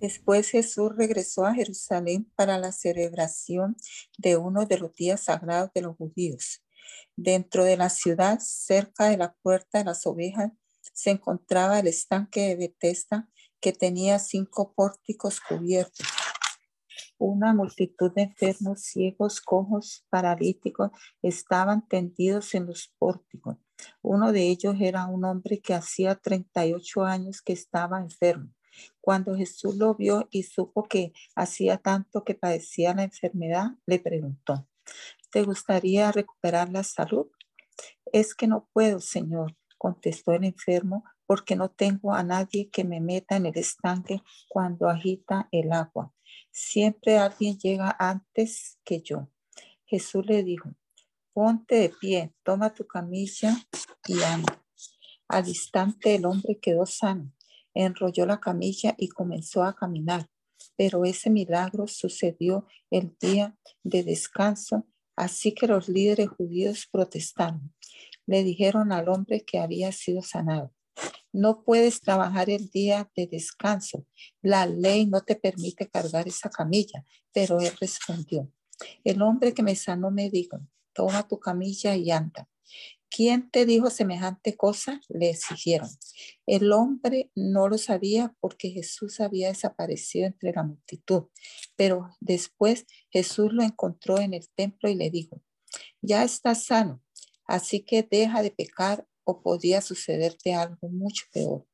Después 0.00 0.48
Jesús 0.50 0.92
regresó 0.96 1.44
a 1.44 1.54
Jerusalén 1.54 2.30
para 2.34 2.58
la 2.58 2.72
celebración 2.72 3.76
de 4.16 4.36
uno 4.36 4.64
de 4.64 4.78
los 4.78 4.94
días 4.94 5.24
sagrados 5.24 5.70
de 5.74 5.82
los 5.82 5.96
judíos. 5.96 6.64
Dentro 7.16 7.64
de 7.64 7.76
la 7.76 7.90
ciudad, 7.90 8.38
cerca 8.40 9.08
de 9.10 9.18
la 9.18 9.34
puerta 9.42 9.78
de 9.78 9.84
las 9.84 10.06
ovejas, 10.06 10.52
se 10.94 11.10
encontraba 11.10 11.78
el 11.78 11.86
estanque 11.86 12.40
de 12.48 12.56
Bethesda 12.56 13.28
que 13.60 13.72
tenía 13.72 14.18
cinco 14.18 14.72
pórticos 14.74 15.40
cubiertos. 15.40 16.06
Una 17.18 17.52
multitud 17.52 18.10
de 18.14 18.22
enfermos, 18.22 18.80
ciegos, 18.80 19.42
cojos, 19.42 20.06
paralíticos 20.08 20.90
estaban 21.20 21.86
tendidos 21.86 22.54
en 22.54 22.66
los 22.66 22.94
pórticos. 22.98 23.58
Uno 24.02 24.32
de 24.32 24.48
ellos 24.48 24.76
era 24.80 25.06
un 25.06 25.24
hombre 25.24 25.60
que 25.60 25.74
hacía 25.74 26.14
38 26.14 27.04
años 27.04 27.42
que 27.42 27.52
estaba 27.52 28.00
enfermo. 28.00 28.52
Cuando 29.00 29.36
Jesús 29.36 29.76
lo 29.76 29.94
vio 29.94 30.28
y 30.30 30.44
supo 30.44 30.84
que 30.84 31.12
hacía 31.34 31.78
tanto 31.78 32.24
que 32.24 32.34
padecía 32.34 32.94
la 32.94 33.04
enfermedad, 33.04 33.72
le 33.86 33.98
preguntó, 33.98 34.66
¿te 35.30 35.42
gustaría 35.42 36.12
recuperar 36.12 36.70
la 36.70 36.82
salud? 36.82 37.26
Es 38.12 38.34
que 38.34 38.46
no 38.46 38.68
puedo, 38.72 39.00
Señor, 39.00 39.56
contestó 39.78 40.32
el 40.32 40.44
enfermo, 40.44 41.04
porque 41.26 41.54
no 41.54 41.70
tengo 41.70 42.12
a 42.12 42.22
nadie 42.22 42.70
que 42.70 42.84
me 42.84 43.00
meta 43.00 43.36
en 43.36 43.46
el 43.46 43.56
estanque 43.56 44.20
cuando 44.48 44.88
agita 44.88 45.48
el 45.52 45.72
agua. 45.72 46.12
Siempre 46.50 47.18
alguien 47.18 47.56
llega 47.56 47.94
antes 47.98 48.78
que 48.84 49.00
yo. 49.00 49.28
Jesús 49.86 50.26
le 50.26 50.42
dijo, 50.42 50.70
ponte 51.32 51.76
de 51.76 51.88
pie, 51.88 52.34
toma 52.42 52.72
tu 52.72 52.86
camilla 52.86 53.56
y 54.06 54.20
anda. 54.22 54.62
Al 55.28 55.48
instante 55.48 56.16
el 56.16 56.26
hombre 56.26 56.58
quedó 56.60 56.86
sano, 56.86 57.32
enrolló 57.74 58.26
la 58.26 58.40
camilla 58.40 58.94
y 58.98 59.08
comenzó 59.08 59.62
a 59.62 59.74
caminar. 59.74 60.28
Pero 60.76 61.04
ese 61.04 61.30
milagro 61.30 61.86
sucedió 61.86 62.66
el 62.90 63.16
día 63.20 63.56
de 63.82 64.02
descanso, 64.02 64.86
así 65.16 65.52
que 65.52 65.66
los 65.66 65.88
líderes 65.88 66.28
judíos 66.28 66.88
protestaron. 66.90 67.74
Le 68.26 68.44
dijeron 68.44 68.92
al 68.92 69.08
hombre 69.08 69.44
que 69.44 69.58
había 69.58 69.92
sido 69.92 70.22
sanado, 70.22 70.72
no 71.32 71.62
puedes 71.62 72.00
trabajar 72.00 72.50
el 72.50 72.70
día 72.70 73.10
de 73.14 73.26
descanso. 73.26 74.04
La 74.42 74.66
ley 74.66 75.06
no 75.06 75.20
te 75.20 75.36
permite 75.36 75.88
cargar 75.88 76.26
esa 76.26 76.50
camilla. 76.50 77.04
Pero 77.32 77.60
él 77.60 77.72
respondió, 77.80 78.50
el 79.04 79.22
hombre 79.22 79.54
que 79.54 79.62
me 79.62 79.76
sanó 79.76 80.10
me 80.10 80.30
dijo, 80.30 80.58
toma 80.92 81.26
tu 81.28 81.38
camilla 81.38 81.96
y 81.96 82.10
anda. 82.10 82.48
¿Quién 83.10 83.50
te 83.50 83.66
dijo 83.66 83.90
semejante 83.90 84.56
cosa? 84.56 85.00
Le 85.08 85.30
exigieron. 85.30 85.88
El 86.46 86.72
hombre 86.72 87.32
no 87.34 87.68
lo 87.68 87.76
sabía 87.76 88.36
porque 88.38 88.70
Jesús 88.70 89.18
había 89.18 89.48
desaparecido 89.48 90.26
entre 90.26 90.52
la 90.52 90.62
multitud. 90.62 91.24
Pero 91.74 92.16
después 92.20 92.86
Jesús 93.10 93.52
lo 93.52 93.64
encontró 93.64 94.20
en 94.20 94.32
el 94.32 94.48
templo 94.50 94.88
y 94.88 94.94
le 94.94 95.10
dijo, 95.10 95.42
ya 96.00 96.22
estás 96.22 96.66
sano, 96.66 97.02
así 97.46 97.80
que 97.80 98.04
deja 98.04 98.42
de 98.42 98.52
pecar 98.52 99.06
o 99.24 99.42
podría 99.42 99.80
sucederte 99.80 100.54
algo 100.54 100.88
mucho 100.88 101.24
peor. 101.32 101.66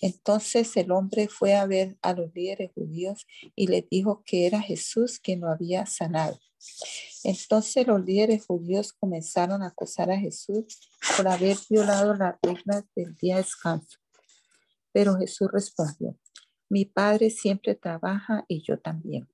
Entonces 0.00 0.76
el 0.76 0.90
hombre 0.92 1.28
fue 1.28 1.54
a 1.54 1.66
ver 1.66 1.96
a 2.02 2.14
los 2.14 2.34
líderes 2.34 2.70
judíos 2.74 3.26
y 3.54 3.66
le 3.66 3.86
dijo 3.90 4.22
que 4.24 4.46
era 4.46 4.60
Jesús 4.60 5.18
quien 5.18 5.40
lo 5.40 5.48
había 5.50 5.86
sanado. 5.86 6.38
Entonces 7.24 7.86
los 7.86 8.04
líderes 8.04 8.46
judíos 8.46 8.92
comenzaron 8.92 9.62
a 9.62 9.68
acusar 9.68 10.10
a 10.10 10.18
Jesús 10.18 10.64
por 11.16 11.28
haber 11.28 11.56
violado 11.68 12.14
las 12.14 12.36
reglas 12.42 12.84
del 12.94 13.14
día 13.16 13.36
de 13.36 13.42
descanso. 13.42 13.98
Pero 14.92 15.16
Jesús 15.16 15.48
respondió, 15.50 16.18
mi 16.68 16.84
padre 16.84 17.30
siempre 17.30 17.74
trabaja 17.74 18.44
y 18.48 18.62
yo 18.62 18.78
también. 18.78 19.28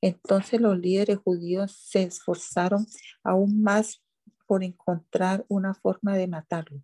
Entonces 0.00 0.60
los 0.60 0.78
líderes 0.78 1.18
judíos 1.18 1.76
se 1.76 2.02
esforzaron 2.02 2.86
aún 3.24 3.62
más 3.62 4.02
por 4.46 4.62
encontrar 4.62 5.44
una 5.48 5.74
forma 5.74 6.16
de 6.16 6.28
matarlo, 6.28 6.82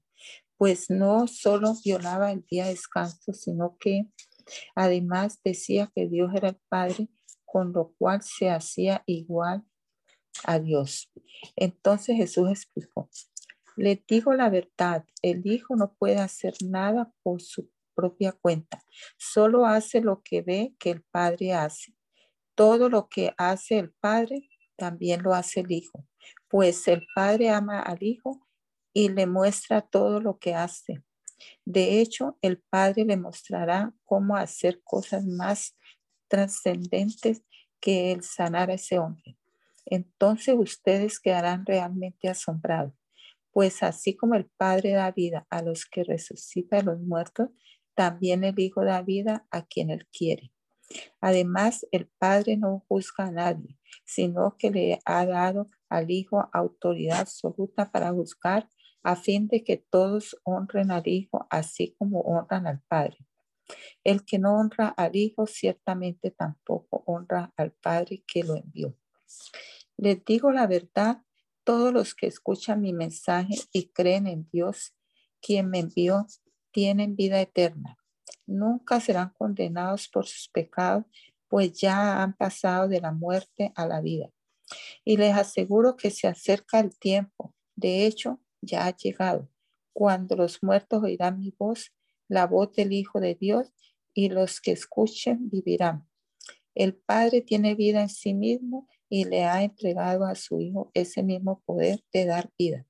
pues 0.63 0.91
no 0.91 1.27
solo 1.27 1.75
violaba 1.85 2.31
el 2.31 2.47
día 2.49 2.67
de 2.67 2.71
descanso, 2.71 3.33
sino 3.33 3.77
que 3.81 4.07
además 4.77 5.41
decía 5.43 5.91
que 5.93 6.07
Dios 6.07 6.31
era 6.37 6.51
el 6.51 6.61
Padre, 6.69 7.09
con 7.45 7.73
lo 7.73 7.93
cual 7.99 8.23
se 8.23 8.49
hacía 8.49 9.03
igual 9.07 9.65
a 10.45 10.61
Dios. 10.61 11.11
Entonces 11.57 12.17
Jesús 12.17 12.49
explicó, 12.49 13.11
le 13.77 14.05
digo 14.07 14.35
la 14.35 14.51
verdad, 14.51 15.05
el 15.21 15.45
Hijo 15.45 15.75
no 15.75 15.95
puede 15.95 16.19
hacer 16.19 16.55
nada 16.65 17.13
por 17.25 17.43
su 17.43 17.69
propia 17.97 18.31
cuenta, 18.31 18.85
solo 19.19 19.67
hace 19.67 20.01
lo 20.01 20.23
que 20.23 20.43
ve 20.43 20.77
que 20.79 20.91
el 20.91 21.03
Padre 21.11 21.55
hace. 21.55 21.93
Todo 22.55 22.89
lo 22.89 23.09
que 23.09 23.35
hace 23.37 23.81
el 23.81 23.93
Padre, 23.95 24.49
también 24.77 25.25
lo 25.25 25.35
hace 25.35 25.59
el 25.59 25.73
Hijo, 25.73 26.07
pues 26.47 26.87
el 26.87 27.05
Padre 27.17 27.51
ama 27.51 27.81
al 27.81 28.01
Hijo 28.01 28.47
y 28.93 29.09
le 29.09 29.27
muestra 29.27 29.81
todo 29.81 30.21
lo 30.21 30.39
que 30.39 30.55
hace. 30.55 31.03
De 31.65 32.01
hecho, 32.01 32.39
el 32.43 32.59
Padre 32.59 33.05
le 33.05 33.17
mostrará 33.17 33.93
cómo 34.05 34.37
hacer 34.37 34.81
cosas 34.85 35.25
más 35.25 35.77
trascendentes 36.29 37.43
que 37.81 38.13
el 38.13 38.23
sanar 38.23 38.71
a 38.71 38.75
ese 38.75 38.99
hombre 38.99 39.37
entonces 39.87 40.55
ustedes 40.57 41.21
quedarán 41.21 41.67
realmente 41.67 42.29
asombrados, 42.29 42.95
pues 43.51 43.83
así 43.83 44.17
como 44.17 44.35
el 44.35 44.47
Padre 44.47 44.93
da 44.93 45.11
vida 45.11 45.47
a 45.51 45.63
los 45.63 45.87
que 45.87 46.05
resucita 46.05 46.79
a 46.79 46.83
los 46.83 47.01
muertos, 47.01 47.51
también 47.95 48.45
el 48.45 48.59
Hijo 48.59 48.85
da 48.85 49.03
vida 49.03 49.47
a 49.51 49.67
quien 49.67 49.91
él 49.91 50.07
quiere. 50.07 50.53
Además, 51.21 51.87
el 51.91 52.07
Padre 52.19 52.57
no 52.57 52.85
juzga 52.89 53.27
a 53.27 53.31
nadie, 53.31 53.79
sino 54.05 54.57
que 54.59 54.71
le 54.71 55.01
ha 55.05 55.27
dado 55.27 55.71
al 55.89 56.11
Hijo 56.11 56.49
autoridad 56.53 57.21
absoluta 57.21 57.91
para 57.91 58.13
juzgar 58.13 58.69
a 59.03 59.17
fin 59.17 59.49
de 59.49 59.65
que 59.65 59.77
todos 59.77 60.37
honren 60.45 60.91
al 60.91 61.07
Hijo 61.07 61.47
así 61.51 61.95
como 61.99 62.21
honran 62.21 62.67
al 62.67 62.81
Padre. 62.83 63.19
El 64.05 64.25
que 64.25 64.39
no 64.39 64.59
honra 64.59 64.89
al 64.89 65.17
Hijo 65.17 65.47
ciertamente 65.47 66.31
tampoco 66.31 67.03
honra 67.07 67.53
al 67.57 67.73
Padre 67.73 68.25
que 68.27 68.43
lo 68.43 68.57
envió. 68.57 68.97
Les 69.97 70.25
digo 70.25 70.51
la 70.53 70.67
verdad, 70.67 71.23
todos 71.65 71.93
los 71.93 72.15
que 72.15 72.27
escuchan 72.27 72.81
mi 72.81 72.93
mensaje 72.93 73.55
y 73.73 73.89
creen 73.89 74.27
en 74.27 74.49
Dios, 74.51 74.95
quien 75.41 75.71
me 75.71 75.79
envió, 75.81 76.27
tienen 76.73 77.15
vida 77.17 77.41
eterna. 77.41 77.99
Nunca 78.47 79.01
serán 79.01 79.31
condenados 79.31 80.09
por 80.09 80.27
sus 80.27 80.49
pecados, 80.49 81.05
pues 81.49 81.73
ya 81.73 82.23
han 82.23 82.35
pasado 82.35 82.89
de 82.89 83.01
la 83.01 83.13
muerte 83.13 83.73
a 83.77 83.87
la 83.87 84.01
vida. 84.01 84.31
Y 85.05 85.17
les 85.17 85.37
aseguro 85.37 85.97
que 85.97 86.11
se 86.11 86.27
acerca 86.27 86.81
el 86.81 86.99
tiempo. 86.99 87.55
De 87.77 88.07
hecho, 88.07 88.41
ya 88.63 88.87
ha 88.87 88.97
llegado, 88.97 89.51
cuando 89.93 90.37
los 90.37 90.63
muertos 90.63 91.03
oirán 91.03 91.39
mi 91.39 91.55
voz, 91.59 91.93
la 92.29 92.47
voz 92.47 92.73
del 92.73 92.93
Hijo 92.93 93.21
de 93.21 93.35
Dios, 93.35 93.73
y 94.15 94.29
los 94.29 94.61
que 94.61 94.73
escuchen 94.73 95.51
vivirán. 95.51 96.09
El 96.75 96.95
Padre 96.95 97.43
tiene 97.43 97.75
vida 97.75 98.03
en 98.03 98.09
sí 98.09 98.35
mismo 98.35 98.89
y 99.09 99.25
le 99.25 99.45
ha 99.45 99.63
entregado 99.63 100.25
a 100.25 100.35
su 100.35 100.61
Hijo 100.61 100.91
ese 100.95 101.23
mismo 101.23 101.63
poder 101.67 102.03
de 102.13 102.25
dar 102.25 102.51
vida. 102.59 102.87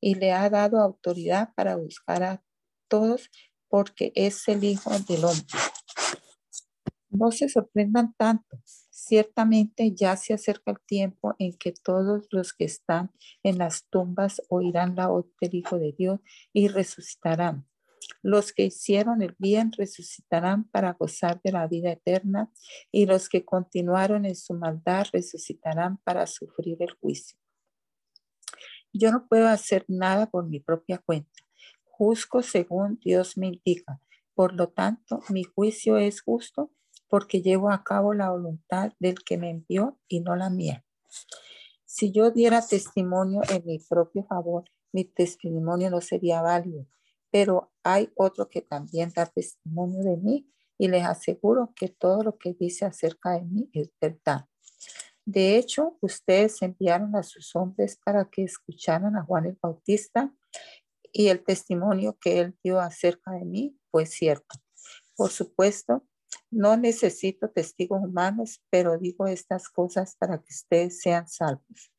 Y 0.00 0.16
le 0.16 0.32
ha 0.32 0.50
dado 0.50 0.80
autoridad 0.80 1.50
para 1.54 1.76
buscar 1.76 2.22
a 2.24 2.42
todos 2.88 3.30
porque 3.68 4.12
es 4.16 4.48
el 4.48 4.64
Hijo 4.64 4.90
del 5.08 5.24
Hombre. 5.24 5.46
No 7.08 7.30
se 7.30 7.48
sorprendan 7.48 8.14
tanto. 8.14 8.60
Ciertamente 9.02 9.94
ya 9.94 10.14
se 10.14 10.34
acerca 10.34 10.72
el 10.72 10.80
tiempo 10.80 11.34
en 11.38 11.56
que 11.56 11.72
todos 11.72 12.28
los 12.30 12.52
que 12.52 12.64
están 12.64 13.10
en 13.42 13.56
las 13.56 13.88
tumbas 13.88 14.42
oirán 14.50 14.94
la 14.94 15.06
voz 15.06 15.24
del 15.40 15.54
Hijo 15.54 15.78
de 15.78 15.92
Dios 15.96 16.20
y 16.52 16.68
resucitarán. 16.68 17.66
Los 18.20 18.52
que 18.52 18.66
hicieron 18.66 19.22
el 19.22 19.34
bien 19.38 19.72
resucitarán 19.72 20.64
para 20.64 20.92
gozar 20.92 21.40
de 21.42 21.50
la 21.50 21.66
vida 21.66 21.90
eterna 21.90 22.52
y 22.92 23.06
los 23.06 23.30
que 23.30 23.42
continuaron 23.42 24.26
en 24.26 24.36
su 24.36 24.52
maldad 24.52 25.06
resucitarán 25.14 25.96
para 26.04 26.26
sufrir 26.26 26.76
el 26.80 26.90
juicio. 26.90 27.38
Yo 28.92 29.12
no 29.12 29.26
puedo 29.28 29.48
hacer 29.48 29.86
nada 29.88 30.26
por 30.26 30.46
mi 30.46 30.60
propia 30.60 30.98
cuenta. 30.98 31.40
Juzgo 31.84 32.42
según 32.42 33.00
Dios 33.02 33.38
me 33.38 33.46
indica. 33.46 33.98
Por 34.34 34.52
lo 34.52 34.68
tanto, 34.68 35.20
mi 35.30 35.44
juicio 35.44 35.96
es 35.96 36.20
justo 36.20 36.70
porque 37.10 37.42
llevo 37.42 37.70
a 37.70 37.84
cabo 37.84 38.14
la 38.14 38.30
voluntad 38.30 38.92
del 38.98 39.16
que 39.24 39.36
me 39.36 39.50
envió 39.50 39.98
y 40.08 40.20
no 40.20 40.36
la 40.36 40.48
mía. 40.48 40.84
Si 41.84 42.12
yo 42.12 42.30
diera 42.30 42.66
testimonio 42.66 43.42
en 43.50 43.66
mi 43.66 43.78
propio 43.80 44.24
favor, 44.24 44.64
mi 44.92 45.04
testimonio 45.04 45.90
no 45.90 46.00
sería 46.00 46.40
válido 46.40 46.86
pero 47.30 47.72
hay 47.82 48.10
otro 48.16 48.48
que 48.48 48.60
también 48.60 49.12
da 49.14 49.26
testimonio 49.26 50.02
de 50.02 50.16
mí 50.16 50.50
y 50.78 50.88
les 50.88 51.04
aseguro 51.04 51.72
que 51.76 51.88
todo 51.88 52.22
lo 52.22 52.38
que 52.38 52.54
dice 52.54 52.84
acerca 52.84 53.32
de 53.32 53.42
mí 53.42 53.70
es 53.72 53.90
verdad. 54.00 54.46
De 55.24 55.56
hecho, 55.56 55.96
ustedes 56.00 56.60
enviaron 56.62 57.14
a 57.14 57.22
sus 57.22 57.54
hombres 57.54 57.98
para 58.04 58.28
que 58.28 58.44
escucharan 58.44 59.16
a 59.16 59.22
Juan 59.24 59.46
el 59.46 59.58
Bautista 59.60 60.34
y 61.12 61.28
el 61.28 61.44
testimonio 61.44 62.18
que 62.20 62.40
él 62.40 62.58
dio 62.64 62.80
acerca 62.80 63.32
de 63.32 63.44
mí 63.44 63.78
fue 63.90 64.06
cierto. 64.06 64.58
Por 65.14 65.30
supuesto, 65.30 66.04
no 66.50 66.76
necesito 66.76 67.50
testigos 67.50 68.00
humanos, 68.02 68.62
pero 68.70 68.98
digo 68.98 69.26
estas 69.26 69.68
cosas 69.68 70.16
para 70.16 70.38
que 70.38 70.52
ustedes 70.52 71.00
sean 71.00 71.28
salvos. 71.28 71.92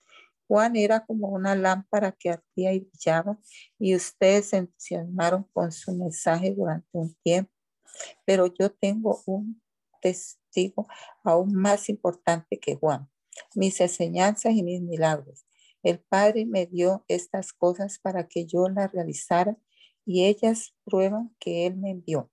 Juan 0.47 0.75
era 0.75 1.05
como 1.05 1.29
una 1.29 1.55
lámpara 1.55 2.11
que 2.11 2.29
ardía 2.29 2.73
y 2.73 2.81
brillaba 2.81 3.39
y 3.79 3.95
ustedes 3.95 4.49
se 4.49 4.57
entusiasmaron 4.57 5.45
con 5.53 5.71
su 5.71 5.95
mensaje 5.95 6.53
durante 6.53 6.89
un 6.91 7.15
tiempo. 7.23 7.51
Pero 8.25 8.47
yo 8.47 8.69
tengo 8.69 9.21
un 9.25 9.61
testigo 10.01 10.87
aún 11.23 11.53
más 11.53 11.87
importante 11.87 12.59
que 12.59 12.75
Juan, 12.75 13.09
mis 13.55 13.79
enseñanzas 13.79 14.53
y 14.53 14.63
mis 14.63 14.81
milagros. 14.81 15.45
El 15.83 15.99
Padre 15.99 16.45
me 16.45 16.65
dio 16.65 17.05
estas 17.07 17.53
cosas 17.53 17.99
para 17.99 18.27
que 18.27 18.45
yo 18.45 18.67
las 18.67 18.91
realizara 18.91 19.57
y 20.05 20.25
ellas 20.25 20.75
prueban 20.83 21.33
que 21.39 21.65
Él 21.65 21.77
me 21.77 21.91
envió. 21.91 22.29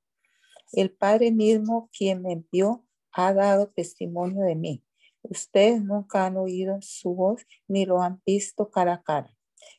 El 0.72 0.90
Padre 0.90 1.30
mismo, 1.32 1.88
quien 1.96 2.22
me 2.22 2.32
envió, 2.32 2.84
ha 3.12 3.32
dado 3.32 3.68
testimonio 3.68 4.44
de 4.44 4.54
mí. 4.54 4.84
Ustedes 5.22 5.82
nunca 5.82 6.26
han 6.26 6.36
oído 6.36 6.78
su 6.80 7.14
voz 7.14 7.42
ni 7.66 7.84
lo 7.86 8.00
han 8.00 8.22
visto 8.24 8.70
cara 8.70 8.94
a 8.94 9.02
cara 9.02 9.34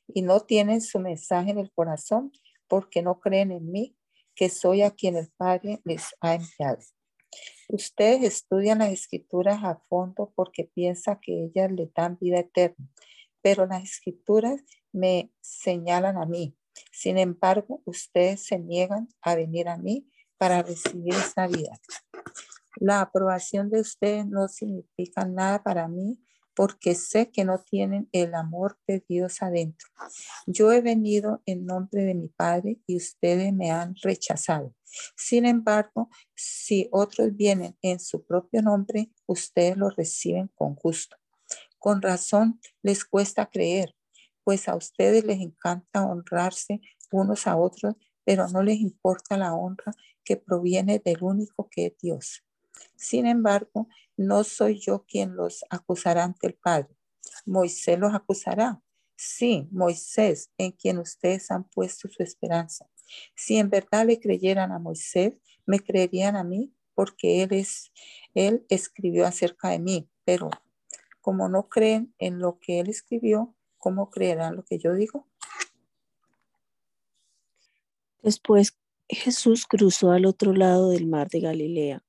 y 0.08 0.22
no 0.22 0.42
tienen 0.42 0.82
su 0.82 1.00
mensaje 1.00 1.52
en 1.52 1.60
el 1.60 1.72
corazón 1.72 2.32
porque 2.68 3.02
no 3.02 3.20
creen 3.20 3.52
en 3.52 3.72
mí, 3.72 3.96
que 4.36 4.50
soy 4.50 4.84
a 4.84 4.92
quien 4.92 5.16
el 5.16 5.30
Padre 5.38 5.82
les 5.84 6.16
ha 6.22 6.36
enviado. 6.36 6.80
Ustedes 7.68 8.24
estudian 8.24 8.80
las 8.80 8.92
escrituras 8.92 9.64
a 9.64 9.82
fondo 9.90 10.32
porque 10.36 10.64
piensan 10.64 11.20
que 11.22 11.46
ellas 11.46 11.72
le 11.72 11.92
dan 11.94 12.18
vida 12.20 12.40
eterna, 12.40 12.90
pero 13.42 13.66
las 13.66 13.84
escrituras 13.84 14.62
me 14.92 15.32
señalan 15.42 16.18
a 16.18 16.26
mí. 16.26 16.56
Sin 16.92 17.18
embargo, 17.18 17.82
ustedes 17.86 18.46
se 18.46 18.60
niegan 18.60 19.10
a 19.22 19.36
venir 19.36 19.68
a 19.68 19.78
mí 19.78 20.08
para 20.40 20.64
recibir 20.64 21.14
esa 21.14 21.46
vida. 21.48 21.80
La 22.78 23.02
aprobación 23.02 23.70
de 23.70 23.82
ustedes 23.82 24.26
no 24.26 24.48
significa 24.48 25.26
nada 25.26 25.62
para 25.62 25.88
mí 25.88 26.18
porque 26.56 26.96
sé 26.96 27.30
que 27.30 27.46
no 27.46 27.60
tienen 27.60 28.10
el 28.12 28.34
amor 28.34 28.78
de 28.88 29.04
Dios 29.08 29.42
adentro. 29.42 29.88
Yo 30.48 30.72
he 30.72 30.82
venido 30.82 31.42
en 31.46 31.66
nombre 31.66 32.04
de 32.04 32.16
mi 32.16 32.30
Padre 32.30 32.80
y 32.88 32.98
ustedes 32.98 33.54
me 33.54 33.72
han 33.72 33.96
rechazado. 34.02 34.74
Sin 35.16 35.46
embargo, 35.46 36.10
si 36.36 36.90
otros 36.92 37.36
vienen 37.36 37.78
en 37.82 38.00
su 38.00 38.26
propio 38.26 38.62
nombre, 38.62 39.12
ustedes 39.26 39.78
los 39.78 39.96
reciben 39.96 40.50
con 40.56 40.76
gusto. 40.76 41.18
Con 41.78 42.02
razón 42.02 42.60
les 42.82 43.06
cuesta 43.06 43.50
creer, 43.50 43.96
pues 44.44 44.68
a 44.68 44.76
ustedes 44.76 45.24
les 45.24 45.40
encanta 45.40 46.06
honrarse 46.06 46.82
unos 47.12 47.48
a 47.48 47.56
otros, 47.56 47.96
pero 48.30 48.48
no 48.48 48.62
les 48.62 48.80
importa 48.80 49.40
la 49.40 49.56
honra 49.56 49.92
que 50.24 50.38
proviene 50.38 51.02
del 51.04 51.24
único 51.24 51.68
que 51.68 51.88
es 51.88 51.98
Dios. 51.98 52.44
Sin 52.96 53.26
embargo, 53.26 53.88
no 54.18 54.44
soy 54.44 54.80
yo 54.80 55.04
quien 55.08 55.36
los 55.36 55.66
acusará 55.72 56.26
ante 56.26 56.46
el 56.46 56.54
Padre. 56.54 56.96
Moisés 57.48 57.98
los 57.98 58.14
acusará. 58.14 58.84
Sí, 59.16 59.68
Moisés, 59.72 60.52
en 60.60 60.74
quien 60.74 61.00
ustedes 61.00 61.50
han 61.50 61.64
puesto 61.70 62.08
su 62.08 62.22
esperanza. 62.22 62.88
Si 63.36 63.58
en 63.58 63.72
verdad 63.72 64.06
le 64.06 64.20
creyeran 64.20 64.72
a 64.74 64.78
Moisés, 64.78 65.34
me 65.66 65.80
creerían 65.80 66.36
a 66.36 66.44
mí, 66.44 66.72
porque 66.94 67.42
él 67.42 67.54
es, 67.54 67.92
él 68.36 68.64
escribió 68.70 69.26
acerca 69.26 69.70
de 69.70 69.80
mí. 69.80 70.08
Pero 70.24 70.52
como 71.20 71.50
no 71.50 71.68
creen 71.68 72.14
en 72.20 72.38
lo 72.38 72.60
que 72.60 72.80
él 72.80 72.92
escribió, 72.92 73.56
¿cómo 73.80 74.12
creerán 74.12 74.56
lo 74.56 74.64
que 74.66 74.78
yo 74.78 74.94
digo? 74.94 75.29
Después 78.22 78.78
Jesús 79.08 79.66
cruzó 79.66 80.12
al 80.12 80.26
otro 80.26 80.54
lado 80.54 80.90
del 80.90 81.08
mar 81.08 81.30
de 81.30 81.40
Galilea 81.40 82.04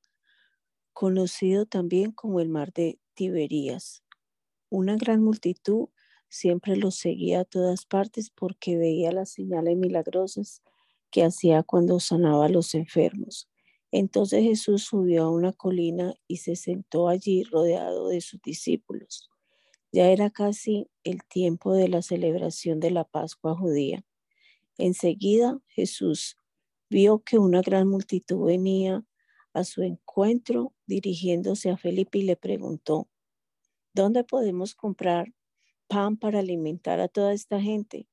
conocido 1.00 1.64
también 1.64 2.12
como 2.12 2.40
el 2.40 2.50
mar 2.50 2.74
de 2.74 2.98
Tiberías. 3.14 4.04
Una 4.68 4.96
gran 4.96 5.22
multitud 5.22 5.88
siempre 6.28 6.76
lo 6.76 6.90
seguía 6.90 7.40
a 7.40 7.44
todas 7.46 7.86
partes 7.86 8.28
porque 8.28 8.76
veía 8.76 9.10
las 9.10 9.30
señales 9.30 9.78
milagrosas 9.78 10.62
que 11.10 11.24
hacía 11.24 11.62
cuando 11.62 12.00
sanaba 12.00 12.44
a 12.44 12.48
los 12.50 12.74
enfermos. 12.74 13.48
Entonces 13.90 14.42
Jesús 14.42 14.84
subió 14.84 15.24
a 15.24 15.30
una 15.30 15.54
colina 15.54 16.12
y 16.28 16.36
se 16.36 16.54
sentó 16.54 17.08
allí 17.08 17.44
rodeado 17.44 18.08
de 18.08 18.20
sus 18.20 18.42
discípulos. 18.42 19.30
Ya 19.92 20.10
era 20.10 20.28
casi 20.28 20.90
el 21.02 21.24
tiempo 21.24 21.72
de 21.72 21.88
la 21.88 22.02
celebración 22.02 22.78
de 22.78 22.90
la 22.90 23.04
Pascua 23.04 23.56
judía. 23.56 24.04
Enseguida 24.80 25.60
Jesús 25.68 26.38
vio 26.88 27.18
que 27.18 27.38
una 27.38 27.60
gran 27.60 27.86
multitud 27.86 28.46
venía 28.46 29.04
a 29.52 29.64
su 29.64 29.82
encuentro 29.82 30.72
dirigiéndose 30.86 31.68
a 31.68 31.76
Felipe 31.76 32.16
y 32.16 32.22
le 32.22 32.34
preguntó, 32.36 33.06
¿dónde 33.92 34.24
podemos 34.24 34.74
comprar 34.74 35.34
pan 35.86 36.16
para 36.16 36.38
alimentar 36.38 36.98
a 36.98 37.08
toda 37.08 37.34
esta 37.34 37.60
gente? 37.60 38.08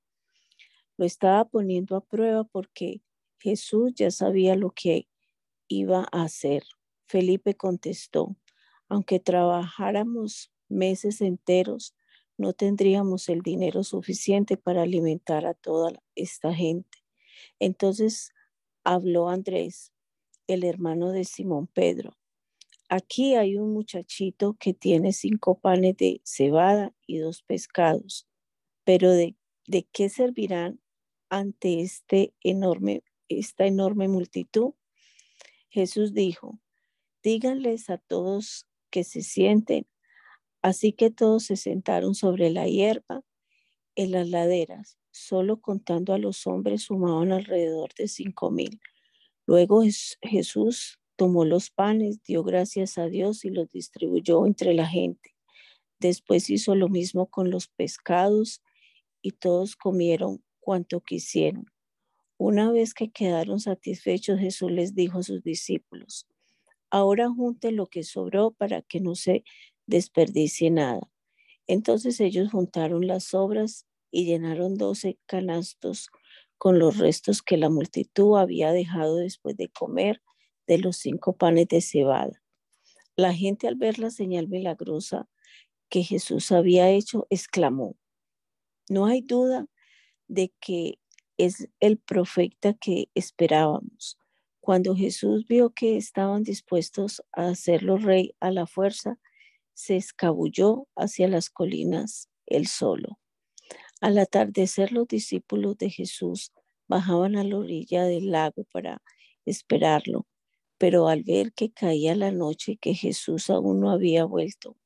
Lo 0.98 1.06
estaba 1.06 1.46
poniendo 1.46 1.96
a 1.96 2.02
prueba 2.02 2.44
porque 2.44 3.02
Jesús 3.40 3.94
ya 3.96 4.12
sabía 4.12 4.58
lo 4.58 4.72
que 4.72 5.08
iba 5.70 6.06
a 6.12 6.24
hacer. 6.24 6.64
Felipe 7.08 7.56
contestó, 7.56 8.36
aunque 8.90 9.22
trabajáramos 9.22 10.52
meses 10.68 11.22
enteros, 11.22 11.96
no 12.38 12.54
tendríamos 12.54 13.30
el 13.30 13.42
dinero 13.42 13.84
suficiente 13.84 14.58
para 14.58 14.84
alimentar 14.84 15.46
a 15.46 15.54
toda 15.54 15.92
esta 16.16 16.54
gente. 16.54 17.00
Entonces 17.60 18.32
habló 18.84 19.30
Andrés, 19.30 19.92
el 20.48 20.64
hermano 20.64 21.12
de 21.12 21.26
Simón 21.26 21.68
Pedro. 21.68 22.18
Aquí 22.90 23.36
hay 23.36 23.58
un 23.58 23.74
muchachito 23.74 24.56
que 24.60 24.74
tiene 24.74 25.12
cinco 25.12 25.60
panes 25.60 25.98
de 25.98 26.22
cebada 26.24 26.94
y 27.06 27.18
dos 27.18 27.42
pescados, 27.42 28.28
pero 28.86 29.12
¿de, 29.12 29.36
de 29.66 29.84
qué 29.92 30.08
servirán 30.08 30.80
ante 31.30 31.82
este 31.82 32.34
enorme, 32.42 33.04
esta 33.28 33.66
enorme 33.66 34.08
multitud? 34.08 34.74
Jesús 35.70 36.14
dijo, 36.14 36.60
díganles 37.22 37.90
a 37.90 37.98
todos 37.98 38.68
que 38.90 39.04
se 39.04 39.22
sienten. 39.22 39.86
Así 40.62 40.94
que 40.94 41.12
todos 41.12 41.44
se 41.44 41.56
sentaron 41.56 42.16
sobre 42.16 42.50
la 42.50 42.68
hierba 42.68 43.24
en 43.96 44.12
las 44.12 44.30
laderas, 44.30 44.98
solo 45.12 45.62
contando 45.62 46.14
a 46.14 46.18
los 46.18 46.46
hombres 46.48 46.84
sumaban 46.84 47.32
alrededor 47.32 47.94
de 47.96 48.08
cinco 48.08 48.52
mil. 48.52 48.80
Luego 49.46 49.82
Jesús 50.22 51.00
tomó 51.16 51.46
los 51.46 51.72
panes, 51.72 52.22
dio 52.24 52.44
gracias 52.44 52.98
a 52.98 53.08
Dios 53.08 53.46
y 53.46 53.50
los 53.50 53.70
distribuyó 53.70 54.46
entre 54.46 54.74
la 54.74 54.88
gente. 54.88 55.36
Después 56.00 56.50
hizo 56.50 56.76
lo 56.76 56.90
mismo 56.90 57.28
con 57.28 57.50
los 57.50 57.68
pescados 57.70 58.62
y 59.22 59.32
todos 59.32 59.76
comieron 59.76 60.44
cuanto 60.60 61.02
quisieron. 61.02 61.66
Una 62.38 62.72
vez 62.72 62.94
que 62.94 63.10
quedaron 63.10 63.60
satisfechos, 63.60 64.40
Jesús 64.40 64.72
les 64.72 64.94
dijo 64.94 65.20
a 65.20 65.24
sus 65.24 65.42
discípulos, 65.42 66.28
ahora 66.92 67.30
junten 67.30 67.76
lo 67.78 67.88
que 67.88 68.04
sobró 68.04 68.52
para 68.52 68.84
que 68.84 69.00
no 69.00 69.16
se 69.16 69.44
desperdicie 69.88 70.70
nada. 70.70 71.10
Entonces 71.66 72.20
ellos 72.20 72.52
juntaron 72.52 73.08
las 73.08 73.26
sobras 73.26 73.86
y 74.12 74.26
llenaron 74.26 74.76
doce 74.76 75.18
canastos 75.26 76.10
con 76.58 76.80
los 76.80 76.98
restos 76.98 77.42
que 77.42 77.58
la 77.58 77.70
multitud 77.70 78.38
había 78.38 78.72
dejado 78.72 79.18
después 79.18 79.58
de 79.58 79.70
comer 79.70 80.22
de 80.66 80.78
los 80.78 80.98
cinco 80.98 81.36
panes 81.36 81.68
de 81.68 81.82
cebada. 81.82 82.42
La 83.16 83.34
gente 83.34 83.68
al 83.68 83.76
ver 83.76 84.00
la 84.00 84.12
señal 84.12 84.48
milagrosa 84.48 85.28
que 85.90 86.04
Jesús 86.04 86.52
había 86.52 86.90
hecho, 86.90 87.28
exclamó, 87.30 87.96
no 88.90 89.06
hay 89.06 89.22
duda 89.22 89.68
de 90.28 90.54
que 90.60 91.00
es 91.38 91.70
el 91.80 91.98
profeta 91.98 92.74
que 92.74 93.10
esperábamos. 93.14 94.18
Cuando 94.60 94.96
Jesús 94.96 95.46
vio 95.46 95.70
que 95.70 95.98
estaban 95.98 96.44
dispuestos 96.44 97.24
a 97.32 97.48
hacerlo 97.48 97.98
rey 97.98 98.36
a 98.40 98.52
la 98.52 98.68
fuerza, 98.68 99.18
se 99.78 99.96
escabulló 99.96 100.88
hacia 100.96 101.28
las 101.28 101.52
colinas 101.52 102.30
él 102.48 102.66
solo. 102.66 103.20
Al 104.02 104.18
atardecer 104.18 104.92
los 104.92 105.08
discípulos 105.08 105.78
de 105.78 105.92
Jesús 105.92 106.52
bajaban 106.88 107.36
a 107.36 107.44
la 107.44 107.58
orilla 107.58 108.06
del 108.06 108.32
lago 108.32 108.64
para 108.72 109.04
esperarlo, 109.46 110.26
pero 110.80 111.08
al 111.10 111.22
ver 111.24 111.54
que 111.54 111.72
caía 111.72 112.16
la 112.16 112.32
noche 112.32 112.72
y 112.72 112.78
que 112.78 112.96
Jesús 112.96 113.52
aún 113.52 113.80
no 113.80 113.92
había 113.92 114.26
vuelto, 114.26 114.78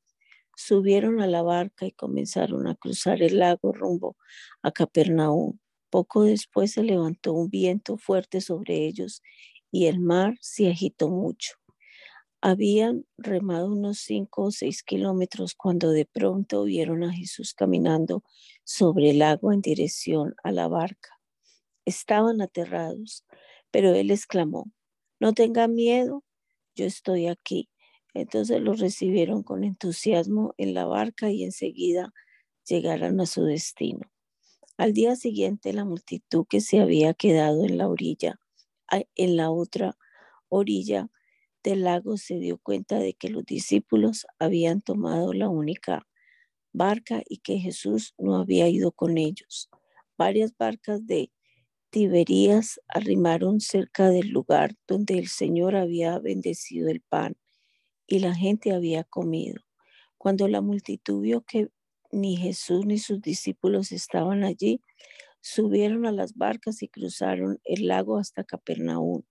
subieron 0.56 1.22
a 1.22 1.26
la 1.26 1.40
barca 1.40 1.86
y 1.86 1.92
comenzaron 1.92 2.66
a 2.66 2.74
cruzar 2.74 3.22
el 3.22 3.38
lago 3.38 3.72
rumbo 3.72 4.18
a 4.62 4.72
Capernaum. 4.72 5.58
Poco 5.88 6.24
después 6.24 6.72
se 6.72 6.82
levantó 6.82 7.32
un 7.32 7.48
viento 7.48 7.96
fuerte 7.96 8.42
sobre 8.42 8.86
ellos 8.86 9.22
y 9.70 9.86
el 9.86 10.00
mar 10.00 10.36
se 10.42 10.68
agitó 10.68 11.08
mucho. 11.08 11.61
Habían 12.44 13.06
remado 13.18 13.70
unos 13.70 14.00
cinco 14.00 14.42
o 14.42 14.50
seis 14.50 14.82
kilómetros 14.82 15.54
cuando 15.54 15.90
de 15.90 16.06
pronto 16.06 16.64
vieron 16.64 17.04
a 17.04 17.12
Jesús 17.12 17.54
caminando 17.54 18.24
sobre 18.64 19.10
el 19.10 19.22
agua 19.22 19.54
en 19.54 19.60
dirección 19.60 20.34
a 20.42 20.50
la 20.50 20.66
barca. 20.66 21.20
Estaban 21.84 22.40
aterrados, 22.40 23.24
pero 23.70 23.94
él 23.94 24.10
exclamó, 24.10 24.72
no 25.20 25.34
tengan 25.34 25.76
miedo, 25.76 26.24
yo 26.74 26.84
estoy 26.84 27.28
aquí. 27.28 27.70
Entonces 28.12 28.60
los 28.60 28.80
recibieron 28.80 29.44
con 29.44 29.62
entusiasmo 29.62 30.52
en 30.58 30.74
la 30.74 30.84
barca 30.84 31.30
y 31.30 31.44
enseguida 31.44 32.12
llegaron 32.66 33.20
a 33.20 33.26
su 33.26 33.44
destino. 33.44 34.10
Al 34.76 34.92
día 34.94 35.14
siguiente 35.14 35.72
la 35.72 35.84
multitud 35.84 36.44
que 36.50 36.60
se 36.60 36.80
había 36.80 37.14
quedado 37.14 37.64
en 37.64 37.78
la 37.78 37.88
orilla, 37.88 38.40
en 39.14 39.36
la 39.36 39.52
otra 39.52 39.96
orilla, 40.48 41.08
del 41.62 41.84
lago 41.84 42.16
se 42.16 42.38
dio 42.38 42.58
cuenta 42.58 42.98
de 42.98 43.14
que 43.14 43.28
los 43.28 43.44
discípulos 43.44 44.26
habían 44.38 44.80
tomado 44.80 45.32
la 45.32 45.48
única 45.48 46.06
barca 46.72 47.22
y 47.28 47.38
que 47.38 47.58
Jesús 47.58 48.14
no 48.18 48.36
había 48.36 48.68
ido 48.68 48.92
con 48.92 49.18
ellos. 49.18 49.70
Varias 50.16 50.56
barcas 50.56 51.06
de 51.06 51.30
Tiberías 51.90 52.80
arrimaron 52.88 53.60
cerca 53.60 54.08
del 54.08 54.28
lugar 54.28 54.76
donde 54.86 55.18
el 55.18 55.28
Señor 55.28 55.76
había 55.76 56.18
bendecido 56.18 56.88
el 56.88 57.02
pan 57.02 57.36
y 58.06 58.20
la 58.20 58.34
gente 58.34 58.72
había 58.72 59.04
comido. 59.04 59.62
Cuando 60.16 60.48
la 60.48 60.60
multitud 60.60 61.22
vio 61.22 61.42
que 61.42 61.68
ni 62.10 62.36
Jesús 62.36 62.86
ni 62.86 62.98
sus 62.98 63.20
discípulos 63.20 63.92
estaban 63.92 64.44
allí, 64.44 64.80
subieron 65.40 66.06
a 66.06 66.12
las 66.12 66.34
barcas 66.34 66.82
y 66.82 66.88
cruzaron 66.88 67.58
el 67.64 67.88
lago 67.88 68.18
hasta 68.18 68.44
Capernaum 68.44 69.22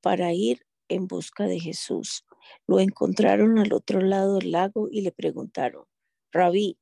para 0.00 0.32
ir 0.34 0.65
en 0.88 1.06
busca 1.06 1.44
de 1.44 1.60
Jesús. 1.60 2.24
Lo 2.66 2.80
encontraron 2.80 3.58
al 3.58 3.72
otro 3.72 4.00
lado 4.00 4.38
del 4.38 4.52
lago 4.52 4.88
y 4.90 5.02
le 5.02 5.12
preguntaron, 5.12 5.84
Rabí, 6.32 6.78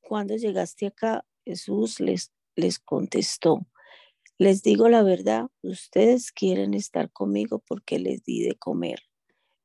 ¿cuándo 0.00 0.36
llegaste 0.36 0.86
acá? 0.86 1.24
Jesús 1.44 2.00
les, 2.00 2.32
les 2.54 2.78
contestó, 2.78 3.66
les 4.38 4.62
digo 4.62 4.88
la 4.88 5.02
verdad, 5.02 5.46
ustedes 5.62 6.32
quieren 6.32 6.74
estar 6.74 7.10
conmigo 7.12 7.60
porque 7.60 7.98
les 7.98 8.24
di 8.24 8.42
de 8.42 8.56
comer, 8.56 9.00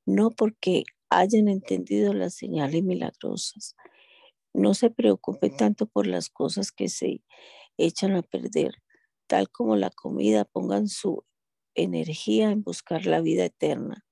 no 0.05 0.31
porque 0.31 0.83
hayan 1.09 1.47
entendido 1.47 2.13
las 2.13 2.35
señales 2.35 2.83
milagrosas. 2.83 3.75
no 4.53 4.73
se 4.73 4.89
preocupe 4.89 5.49
tanto 5.49 5.85
por 5.87 6.07
las 6.07 6.29
cosas 6.29 6.71
que 6.71 6.89
se 6.89 7.21
echan 7.77 8.15
a 8.15 8.23
perder, 8.23 8.73
tal 9.27 9.49
como 9.49 9.75
la 9.75 9.89
comida, 9.91 10.45
pongan 10.45 10.87
su 10.87 11.23
energía 11.77 12.51
en 12.51 12.63
buscar 12.63 13.05
la 13.05 13.21
vida 13.21 13.45
eterna 13.45 14.05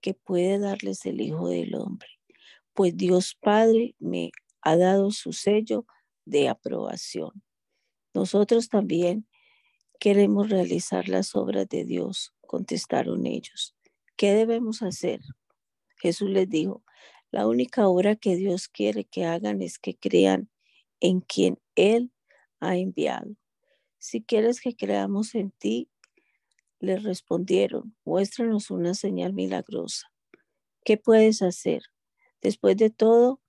que 0.00 0.14
puede 0.14 0.58
darles 0.58 1.04
el 1.04 1.20
Hijo 1.20 1.48
del 1.48 1.74
Hombre, 1.74 2.08
pues 2.72 2.96
Dios 2.96 3.36
Padre 3.40 3.94
me 3.98 4.30
ha 4.62 4.76
dado 4.76 5.10
su 5.10 5.32
sello 5.32 5.84
de 6.24 6.48
aprobación. 6.48 7.42
Nosotros 8.14 8.68
también 8.68 9.26
queremos 10.00 10.48
realizar 10.48 11.08
las 11.08 11.36
obras 11.36 11.68
de 11.68 11.84
Dios, 11.84 12.34
contestaron 12.40 13.26
ellos. 13.26 13.74
¿Qué 14.16 14.32
debemos 14.32 14.82
hacer? 14.82 15.20
Jesús 16.00 16.30
les 16.30 16.48
dijo, 16.48 16.82
la 17.30 17.46
única 17.46 17.88
obra 17.88 18.16
que 18.16 18.36
Dios 18.36 18.68
quiere 18.68 19.04
que 19.04 19.24
hagan 19.24 19.62
es 19.62 19.78
que 19.78 19.96
crean 19.96 20.50
en 21.00 21.20
quien 21.20 21.58
Él 21.76 22.12
ha 22.60 22.76
enviado. 22.76 23.36
Si 23.98 24.22
quieres 24.22 24.60
que 24.60 24.74
creamos 24.74 25.34
en 25.34 25.52
ti, 25.52 25.88
les 26.82 27.02
respondieron, 27.04 27.96
muéstranos 28.04 28.70
una 28.70 28.94
señal 28.94 29.32
milagrosa. 29.32 30.12
¿Qué 30.84 30.96
puedes 30.96 31.40
hacer? 31.40 31.82
Después 32.42 32.76
de 32.76 32.90
todo, 32.90 33.40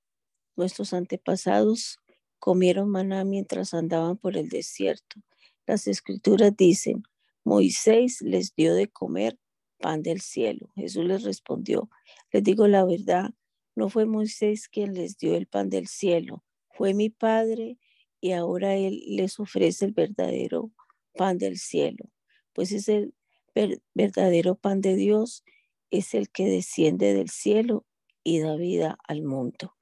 nuestros 0.56 0.94
antepasados 0.94 1.98
comieron 2.38 2.90
maná 2.90 3.24
mientras 3.26 3.74
andaban 3.74 4.18
por 4.18 4.38
el 4.38 4.50
desierto. 4.50 5.20
Las 5.66 5.88
escrituras 5.88 6.56
dicen, 6.56 7.04
Moisés 7.44 8.22
les 8.22 8.54
dio 8.56 8.76
de 8.76 8.88
comer 8.88 9.40
pan 9.80 10.04
del 10.04 10.22
cielo. 10.22 10.72
Jesús 10.76 11.06
les 11.06 11.24
respondió, 11.24 11.90
les 12.32 12.44
digo 12.44 12.68
la 12.68 12.86
verdad, 12.86 13.32
no 13.76 13.90
fue 13.90 14.06
Moisés 14.06 14.70
quien 14.70 14.94
les 14.94 15.18
dio 15.18 15.36
el 15.36 15.48
pan 15.48 15.70
del 15.70 15.88
cielo, 15.88 16.44
fue 16.70 16.94
mi 16.94 17.10
Padre 17.10 17.80
y 18.22 18.34
ahora 18.34 18.76
Él 18.76 19.02
les 19.08 19.40
ofrece 19.40 19.86
el 19.86 19.94
verdadero 19.94 20.72
pan 21.16 21.40
del 21.40 21.58
cielo, 21.58 22.12
pues 22.54 22.72
es 22.72 22.88
el 22.88 23.16
verdadero 23.94 24.56
pan 24.56 24.82
de 24.82 24.96
Dios, 24.96 25.44
es 25.92 26.14
el 26.14 26.30
que 26.30 26.46
desciende 26.46 27.14
del 27.14 27.30
cielo 27.30 27.86
y 28.24 28.40
da 28.40 28.56
vida 28.56 28.98
al 29.08 29.22
mundo. 29.22 29.76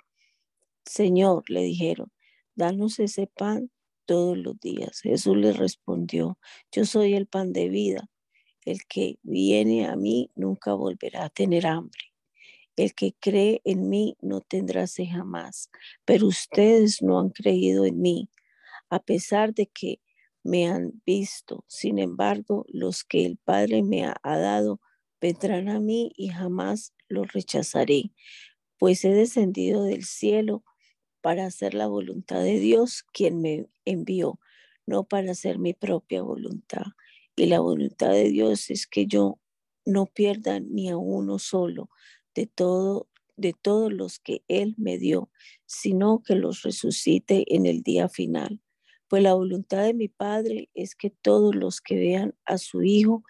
Señor, 0.86 1.50
le 1.50 1.62
dijeron, 1.62 2.12
danos 2.56 3.00
ese 3.00 3.28
pan 3.28 3.72
todos 4.06 4.38
los 4.38 4.60
días. 4.60 5.02
Jesús 5.02 5.38
le 5.38 5.54
respondió, 5.54 6.38
yo 6.72 6.86
soy 6.86 7.14
el 7.14 7.28
pan 7.28 7.54
de 7.54 7.70
vida. 7.70 8.10
El 8.66 8.86
que 8.88 9.18
viene 9.24 9.88
a 9.88 9.96
mí 9.96 10.30
nunca 10.36 10.74
volverá 10.74 11.26
a 11.26 11.30
tener 11.30 11.66
hambre. 11.66 12.12
El 12.76 12.94
que 12.94 13.14
cree 13.20 13.62
en 13.64 13.90
mí 13.90 14.18
no 14.22 14.42
tendrá 14.42 14.88
sed 14.88 15.06
jamás. 15.12 15.70
Pero 16.06 16.28
ustedes 16.28 17.02
no 17.02 17.20
han 17.20 17.30
creído 17.30 17.86
en 17.86 18.02
mí, 18.02 18.30
a 18.90 19.00
pesar 19.00 19.54
de 19.54 19.68
que 19.68 20.00
me 20.44 20.68
han 20.68 21.02
visto. 21.06 21.66
Sin 21.68 22.00
embargo, 22.00 22.66
los 22.70 23.04
que 23.04 23.26
el 23.26 23.38
Padre 23.38 23.84
me 23.84 24.06
ha 24.06 24.38
dado 24.38 24.80
vendrán 25.22 25.70
a 25.70 25.80
mí 25.80 26.12
y 26.16 26.30
jamás 26.30 26.94
los 27.08 27.32
rechazaré, 27.32 28.12
pues 28.80 29.06
he 29.06 29.14
descendido 29.14 29.84
del 29.84 30.04
cielo 30.04 30.64
para 31.22 31.46
hacer 31.46 31.76
la 31.76 31.88
voluntad 31.88 32.42
de 32.44 32.60
Dios, 32.60 33.04
quien 33.14 33.42
me 33.42 33.68
envió, 33.86 34.40
no 34.88 35.04
para 35.04 35.32
hacer 35.32 35.60
mi 35.60 35.74
propia 35.74 36.24
voluntad. 36.24 36.84
Y 37.36 37.46
la 37.46 37.60
voluntad 37.60 38.12
de 38.12 38.30
Dios 38.30 38.72
es 38.72 38.88
que 38.88 39.06
yo 39.06 39.40
no 39.86 40.08
pierda 40.08 40.60
ni 40.60 40.90
a 40.90 40.98
uno 40.98 41.40
solo 41.40 41.90
de 42.34 42.48
todo 42.48 43.08
de 43.38 43.54
todos 43.54 43.92
los 43.92 44.20
que 44.20 44.44
él 44.48 44.76
me 44.78 44.98
dio, 44.98 45.32
sino 45.66 46.22
que 46.22 46.36
los 46.36 46.62
resucite 46.62 47.44
en 47.56 47.66
el 47.66 47.82
día 47.82 48.08
final. 48.08 48.62
Pues 49.12 49.24
la 49.24 49.34
voluntad 49.34 49.84
de 49.84 49.94
mi 49.94 50.08
Padre 50.08 50.70
es 50.74 50.96
que 50.96 51.10
todos 51.10 51.54
los 51.54 51.82
que 51.82 51.96
vean 51.96 52.34
a 52.46 52.58
su 52.58 52.82
Hijo 52.82 53.26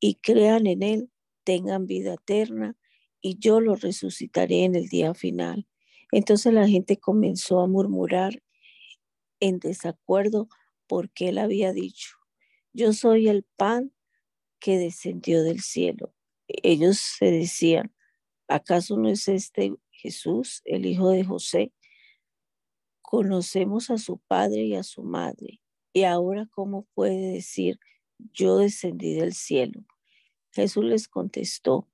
y 0.00 0.14
crean 0.14 0.66
en 0.66 0.82
él 0.82 1.10
tengan 1.44 1.84
vida 1.84 2.14
eterna 2.14 2.74
y 3.20 3.38
yo 3.38 3.60
los 3.60 3.82
resucitaré 3.82 4.64
en 4.64 4.76
el 4.76 4.88
día 4.88 5.12
final. 5.12 5.68
Entonces 6.10 6.54
la 6.54 6.66
gente 6.66 6.96
comenzó 6.96 7.60
a 7.60 7.66
murmurar 7.66 8.42
en 9.38 9.58
desacuerdo 9.58 10.48
porque 10.86 11.28
él 11.28 11.36
había 11.36 11.74
dicho, 11.74 12.16
yo 12.72 12.94
soy 12.94 13.28
el 13.28 13.44
pan 13.58 13.92
que 14.58 14.78
descendió 14.78 15.42
del 15.42 15.60
cielo. 15.60 16.14
Ellos 16.48 16.96
se 16.96 17.30
decían, 17.30 17.94
¿acaso 18.48 18.96
no 18.96 19.10
es 19.10 19.28
este 19.28 19.74
Jesús, 19.90 20.62
el 20.64 20.86
hijo 20.86 21.10
de 21.10 21.24
José? 21.24 21.74
Conocemos 23.06 23.90
a 23.90 23.98
su 23.98 24.18
padre 24.18 24.64
y 24.64 24.74
a 24.74 24.82
su 24.82 25.02
madre. 25.02 25.60
Y 25.92 26.02
ahora, 26.02 26.46
¿cómo 26.50 26.86
puede 26.94 27.32
decir, 27.32 27.78
yo 28.32 28.58
descendí 28.58 29.14
del 29.14 29.32
cielo? 29.32 29.84
Jesús 30.52 30.84
les 30.84 31.08
contestó, 31.08 31.88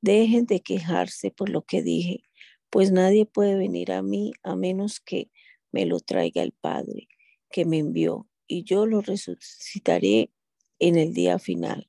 dejen 0.00 0.46
de 0.46 0.60
quejarse 0.60 1.30
por 1.30 1.48
lo 1.48 1.62
que 1.62 1.82
dije 1.82 2.22
pues 2.70 2.92
nadie 2.92 3.26
puede 3.26 3.56
venir 3.56 3.92
a 3.92 4.02
mí 4.02 4.32
a 4.42 4.56
menos 4.56 5.00
que 5.00 5.30
me 5.72 5.86
lo 5.86 6.00
traiga 6.00 6.42
el 6.42 6.52
Padre 6.52 7.08
que 7.50 7.64
me 7.64 7.78
envió, 7.78 8.28
y 8.48 8.64
yo 8.64 8.86
lo 8.86 9.00
resucitaré 9.00 10.30
en 10.78 10.98
el 10.98 11.14
día 11.14 11.38
final. 11.38 11.88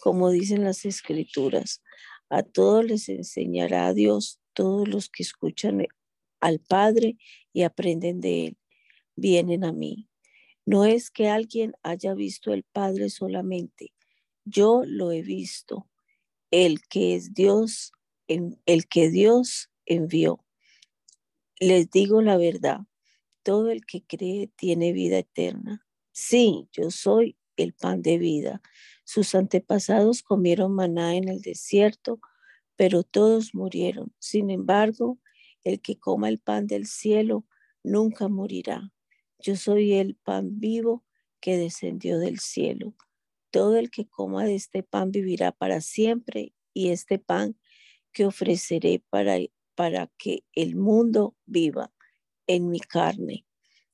Como 0.00 0.30
dicen 0.30 0.64
las 0.64 0.84
escrituras, 0.84 1.82
a 2.30 2.42
todos 2.42 2.84
les 2.84 3.08
enseñará 3.08 3.88
a 3.88 3.92
Dios, 3.92 4.40
todos 4.54 4.88
los 4.88 5.10
que 5.10 5.24
escuchan 5.24 5.84
al 6.40 6.60
Padre 6.60 7.18
y 7.54 7.62
aprenden 7.62 8.20
de 8.20 8.48
Él, 8.48 8.58
vienen 9.16 9.64
a 9.64 9.72
mí. 9.72 10.10
No 10.66 10.84
es 10.84 11.10
que 11.10 11.28
alguien 11.28 11.72
haya 11.82 12.12
visto 12.12 12.52
el 12.52 12.64
Padre 12.64 13.08
solamente, 13.08 13.94
yo 14.44 14.82
lo 14.84 15.12
he 15.12 15.22
visto, 15.22 15.88
el 16.50 16.82
que 16.82 17.14
es 17.14 17.32
Dios, 17.32 17.92
el 18.28 18.88
que 18.88 19.08
Dios 19.08 19.70
envió. 19.86 20.44
Les 21.58 21.90
digo 21.90 22.20
la 22.20 22.36
verdad, 22.36 22.80
todo 23.42 23.70
el 23.70 23.86
que 23.86 24.02
cree 24.04 24.50
tiene 24.56 24.92
vida 24.92 25.18
eterna. 25.18 25.86
Sí, 26.12 26.68
yo 26.72 26.90
soy 26.90 27.36
el 27.56 27.72
pan 27.72 28.02
de 28.02 28.18
vida. 28.18 28.62
Sus 29.04 29.34
antepasados 29.34 30.22
comieron 30.22 30.74
maná 30.74 31.16
en 31.16 31.28
el 31.28 31.40
desierto, 31.40 32.20
pero 32.76 33.02
todos 33.02 33.54
murieron. 33.54 34.12
Sin 34.18 34.50
embargo, 34.50 35.18
el 35.64 35.80
que 35.80 35.98
coma 35.98 36.28
el 36.28 36.38
pan 36.38 36.66
del 36.66 36.86
cielo 36.86 37.46
nunca 37.82 38.28
morirá. 38.28 38.92
Yo 39.38 39.56
soy 39.56 39.94
el 39.94 40.16
pan 40.16 40.60
vivo 40.60 41.04
que 41.40 41.56
descendió 41.56 42.18
del 42.18 42.38
cielo. 42.38 42.94
Todo 43.50 43.76
el 43.76 43.90
que 43.90 44.06
coma 44.06 44.44
de 44.44 44.54
este 44.54 44.82
pan 44.82 45.10
vivirá 45.10 45.52
para 45.52 45.80
siempre 45.80 46.54
y 46.72 46.90
este 46.90 47.18
pan 47.18 47.58
que 48.12 48.26
ofreceré 48.26 49.02
para 49.10 49.38
para 49.74 50.08
que 50.18 50.44
el 50.54 50.76
mundo 50.76 51.36
viva 51.46 51.92
en 52.46 52.70
mi 52.70 52.80
carne. 52.80 53.46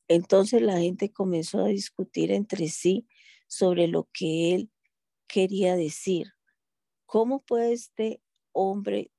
Entonces 0.08 0.62
la 0.62 0.78
gente 0.78 1.12
comenzó 1.12 1.64
a 1.64 1.68
discutir 1.68 2.32
entre 2.32 2.68
sí 2.68 3.06
sobre 3.46 3.86
lo 3.86 4.08
que 4.12 4.54
él 4.54 4.70
quería 5.26 5.76
decir. 5.76 6.32
¿Cómo 7.06 7.40
puede 7.40 7.72
este 7.72 8.20
hombre 8.52 9.10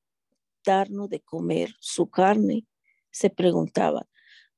de 0.64 1.20
comer 1.22 1.76
su 1.80 2.10
carne? 2.10 2.66
Se 3.12 3.30
preguntaba. 3.30 4.08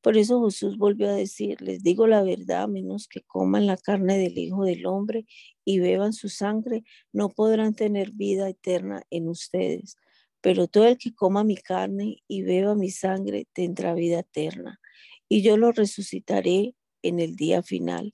Por 0.01 0.18
eso 0.18 0.43
Jesús 0.45 0.78
volvió 0.78 1.10
a 1.10 1.16
decir, 1.16 1.62
les 1.62 1.82
digo 1.82 2.08
la 2.08 2.24
verdad, 2.24 2.68
menos 2.68 3.08
que 3.08 3.22
coman 3.22 3.68
la 3.68 3.78
carne 3.78 4.18
del 4.18 4.38
Hijo 4.38 4.66
del 4.66 4.86
Hombre 4.86 5.26
y 5.64 5.80
beban 5.80 6.14
su 6.14 6.30
sangre, 6.30 6.84
no 7.14 7.30
podrán 7.30 7.74
tener 7.74 8.12
vida 8.12 8.49
eterna 8.49 9.04
en 9.10 9.30
ustedes 9.30 9.95
pero 10.43 10.68
todo 10.68 10.88
el 10.88 10.97
que 10.97 11.16
coma 11.16 11.45
mi 11.45 11.56
carne 11.56 12.22
y 12.28 12.41
beba 12.41 12.76
mi 12.76 12.91
sangre 12.91 13.47
tendrá 13.54 13.93
vida 13.93 14.20
eterna, 14.20 14.82
y 15.30 15.41
yo 15.41 15.56
lo 15.56 15.72
resucitaré 15.72 16.76
en 17.01 17.22
el 17.22 17.38
día 17.38 17.64
final, 17.64 18.14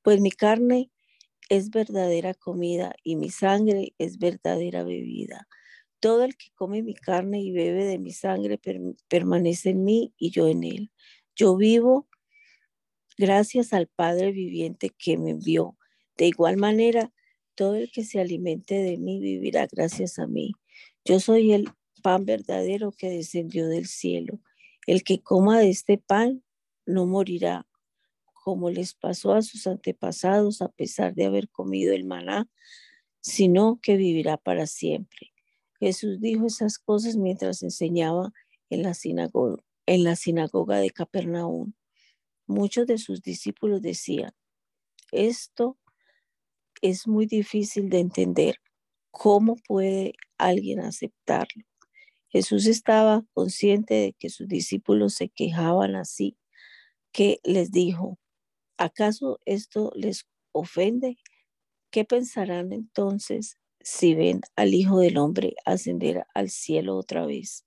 pues 0.00 0.20
mi 0.20 0.30
carne 0.30 0.92
es 1.48 1.70
verdadera 1.70 2.32
comida 2.32 2.94
y 3.02 3.16
mi 3.16 3.28
sangre 3.28 3.92
es 3.98 4.18
verdadera 4.18 4.84
bebida. 4.84 5.48
Todo 6.04 6.24
el 6.24 6.36
que 6.36 6.50
come 6.54 6.82
mi 6.82 6.92
carne 6.92 7.40
y 7.40 7.50
bebe 7.50 7.86
de 7.86 7.98
mi 7.98 8.10
sangre 8.10 8.60
permanece 9.08 9.70
en 9.70 9.84
mí 9.84 10.12
y 10.18 10.32
yo 10.32 10.48
en 10.48 10.62
él. 10.62 10.90
Yo 11.34 11.56
vivo 11.56 12.10
gracias 13.16 13.72
al 13.72 13.86
Padre 13.86 14.30
viviente 14.30 14.90
que 14.90 15.16
me 15.16 15.30
envió. 15.30 15.78
De 16.18 16.26
igual 16.26 16.58
manera, 16.58 17.10
todo 17.54 17.76
el 17.76 17.90
que 17.90 18.04
se 18.04 18.20
alimente 18.20 18.74
de 18.74 18.98
mí 18.98 19.18
vivirá 19.18 19.66
gracias 19.72 20.18
a 20.18 20.26
mí. 20.26 20.52
Yo 21.06 21.20
soy 21.20 21.54
el 21.54 21.70
pan 22.02 22.26
verdadero 22.26 22.92
que 22.92 23.08
descendió 23.08 23.66
del 23.66 23.86
cielo. 23.86 24.40
El 24.86 25.04
que 25.04 25.22
coma 25.22 25.58
de 25.58 25.70
este 25.70 25.96
pan 25.96 26.44
no 26.84 27.06
morirá, 27.06 27.66
como 28.34 28.68
les 28.68 28.92
pasó 28.92 29.32
a 29.32 29.40
sus 29.40 29.66
antepasados 29.66 30.60
a 30.60 30.68
pesar 30.68 31.14
de 31.14 31.24
haber 31.24 31.48
comido 31.48 31.94
el 31.94 32.04
maná, 32.04 32.46
sino 33.22 33.80
que 33.82 33.96
vivirá 33.96 34.36
para 34.36 34.66
siempre. 34.66 35.33
Jesús 35.84 36.18
dijo 36.18 36.46
esas 36.46 36.78
cosas 36.78 37.14
mientras 37.14 37.62
enseñaba 37.62 38.32
en 38.70 38.82
la 38.82 38.94
sinagoga, 38.94 39.62
en 39.84 40.02
la 40.02 40.16
sinagoga 40.16 40.78
de 40.78 40.88
Capernaum. 40.88 41.74
Muchos 42.46 42.86
de 42.86 42.96
sus 42.96 43.20
discípulos 43.20 43.82
decían, 43.82 44.32
esto 45.12 45.76
es 46.80 47.06
muy 47.06 47.26
difícil 47.26 47.90
de 47.90 47.98
entender. 47.98 48.56
¿Cómo 49.10 49.56
puede 49.56 50.14
alguien 50.38 50.80
aceptarlo? 50.80 51.64
Jesús 52.30 52.64
estaba 52.64 53.26
consciente 53.34 53.92
de 53.92 54.14
que 54.14 54.30
sus 54.30 54.48
discípulos 54.48 55.12
se 55.12 55.28
quejaban 55.28 55.96
así, 55.96 56.38
que 57.12 57.40
les 57.44 57.70
dijo, 57.70 58.18
¿acaso 58.78 59.38
esto 59.44 59.92
les 59.96 60.24
ofende? 60.52 61.18
¿Qué 61.90 62.06
pensarán 62.06 62.72
entonces 62.72 63.58
si 63.84 64.14
ven 64.14 64.40
al 64.56 64.74
Hijo 64.74 64.98
del 64.98 65.18
Hombre 65.18 65.54
ascender 65.66 66.26
al 66.34 66.50
cielo 66.50 66.96
otra 66.96 67.26
vez? 67.26 67.64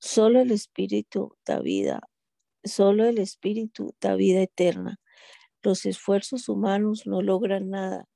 Solo 0.00 0.40
el 0.40 0.52
Espíritu 0.52 1.36
da 1.46 1.60
vida, 1.60 2.00
solo 2.64 3.06
el 3.06 3.18
Espíritu 3.18 3.94
da 4.00 4.16
vida 4.16 4.42
eterna. 4.42 5.00
Los 5.62 5.86
esfuerzos 5.86 6.48
humanos 6.48 7.06
no 7.06 7.22
logran 7.22 7.70
nada. 7.70 8.08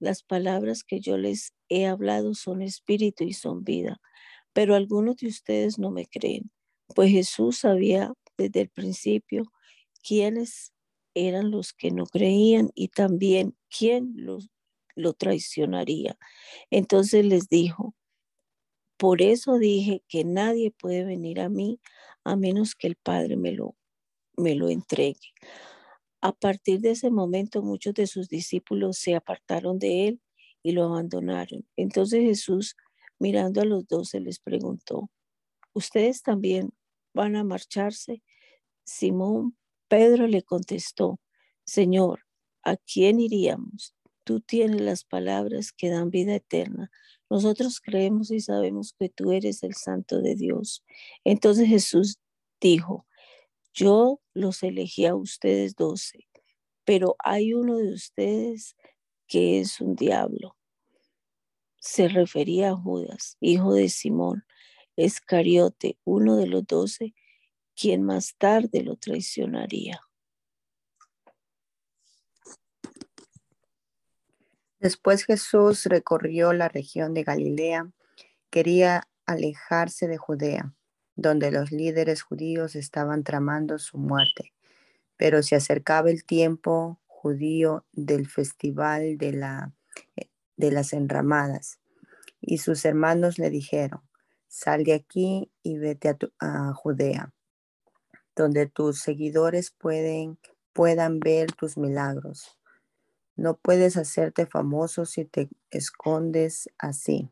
Las 0.00 0.22
palabras 0.22 0.84
que 0.84 1.00
yo 1.00 1.16
les 1.18 1.54
he 1.68 1.86
hablado 1.86 2.34
son 2.34 2.62
espíritu 2.62 3.24
y 3.24 3.32
son 3.32 3.64
vida, 3.64 4.00
pero 4.52 4.74
algunos 4.74 5.16
de 5.16 5.28
ustedes 5.28 5.78
no 5.78 5.90
me 5.90 6.06
creen, 6.06 6.50
pues 6.94 7.10
Jesús 7.10 7.58
sabía 7.58 8.12
desde 8.38 8.62
el 8.62 8.70
principio 8.70 9.44
quiénes 10.06 10.72
eran 11.14 11.50
los 11.50 11.72
que 11.72 11.90
no 11.90 12.06
creían 12.06 12.70
y 12.74 12.88
también 12.88 13.56
quién 13.70 14.12
los 14.16 14.50
lo 14.94 15.12
traicionaría. 15.12 16.18
Entonces 16.70 17.24
les 17.24 17.48
dijo, 17.48 17.94
por 18.96 19.22
eso 19.22 19.58
dije 19.58 20.02
que 20.08 20.24
nadie 20.24 20.70
puede 20.70 21.04
venir 21.04 21.40
a 21.40 21.48
mí 21.48 21.80
a 22.24 22.36
menos 22.36 22.74
que 22.74 22.86
el 22.86 22.96
Padre 22.96 23.36
me 23.36 23.52
lo, 23.52 23.76
me 24.36 24.54
lo 24.54 24.68
entregue. 24.68 25.34
A 26.20 26.32
partir 26.32 26.80
de 26.80 26.92
ese 26.92 27.10
momento 27.10 27.62
muchos 27.62 27.94
de 27.94 28.06
sus 28.06 28.28
discípulos 28.28 28.98
se 28.98 29.14
apartaron 29.14 29.78
de 29.78 30.08
él 30.08 30.20
y 30.62 30.72
lo 30.72 30.84
abandonaron. 30.84 31.66
Entonces 31.76 32.22
Jesús, 32.22 32.76
mirando 33.18 33.60
a 33.60 33.66
los 33.66 33.86
doce, 33.86 34.20
les 34.20 34.40
preguntó, 34.40 35.10
¿ustedes 35.74 36.22
también 36.22 36.72
van 37.12 37.36
a 37.36 37.44
marcharse? 37.44 38.22
Simón 38.84 39.56
Pedro 39.88 40.26
le 40.26 40.42
contestó, 40.42 41.20
Señor, 41.64 42.20
¿a 42.62 42.76
quién 42.76 43.20
iríamos? 43.20 43.94
Tú 44.24 44.40
tienes 44.40 44.80
las 44.80 45.04
palabras 45.04 45.72
que 45.72 45.90
dan 45.90 46.10
vida 46.10 46.34
eterna. 46.34 46.90
Nosotros 47.30 47.80
creemos 47.80 48.30
y 48.30 48.40
sabemos 48.40 48.94
que 48.98 49.08
tú 49.08 49.32
eres 49.32 49.62
el 49.62 49.74
santo 49.74 50.20
de 50.20 50.34
Dios. 50.34 50.84
Entonces 51.24 51.68
Jesús 51.68 52.18
dijo, 52.60 53.06
yo 53.72 54.20
los 54.32 54.62
elegí 54.62 55.06
a 55.06 55.14
ustedes 55.14 55.74
doce, 55.74 56.28
pero 56.84 57.16
hay 57.18 57.54
uno 57.54 57.76
de 57.78 57.92
ustedes 57.92 58.76
que 59.26 59.60
es 59.60 59.80
un 59.80 59.96
diablo. 59.96 60.56
Se 61.78 62.08
refería 62.08 62.70
a 62.70 62.76
Judas, 62.76 63.36
hijo 63.40 63.74
de 63.74 63.88
Simón, 63.88 64.44
Escariote, 64.96 65.98
uno 66.04 66.36
de 66.36 66.46
los 66.46 66.66
doce, 66.66 67.14
quien 67.74 68.02
más 68.02 68.36
tarde 68.38 68.82
lo 68.82 68.96
traicionaría. 68.96 70.00
Después 74.84 75.24
Jesús 75.24 75.86
recorrió 75.86 76.52
la 76.52 76.68
región 76.68 77.14
de 77.14 77.22
Galilea, 77.22 77.90
quería 78.50 79.08
alejarse 79.24 80.08
de 80.08 80.18
Judea, 80.18 80.74
donde 81.16 81.50
los 81.50 81.72
líderes 81.72 82.20
judíos 82.20 82.76
estaban 82.76 83.24
tramando 83.24 83.78
su 83.78 83.96
muerte. 83.96 84.52
Pero 85.16 85.42
se 85.42 85.56
acercaba 85.56 86.10
el 86.10 86.26
tiempo 86.26 87.00
judío 87.06 87.86
del 87.92 88.28
festival 88.28 89.16
de, 89.16 89.32
la, 89.32 89.72
de 90.58 90.70
las 90.70 90.92
enramadas, 90.92 91.80
y 92.42 92.58
sus 92.58 92.84
hermanos 92.84 93.38
le 93.38 93.48
dijeron, 93.48 94.02
sal 94.48 94.84
de 94.84 94.92
aquí 94.92 95.50
y 95.62 95.78
vete 95.78 96.10
a, 96.10 96.18
a 96.40 96.74
Judea, 96.74 97.32
donde 98.36 98.66
tus 98.66 98.98
seguidores 98.98 99.70
pueden, 99.70 100.38
puedan 100.74 101.20
ver 101.20 101.52
tus 101.52 101.78
milagros 101.78 102.58
no 103.36 103.56
puedes 103.56 103.96
hacerte 103.96 104.46
famoso 104.46 105.06
si 105.06 105.24
te 105.24 105.48
escondes 105.70 106.70
así. 106.78 107.30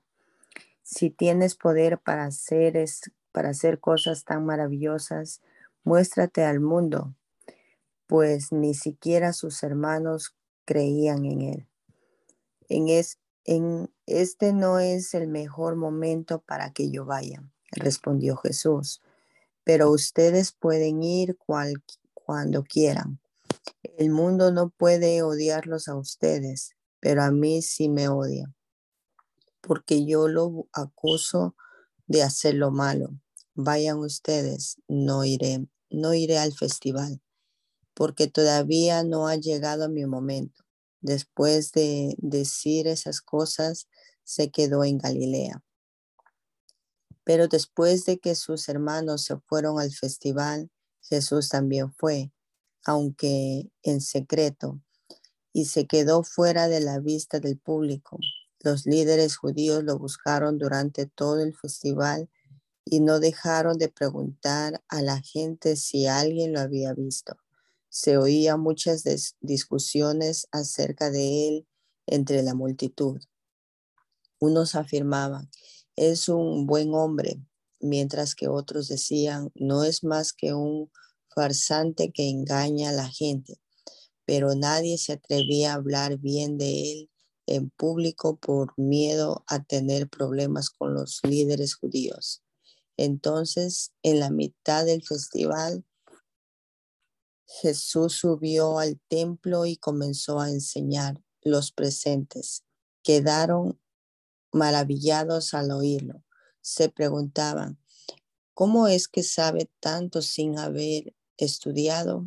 Si 0.82 1.10
tienes 1.10 1.54
poder 1.54 1.98
para 1.98 2.24
hacer, 2.24 2.84
para 3.30 3.50
hacer 3.50 3.78
cosas 3.78 4.24
tan 4.24 4.44
maravillosas, 4.44 5.40
muéstrate 5.84 6.44
al 6.44 6.60
mundo, 6.60 7.14
pues 8.06 8.52
ni 8.52 8.74
siquiera 8.74 9.32
sus 9.32 9.62
hermanos 9.62 10.34
creían 10.64 11.24
en 11.24 11.40
él. 11.42 11.66
En, 12.68 12.88
es, 12.88 13.18
en 13.44 13.90
este 14.06 14.52
no 14.52 14.78
es 14.80 15.14
el 15.14 15.28
mejor 15.28 15.76
momento 15.76 16.40
para 16.40 16.72
que 16.72 16.90
yo 16.90 17.04
vaya, 17.04 17.44
respondió 17.70 18.36
Jesús, 18.36 19.00
pero 19.64 19.90
ustedes 19.90 20.52
pueden 20.52 21.02
ir 21.02 21.38
cuando 22.14 22.64
quieran 22.64 23.21
el 23.82 24.10
mundo 24.10 24.52
no 24.52 24.70
puede 24.70 25.22
odiarlos 25.22 25.88
a 25.88 25.96
ustedes, 25.96 26.72
pero 27.00 27.22
a 27.22 27.30
mí 27.30 27.62
sí 27.62 27.88
me 27.88 28.08
odia, 28.08 28.52
porque 29.60 30.04
yo 30.06 30.28
lo 30.28 30.68
acuso 30.72 31.56
de 32.06 32.22
hacer 32.22 32.54
lo 32.54 32.70
malo. 32.70 33.10
Vayan 33.54 33.98
ustedes, 33.98 34.76
no 34.88 35.24
iré, 35.24 35.66
no 35.90 36.14
iré 36.14 36.38
al 36.38 36.52
festival, 36.52 37.20
porque 37.94 38.28
todavía 38.28 39.04
no 39.04 39.28
ha 39.28 39.36
llegado 39.36 39.88
mi 39.88 40.06
momento. 40.06 40.64
Después 41.00 41.72
de 41.72 42.14
decir 42.18 42.86
esas 42.86 43.20
cosas, 43.20 43.88
se 44.24 44.50
quedó 44.50 44.84
en 44.84 44.98
Galilea. 44.98 45.62
Pero 47.24 47.48
después 47.48 48.04
de 48.04 48.18
que 48.18 48.34
sus 48.34 48.68
hermanos 48.68 49.24
se 49.24 49.36
fueron 49.38 49.78
al 49.78 49.92
festival, 49.92 50.70
Jesús 51.02 51.48
también 51.48 51.92
fue 51.92 52.32
aunque 52.84 53.70
en 53.82 54.00
secreto, 54.00 54.80
y 55.52 55.66
se 55.66 55.86
quedó 55.86 56.22
fuera 56.22 56.68
de 56.68 56.80
la 56.80 56.98
vista 56.98 57.40
del 57.40 57.58
público. 57.58 58.18
Los 58.60 58.86
líderes 58.86 59.36
judíos 59.36 59.84
lo 59.84 59.98
buscaron 59.98 60.58
durante 60.58 61.06
todo 61.06 61.40
el 61.40 61.54
festival 61.54 62.30
y 62.84 63.00
no 63.00 63.20
dejaron 63.20 63.78
de 63.78 63.88
preguntar 63.88 64.82
a 64.88 65.02
la 65.02 65.20
gente 65.20 65.76
si 65.76 66.06
alguien 66.06 66.52
lo 66.52 66.60
había 66.60 66.94
visto. 66.94 67.36
Se 67.88 68.16
oían 68.16 68.60
muchas 68.60 69.04
discusiones 69.40 70.48
acerca 70.50 71.10
de 71.10 71.48
él 71.48 71.66
entre 72.06 72.42
la 72.42 72.54
multitud. 72.54 73.20
Unos 74.40 74.74
afirmaban, 74.74 75.50
es 75.94 76.28
un 76.28 76.66
buen 76.66 76.94
hombre, 76.94 77.40
mientras 77.80 78.34
que 78.34 78.48
otros 78.48 78.88
decían, 78.88 79.50
no 79.54 79.84
es 79.84 80.02
más 80.04 80.32
que 80.32 80.54
un 80.54 80.90
farsante 81.34 82.12
que 82.12 82.28
engaña 82.28 82.90
a 82.90 82.92
la 82.92 83.08
gente, 83.08 83.60
pero 84.24 84.54
nadie 84.54 84.98
se 84.98 85.14
atrevía 85.14 85.72
a 85.72 85.76
hablar 85.76 86.18
bien 86.18 86.58
de 86.58 86.92
él 86.92 87.10
en 87.46 87.70
público 87.70 88.36
por 88.36 88.72
miedo 88.78 89.44
a 89.46 89.62
tener 89.62 90.08
problemas 90.08 90.70
con 90.70 90.94
los 90.94 91.20
líderes 91.24 91.74
judíos. 91.74 92.42
Entonces, 92.96 93.92
en 94.02 94.20
la 94.20 94.30
mitad 94.30 94.84
del 94.84 95.02
festival, 95.02 95.84
Jesús 97.60 98.14
subió 98.14 98.78
al 98.78 99.00
templo 99.08 99.66
y 99.66 99.76
comenzó 99.76 100.40
a 100.40 100.50
enseñar. 100.50 101.22
Los 101.42 101.72
presentes 101.72 102.64
quedaron 103.02 103.80
maravillados 104.52 105.54
al 105.54 105.70
oírlo. 105.72 106.24
Se 106.60 106.88
preguntaban, 106.88 107.78
¿cómo 108.54 108.86
es 108.86 109.08
que 109.08 109.22
sabe 109.22 109.70
tanto 109.80 110.22
sin 110.22 110.58
haber 110.58 111.14
estudiado. 111.44 112.26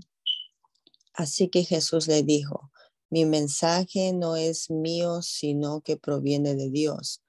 Así 1.14 1.48
que 1.48 1.64
Jesús 1.64 2.08
le 2.08 2.24
dijo, 2.24 2.72
mi 3.10 3.24
mensaje 3.26 4.12
no 4.12 4.36
es 4.36 4.70
mío, 4.70 5.22
sino 5.22 5.82
que 5.82 5.96
proviene 5.96 6.56
de 6.56 6.70
Dios, 6.70 7.22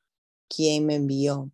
quien 0.49 0.87
me 0.87 0.97
envió. 0.97 1.53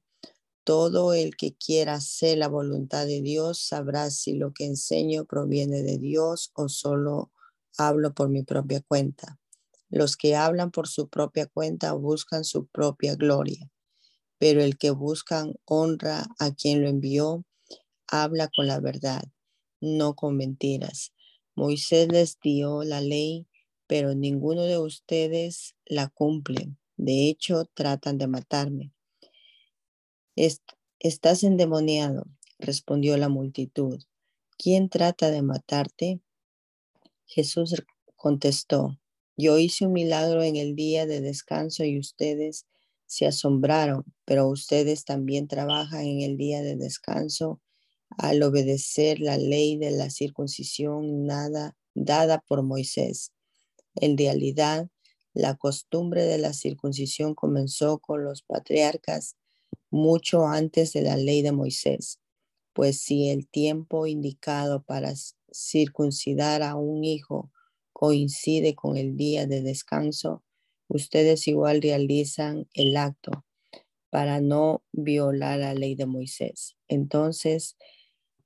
Todo 0.64 1.12
el 1.12 1.36
que 1.36 1.54
quiera 1.54 1.94
hacer 1.94 2.38
la 2.38 2.48
voluntad 2.48 3.06
de 3.06 3.20
Dios 3.20 3.58
sabrá 3.58 4.10
si 4.10 4.34
lo 4.34 4.52
que 4.54 4.64
enseño 4.64 5.24
proviene 5.24 5.82
de 5.82 5.98
Dios 5.98 6.52
o 6.54 6.68
solo 6.68 7.32
hablo 7.76 8.14
por 8.14 8.28
mi 8.28 8.42
propia 8.42 8.80
cuenta. 8.80 9.38
Los 9.90 10.16
que 10.16 10.36
hablan 10.36 10.70
por 10.70 10.88
su 10.88 11.08
propia 11.08 11.46
cuenta 11.46 11.92
buscan 11.92 12.44
su 12.44 12.66
propia 12.66 13.16
gloria, 13.16 13.70
pero 14.38 14.62
el 14.62 14.78
que 14.78 14.90
busca 14.90 15.44
honra 15.66 16.26
a 16.38 16.54
quien 16.54 16.80
lo 16.80 16.88
envió, 16.88 17.44
habla 18.06 18.48
con 18.48 18.66
la 18.66 18.80
verdad 18.80 19.24
no 19.82 20.14
con 20.14 20.36
mentiras. 20.36 21.12
Moisés 21.54 22.08
les 22.08 22.38
dio 22.40 22.84
la 22.84 23.02
ley, 23.02 23.46
pero 23.86 24.14
ninguno 24.14 24.62
de 24.62 24.78
ustedes 24.78 25.74
la 25.84 26.08
cumple. 26.08 26.74
De 26.96 27.28
hecho, 27.28 27.66
tratan 27.74 28.16
de 28.16 28.28
matarme. 28.28 28.92
estás 30.98 31.42
endemoniado. 31.42 32.24
respondió 32.58 33.16
la 33.16 33.28
multitud. 33.28 34.00
¿Quién 34.56 34.88
trata 34.88 35.32
de 35.32 35.42
matarte? 35.42 36.20
Jesús 37.26 37.74
contestó, 38.14 39.00
yo 39.36 39.58
hice 39.58 39.86
un 39.86 39.94
milagro 39.94 40.44
en 40.44 40.54
el 40.54 40.76
día 40.76 41.06
de 41.06 41.20
descanso 41.20 41.82
y 41.84 41.98
ustedes 41.98 42.66
se 43.06 43.26
asombraron, 43.26 44.04
pero 44.24 44.46
ustedes 44.46 45.04
también 45.04 45.48
trabajan 45.48 46.04
en 46.04 46.20
el 46.20 46.36
día 46.36 46.62
de 46.62 46.76
descanso 46.76 47.60
al 48.18 48.42
obedecer 48.42 49.20
la 49.20 49.38
ley 49.38 49.76
de 49.76 49.90
la 49.90 50.10
circuncisión 50.10 51.26
nada, 51.26 51.76
dada 51.94 52.42
por 52.46 52.62
Moisés. 52.62 53.32
En 53.94 54.16
realidad, 54.16 54.88
la 55.34 55.56
costumbre 55.56 56.24
de 56.24 56.38
la 56.38 56.52
circuncisión 56.52 57.34
comenzó 57.34 57.98
con 57.98 58.24
los 58.24 58.42
patriarcas 58.42 59.36
mucho 59.90 60.46
antes 60.46 60.92
de 60.92 61.02
la 61.02 61.16
ley 61.16 61.42
de 61.42 61.52
Moisés, 61.52 62.18
pues 62.72 63.00
si 63.00 63.28
el 63.28 63.48
tiempo 63.48 64.06
indicado 64.06 64.82
para 64.82 65.12
circuncidar 65.52 66.62
a 66.62 66.76
un 66.76 67.04
hijo 67.04 67.50
coincide 67.92 68.74
con 68.74 68.96
el 68.96 69.16
día 69.16 69.46
de 69.46 69.62
descanso, 69.62 70.42
ustedes 70.88 71.46
igual 71.46 71.82
realizan 71.82 72.68
el 72.74 72.96
acto 72.96 73.44
para 74.10 74.40
no 74.40 74.82
violar 74.92 75.58
la 75.60 75.74
ley 75.74 75.94
de 75.94 76.06
Moisés. 76.06 76.76
Entonces, 76.88 77.76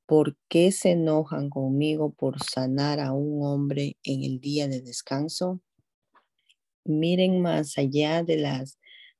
¿por 0.06 0.36
qué 0.48 0.72
se 0.72 0.92
enojan 0.92 1.50
conmigo 1.50 2.12
por 2.14 2.42
sanar 2.42 3.00
a 3.00 3.12
un 3.12 3.44
hombre 3.44 3.96
en 4.04 4.22
el 4.22 4.40
día 4.40 4.68
de 4.68 4.80
descanso? 4.80 5.60
Miren 6.84 7.42
más 7.42 7.76
allá 7.78 8.22
de 8.22 8.36
la 8.36 8.64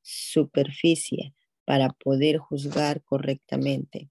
superficie 0.03 1.35
para 1.65 1.89
poder 1.91 2.39
juzgar 2.39 3.03
correctamente. 3.03 4.09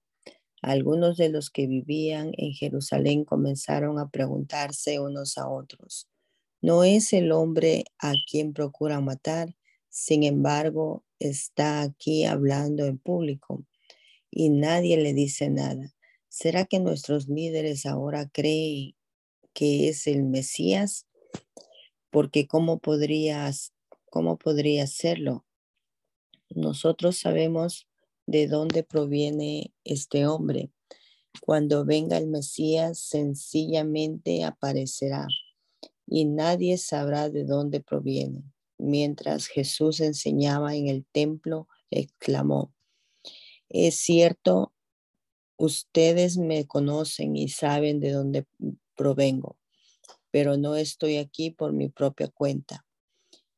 Algunos 0.60 1.16
de 1.16 1.30
los 1.30 1.50
que 1.50 1.66
vivían 1.66 2.32
en 2.36 2.52
Jerusalén 2.52 3.24
comenzaron 3.24 3.98
a 3.98 4.10
preguntarse 4.10 5.00
unos 5.00 5.38
a 5.38 5.48
otros, 5.48 6.08
¿no 6.60 6.84
es 6.84 7.12
el 7.12 7.32
hombre 7.32 7.84
a 7.98 8.12
quien 8.30 8.52
procura 8.52 9.00
matar? 9.00 9.54
Sin 9.88 10.24
embargo, 10.24 11.04
está 11.18 11.80
aquí 11.80 12.24
hablando 12.24 12.84
en 12.84 12.98
público 12.98 13.64
y 14.30 14.50
nadie 14.50 14.98
le 14.98 15.14
dice 15.14 15.48
nada. 15.48 15.95
¿Será 16.38 16.66
que 16.66 16.80
nuestros 16.80 17.28
líderes 17.28 17.86
ahora 17.86 18.28
creen 18.28 18.94
que 19.54 19.88
es 19.88 20.06
el 20.06 20.22
Mesías? 20.22 21.06
Porque 22.10 22.46
¿cómo 22.46 22.78
podrías, 22.78 23.72
cómo 24.10 24.36
podría 24.36 24.86
serlo? 24.86 25.46
Nosotros 26.50 27.16
sabemos 27.16 27.88
de 28.26 28.48
dónde 28.48 28.82
proviene 28.82 29.72
este 29.82 30.26
hombre. 30.26 30.70
Cuando 31.40 31.86
venga 31.86 32.18
el 32.18 32.26
Mesías, 32.26 32.98
sencillamente 32.98 34.44
aparecerá 34.44 35.26
y 36.06 36.26
nadie 36.26 36.76
sabrá 36.76 37.30
de 37.30 37.44
dónde 37.44 37.80
proviene. 37.80 38.42
Mientras 38.76 39.46
Jesús 39.46 40.00
enseñaba 40.00 40.74
en 40.74 40.88
el 40.88 41.06
templo, 41.06 41.66
exclamó, 41.90 42.74
es 43.70 43.96
cierto, 43.96 44.74
Ustedes 45.58 46.36
me 46.36 46.66
conocen 46.66 47.34
y 47.34 47.48
saben 47.48 47.98
de 47.98 48.12
dónde 48.12 48.46
provengo, 48.94 49.56
pero 50.30 50.58
no 50.58 50.76
estoy 50.76 51.16
aquí 51.16 51.50
por 51.50 51.72
mi 51.72 51.88
propia 51.88 52.28
cuenta. 52.28 52.84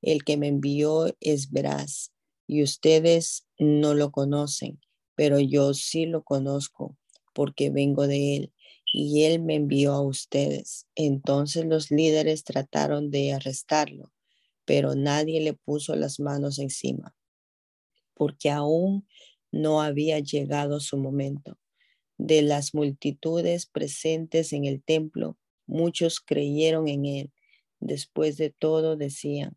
El 0.01 0.23
que 0.23 0.37
me 0.37 0.47
envió 0.47 1.13
es 1.19 1.51
veraz 1.51 2.13
y 2.47 2.63
ustedes 2.63 3.49
no 3.59 3.95
lo 3.95 4.13
conocen, 4.13 4.79
pero 5.17 5.41
yo 5.41 5.75
sí 5.75 6.07
lo 6.07 6.23
conozco 6.23 6.97
porque 7.35 7.71
vengo 7.71 8.07
de 8.07 8.37
él 8.37 8.53
y 8.93 9.25
él 9.25 9.43
me 9.43 9.57
envió 9.57 9.93
a 9.93 10.01
ustedes. 10.01 10.87
Entonces 10.95 11.65
los 11.65 11.91
líderes 11.91 12.45
trataron 12.45 13.11
de 13.11 13.33
arrestarlo, 13.33 14.13
pero 14.65 14.95
nadie 14.95 15.41
le 15.41 15.55
puso 15.55 15.97
las 15.97 16.21
manos 16.21 16.61
encima, 16.61 17.17
porque 18.15 18.51
aún 18.51 19.09
no 19.51 19.83
había 19.83 20.21
llegado 20.21 20.79
su 20.79 20.97
momento 20.97 21.59
de 22.19 22.43
las 22.43 22.75
multitudes 22.75 23.67
presentes 23.67 24.53
en 24.53 24.65
el 24.65 24.83
templo, 24.83 25.39
muchos 25.67 26.21
creyeron 26.21 26.89
en 26.89 27.07
él. 27.07 27.33
Después 27.81 28.37
de 28.37 28.51
todo 28.51 28.97
decían, 28.97 29.57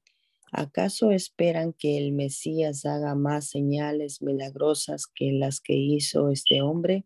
¿acaso 0.52 1.12
esperan 1.12 1.74
que 1.74 1.98
el 1.98 2.12
Mesías 2.12 2.86
haga 2.86 3.16
más 3.16 3.50
señales 3.50 4.22
milagrosas 4.22 5.08
que 5.08 5.32
las 5.32 5.60
que 5.60 5.74
hizo 5.74 6.30
este 6.30 6.62
hombre? 6.62 7.06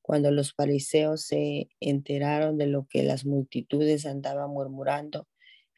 Cuando 0.00 0.30
los 0.30 0.54
fariseos 0.54 1.22
se 1.22 1.68
enteraron 1.80 2.56
de 2.56 2.66
lo 2.68 2.86
que 2.86 3.02
las 3.02 3.26
multitudes 3.26 4.06
andaban 4.06 4.50
murmurando, 4.50 5.28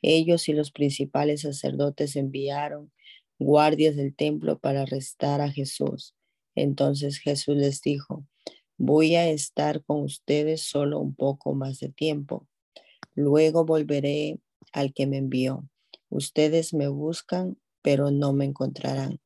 ellos 0.03 0.49
y 0.49 0.53
los 0.53 0.71
principales 0.71 1.43
sacerdotes 1.43 2.17
enviaron 2.17 2.93
guardias 3.39 3.97
del 3.97 4.15
templo 4.15 4.59
para 4.59 4.83
arrestar 4.83 5.41
a 5.41 5.51
Jesús. 5.51 6.15
Entonces 6.55 7.19
Jesús 7.19 7.57
les 7.57 7.81
dijo, 7.81 8.27
Voy 8.83 9.15
a 9.15 9.29
estar 9.29 9.85
con 9.85 10.01
ustedes 10.01 10.63
solo 10.63 11.01
un 11.01 11.15
poco 11.15 11.53
más 11.53 11.81
de 11.81 11.91
tiempo. 11.91 12.49
Luego 13.15 13.67
volveré 13.67 14.41
al 14.73 14.95
que 14.95 15.07
me 15.07 15.19
envió. 15.19 15.69
Ustedes 16.09 16.73
me 16.73 16.89
buscan, 16.89 17.59
pero 17.83 18.11
no 18.11 18.33
me 18.33 18.47
encontrarán. 18.47 19.21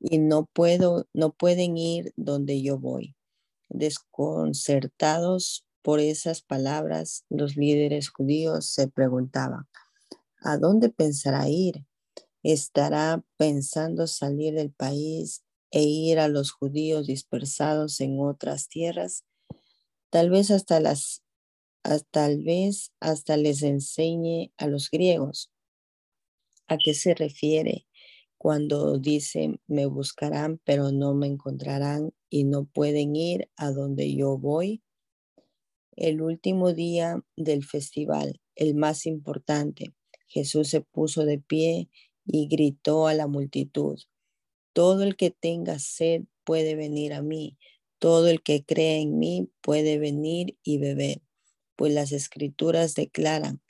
Y 0.00 0.16
no 0.16 0.46
puedo, 0.50 1.06
no 1.12 1.34
pueden 1.34 1.76
ir 1.76 2.14
donde 2.16 2.62
yo 2.62 2.78
voy. 2.78 3.14
Desconcertados 3.68 5.66
por 5.82 6.00
esas 6.00 6.40
palabras, 6.40 7.26
los 7.28 7.54
líderes 7.54 8.08
judíos 8.08 8.64
se 8.64 8.88
preguntaban, 8.88 9.68
¿a 10.40 10.56
dónde 10.56 10.88
pensará 10.88 11.50
ir? 11.50 11.84
¿Estará 12.42 13.22
pensando 13.36 14.06
salir 14.06 14.54
del 14.54 14.72
país 14.72 15.44
e 15.70 15.82
ir 15.82 16.18
a 16.18 16.28
los 16.28 16.50
judíos 16.50 17.06
dispersados 17.06 18.00
en 18.00 18.18
otras 18.20 18.68
tierras, 18.68 19.24
tal 20.10 20.30
vez 20.30 20.50
hasta 20.50 20.80
las 20.80 21.22
tal 22.10 22.42
vez 22.42 22.92
hasta 23.00 23.36
les 23.36 23.62
enseñe 23.62 24.52
a 24.56 24.66
los 24.66 24.90
griegos. 24.90 25.50
¿A 26.66 26.76
qué 26.76 26.92
se 26.92 27.14
refiere 27.14 27.86
cuando 28.36 28.98
dice 28.98 29.58
me 29.66 29.86
buscarán 29.86 30.60
pero 30.64 30.92
no 30.92 31.14
me 31.14 31.26
encontrarán 31.26 32.12
y 32.28 32.44
no 32.44 32.66
pueden 32.66 33.16
ir 33.16 33.50
a 33.56 33.70
donde 33.70 34.14
yo 34.14 34.36
voy? 34.36 34.82
El 35.96 36.20
último 36.20 36.74
día 36.74 37.24
del 37.36 37.64
festival, 37.64 38.40
el 38.54 38.74
más 38.74 39.06
importante, 39.06 39.94
Jesús 40.28 40.68
se 40.68 40.82
puso 40.82 41.24
de 41.24 41.38
pie 41.38 41.88
y 42.24 42.48
gritó 42.48 43.06
a 43.06 43.14
la 43.14 43.26
multitud, 43.26 43.98
todo 44.72 45.02
el 45.02 45.16
que 45.16 45.30
tenga 45.30 45.78
sed 45.78 46.24
puede 46.44 46.74
venir 46.74 47.12
a 47.12 47.22
mí. 47.22 47.58
Todo 47.98 48.28
el 48.28 48.42
que 48.42 48.64
cree 48.64 49.00
en 49.00 49.18
mí 49.18 49.50
puede 49.60 49.98
venir 49.98 50.56
y 50.62 50.78
beber. 50.78 51.20
Pues 51.76 51.92
las 51.92 52.12
escrituras 52.12 52.94
declaran, 52.94 53.60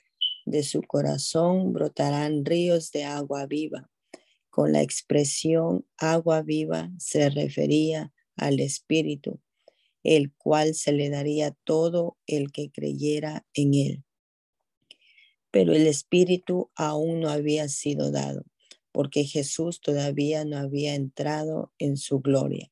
de 0.45 0.63
su 0.63 0.81
corazón 0.81 1.73
brotarán 1.73 2.45
ríos 2.45 2.91
de 2.91 3.03
agua 3.03 3.45
viva. 3.45 3.89
Con 4.49 4.71
la 4.71 4.81
expresión 4.81 5.85
agua 5.97 6.41
viva 6.41 6.89
se 6.97 7.29
refería 7.29 8.11
al 8.35 8.59
Espíritu, 8.59 9.39
el 10.03 10.33
cual 10.33 10.73
se 10.73 10.91
le 10.91 11.09
daría 11.09 11.55
todo 11.63 12.17
el 12.25 12.51
que 12.51 12.71
creyera 12.71 13.45
en 13.53 13.73
él. 13.73 14.03
Pero 15.51 15.73
el 15.73 15.87
Espíritu 15.87 16.71
aún 16.75 17.19
no 17.19 17.29
había 17.29 17.67
sido 17.69 18.11
dado 18.11 18.43
porque 18.91 19.23
Jesús 19.23 19.81
todavía 19.81 20.45
no 20.45 20.57
había 20.57 20.95
entrado 20.95 21.73
en 21.77 21.97
su 21.97 22.19
gloria. 22.19 22.71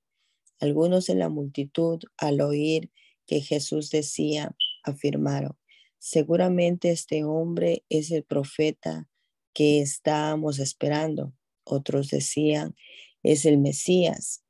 Algunos 0.59 1.05
de 1.05 1.15
la 1.15 1.29
multitud, 1.29 1.99
al 2.17 2.41
oír 2.41 2.91
que 3.25 3.41
Jesús 3.41 3.89
decía, 3.91 4.55
afirmaron, 4.83 5.57
seguramente 5.99 6.91
este 6.91 7.23
hombre 7.23 7.83
es 7.89 8.11
el 8.11 8.23
profeta 8.23 9.07
que 9.53 9.81
estábamos 9.81 10.59
esperando. 10.59 11.33
Otros 11.63 12.09
decían, 12.09 12.75
es 13.23 13.45
el 13.45 13.57
Mesías, 13.57 14.43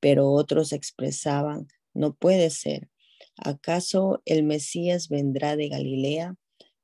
pero 0.00 0.30
otros 0.30 0.72
expresaban, 0.72 1.68
no 1.94 2.14
puede 2.14 2.50
ser. 2.50 2.90
¿Acaso 3.36 4.22
el 4.24 4.42
Mesías 4.42 5.08
vendrá 5.08 5.56
de 5.56 5.68
Galilea? 5.68 6.36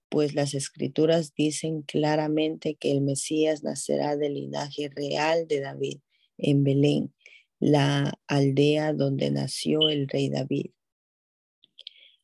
Pues 0.08 0.34
las 0.34 0.54
escrituras 0.54 1.34
dicen 1.34 1.82
claramente 1.82 2.76
que 2.76 2.92
el 2.92 3.00
Mesías 3.00 3.62
nacerá 3.62 4.16
del 4.16 4.34
linaje 4.34 4.88
real 4.94 5.46
de 5.48 5.60
David 5.60 5.98
en 6.38 6.64
Belén, 6.64 7.14
la 7.58 8.18
aldea 8.26 8.92
donde 8.92 9.30
nació 9.30 9.88
el 9.88 10.08
rey 10.08 10.28
David. 10.28 10.70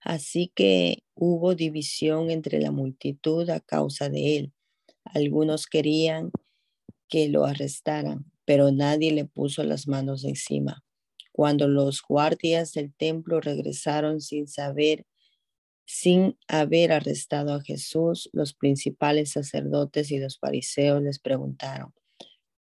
Así 0.01 0.51
que 0.55 1.05
hubo 1.15 1.55
división 1.55 2.31
entre 2.31 2.61
la 2.61 2.73
multitud 2.73 3.49
a 3.51 3.61
causa 3.61 4.09
de 4.09 4.37
él. 4.37 4.53
Algunos 5.05 5.67
querían 5.67 6.33
que 7.09 7.29
lo 7.29 7.45
arrestaran, 7.45 8.33
pero 8.45 8.73
nadie 8.73 9.13
le 9.13 9.25
puso 9.25 9.63
las 9.63 9.87
manos 9.87 10.25
encima. 10.25 10.85
Cuando 11.31 11.69
los 11.69 12.03
guardias 12.03 12.73
del 12.73 12.93
templo 12.95 13.41
regresaron 13.41 14.21
sin 14.21 14.49
saber, 14.49 15.07
sin 15.85 16.39
haber 16.49 16.93
arrestado 16.93 17.55
a 17.55 17.63
Jesús, 17.63 18.31
los 18.33 18.55
principales 18.55 19.33
sacerdotes 19.33 20.11
y 20.11 20.19
los 20.19 20.39
fariseos 20.39 21.03
les 21.03 21.19
preguntaron, 21.19 21.93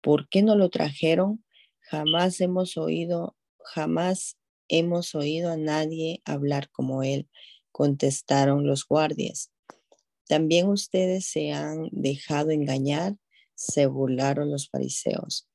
¿por 0.02 0.28
qué 0.30 0.42
no 0.42 0.56
lo 0.56 0.70
trajeron? 0.70 1.44
Jamás 1.80 2.42
hemos 2.42 2.78
oído, 2.78 3.36
jamás 3.60 4.38
hemos 4.68 5.16
oído 5.16 5.52
a 5.52 5.58
nadie 5.58 6.22
hablar 6.26 6.70
como 6.72 7.04
él, 7.04 7.30
contestaron 7.72 8.66
los 8.66 8.86
guardias. 8.86 9.52
¿También 10.28 10.68
ustedes 10.68 11.26
se 11.26 11.52
han 11.52 11.90
dejado 11.92 12.52
engañar? 12.52 13.18
Se 13.54 13.86
burlaron 13.86 14.50
los 14.50 14.70
fariseos. 14.70 15.48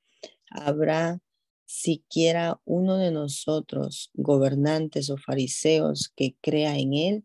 ¿Habrá 0.50 1.20
siquiera 1.64 2.60
uno 2.64 2.96
de 2.98 3.10
nosotros, 3.10 4.10
gobernantes 4.14 5.10
o 5.10 5.16
fariseos, 5.16 6.12
que 6.14 6.36
crea 6.40 6.78
en 6.78 6.94
él? 6.94 7.24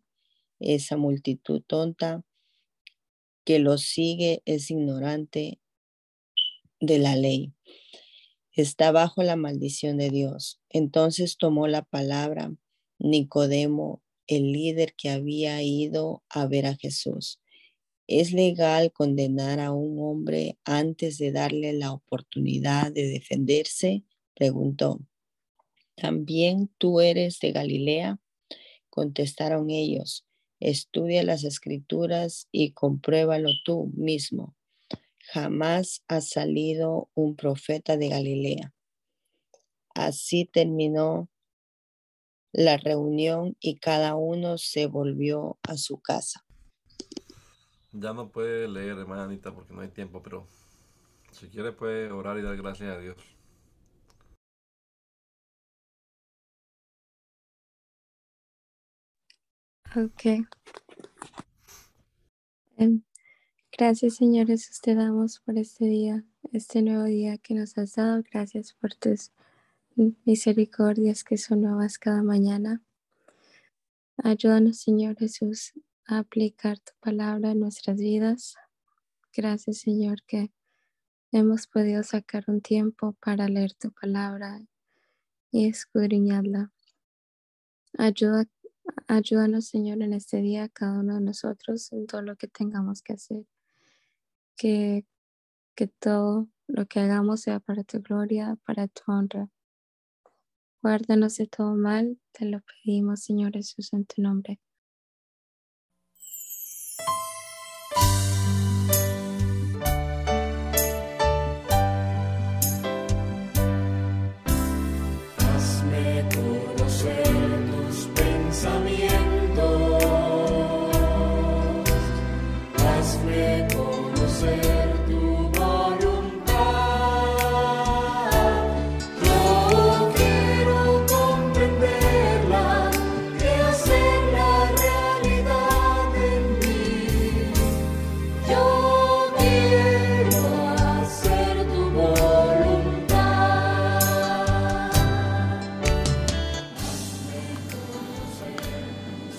Esa 0.62 0.96
multitud 0.96 1.62
tonta 1.66 2.24
que 3.44 3.60
lo 3.60 3.78
sigue 3.78 4.44
es 4.46 4.70
ignorante 4.70 5.60
de 6.80 7.00
la 7.00 7.16
ley. 7.16 7.54
Está 8.54 8.92
bajo 8.92 9.24
la 9.24 9.36
maldición 9.36 9.98
de 9.98 10.10
Dios. 10.10 10.62
Entonces 10.70 11.38
tomó 11.38 11.68
la 11.68 11.82
palabra 11.82 12.54
Nicodemo, 13.00 14.04
el 14.28 14.52
líder 14.52 14.94
que 14.96 15.10
había 15.10 15.64
ido 15.64 16.24
a 16.30 16.46
ver 16.46 16.68
a 16.68 16.76
Jesús. 16.76 17.40
¿Es 18.08 18.32
legal 18.32 18.92
condenar 18.92 19.60
a 19.60 19.72
un 19.72 19.98
hombre 20.00 20.60
antes 20.64 21.18
de 21.18 21.32
darle 21.32 21.74
la 21.74 21.92
oportunidad 21.92 22.92
de 22.92 23.08
defenderse? 23.08 24.04
Preguntó. 24.36 25.00
¿También 25.96 26.70
tú 26.78 27.00
eres 27.00 27.40
de 27.40 27.52
Galilea? 27.52 28.20
Contestaron 28.90 29.70
ellos. 29.70 30.26
Estudia 30.62 31.24
las 31.24 31.44
escrituras 31.44 32.48
y 32.52 32.72
compruébalo 32.74 33.50
tú 33.66 33.92
mismo. 33.96 34.56
Jamás 35.34 36.04
ha 36.08 36.22
salido 36.22 37.10
un 37.16 37.36
profeta 37.36 37.98
de 37.98 38.10
Galilea. 38.10 38.74
Así 39.96 40.46
terminó 40.46 41.30
la 42.54 42.78
reunión 42.78 43.58
y 43.60 43.80
cada 43.80 44.16
uno 44.16 44.60
se 44.60 44.86
volvió 44.86 45.58
a 45.64 45.78
su 45.78 46.00
casa. 46.00 46.46
Ya 47.92 48.14
no 48.14 48.30
puede 48.30 48.68
leer, 48.68 49.00
hermana 49.00 49.24
Anita, 49.24 49.54
porque 49.54 49.74
no 49.74 49.82
hay 49.82 49.90
tiempo, 49.90 50.22
pero 50.22 50.48
si 51.32 51.48
quiere 51.48 51.72
puede 51.72 52.12
orar 52.12 52.38
y 52.38 52.44
dar 52.44 52.56
gracias 52.56 52.96
a 52.96 53.00
Dios. 53.00 53.18
Ok. 59.94 60.48
Em, 62.78 63.02
gracias, 63.74 64.16
Señor 64.16 64.48
Jesús, 64.48 64.80
te 64.80 64.96
damos 64.96 65.42
por 65.42 65.58
este 65.58 65.84
día, 65.84 66.24
este 66.54 66.82
nuevo 66.82 67.04
día 67.04 67.38
que 67.38 67.56
nos 67.56 67.78
has 67.78 67.96
dado. 67.96 68.24
Gracias 68.32 68.72
por 68.72 68.96
tus 68.96 69.32
misericordias 70.24 71.26
que 71.26 71.38
son 71.38 71.64
nuevas 71.64 72.00
cada 72.00 72.24
mañana. 72.24 72.82
Ayúdanos, 74.16 74.78
Señor 74.80 75.18
Jesús, 75.18 75.74
aplicar 76.06 76.80
tu 76.80 76.94
palabra 77.02 77.52
en 77.52 77.60
nuestras 77.60 77.98
vidas. 77.98 78.56
Gracias 79.36 79.80
Señor 79.80 80.24
que 80.26 80.54
hemos 81.34 81.68
podido 81.68 82.02
sacar 82.04 82.46
un 82.48 82.62
tiempo 82.62 83.18
para 83.20 83.50
leer 83.50 83.74
tu 83.74 83.92
palabra 83.92 84.62
y 85.52 85.68
escudriñarla. 85.68 86.72
Ayuda, 87.98 88.46
ayúdanos 89.08 89.68
Señor 89.68 90.02
en 90.02 90.14
este 90.14 90.38
día, 90.38 90.70
cada 90.70 91.00
uno 91.00 91.16
de 91.16 91.22
nosotros, 91.22 91.92
en 91.92 92.08
todo 92.08 92.22
lo 92.22 92.36
que 92.36 92.48
tengamos 92.48 93.02
que 93.02 93.14
hacer. 93.14 93.46
Que, 94.56 95.06
que 95.76 95.88
todo 95.88 96.48
lo 96.68 96.86
que 96.86 97.00
hagamos 97.00 97.42
sea 97.42 97.60
para 97.60 97.84
tu 97.84 98.02
gloria, 98.02 98.58
para 98.66 98.88
tu 98.88 99.02
honra. 99.08 99.50
Guárdanos 100.82 101.38
de 101.38 101.48
todo 101.48 101.76
mal, 101.76 102.20
te 102.32 102.46
lo 102.46 102.62
pedimos 102.62 103.22
Señor 103.22 103.54
Jesús 103.54 103.94
en 103.94 104.06
tu 104.06 104.22
nombre. 104.22 104.60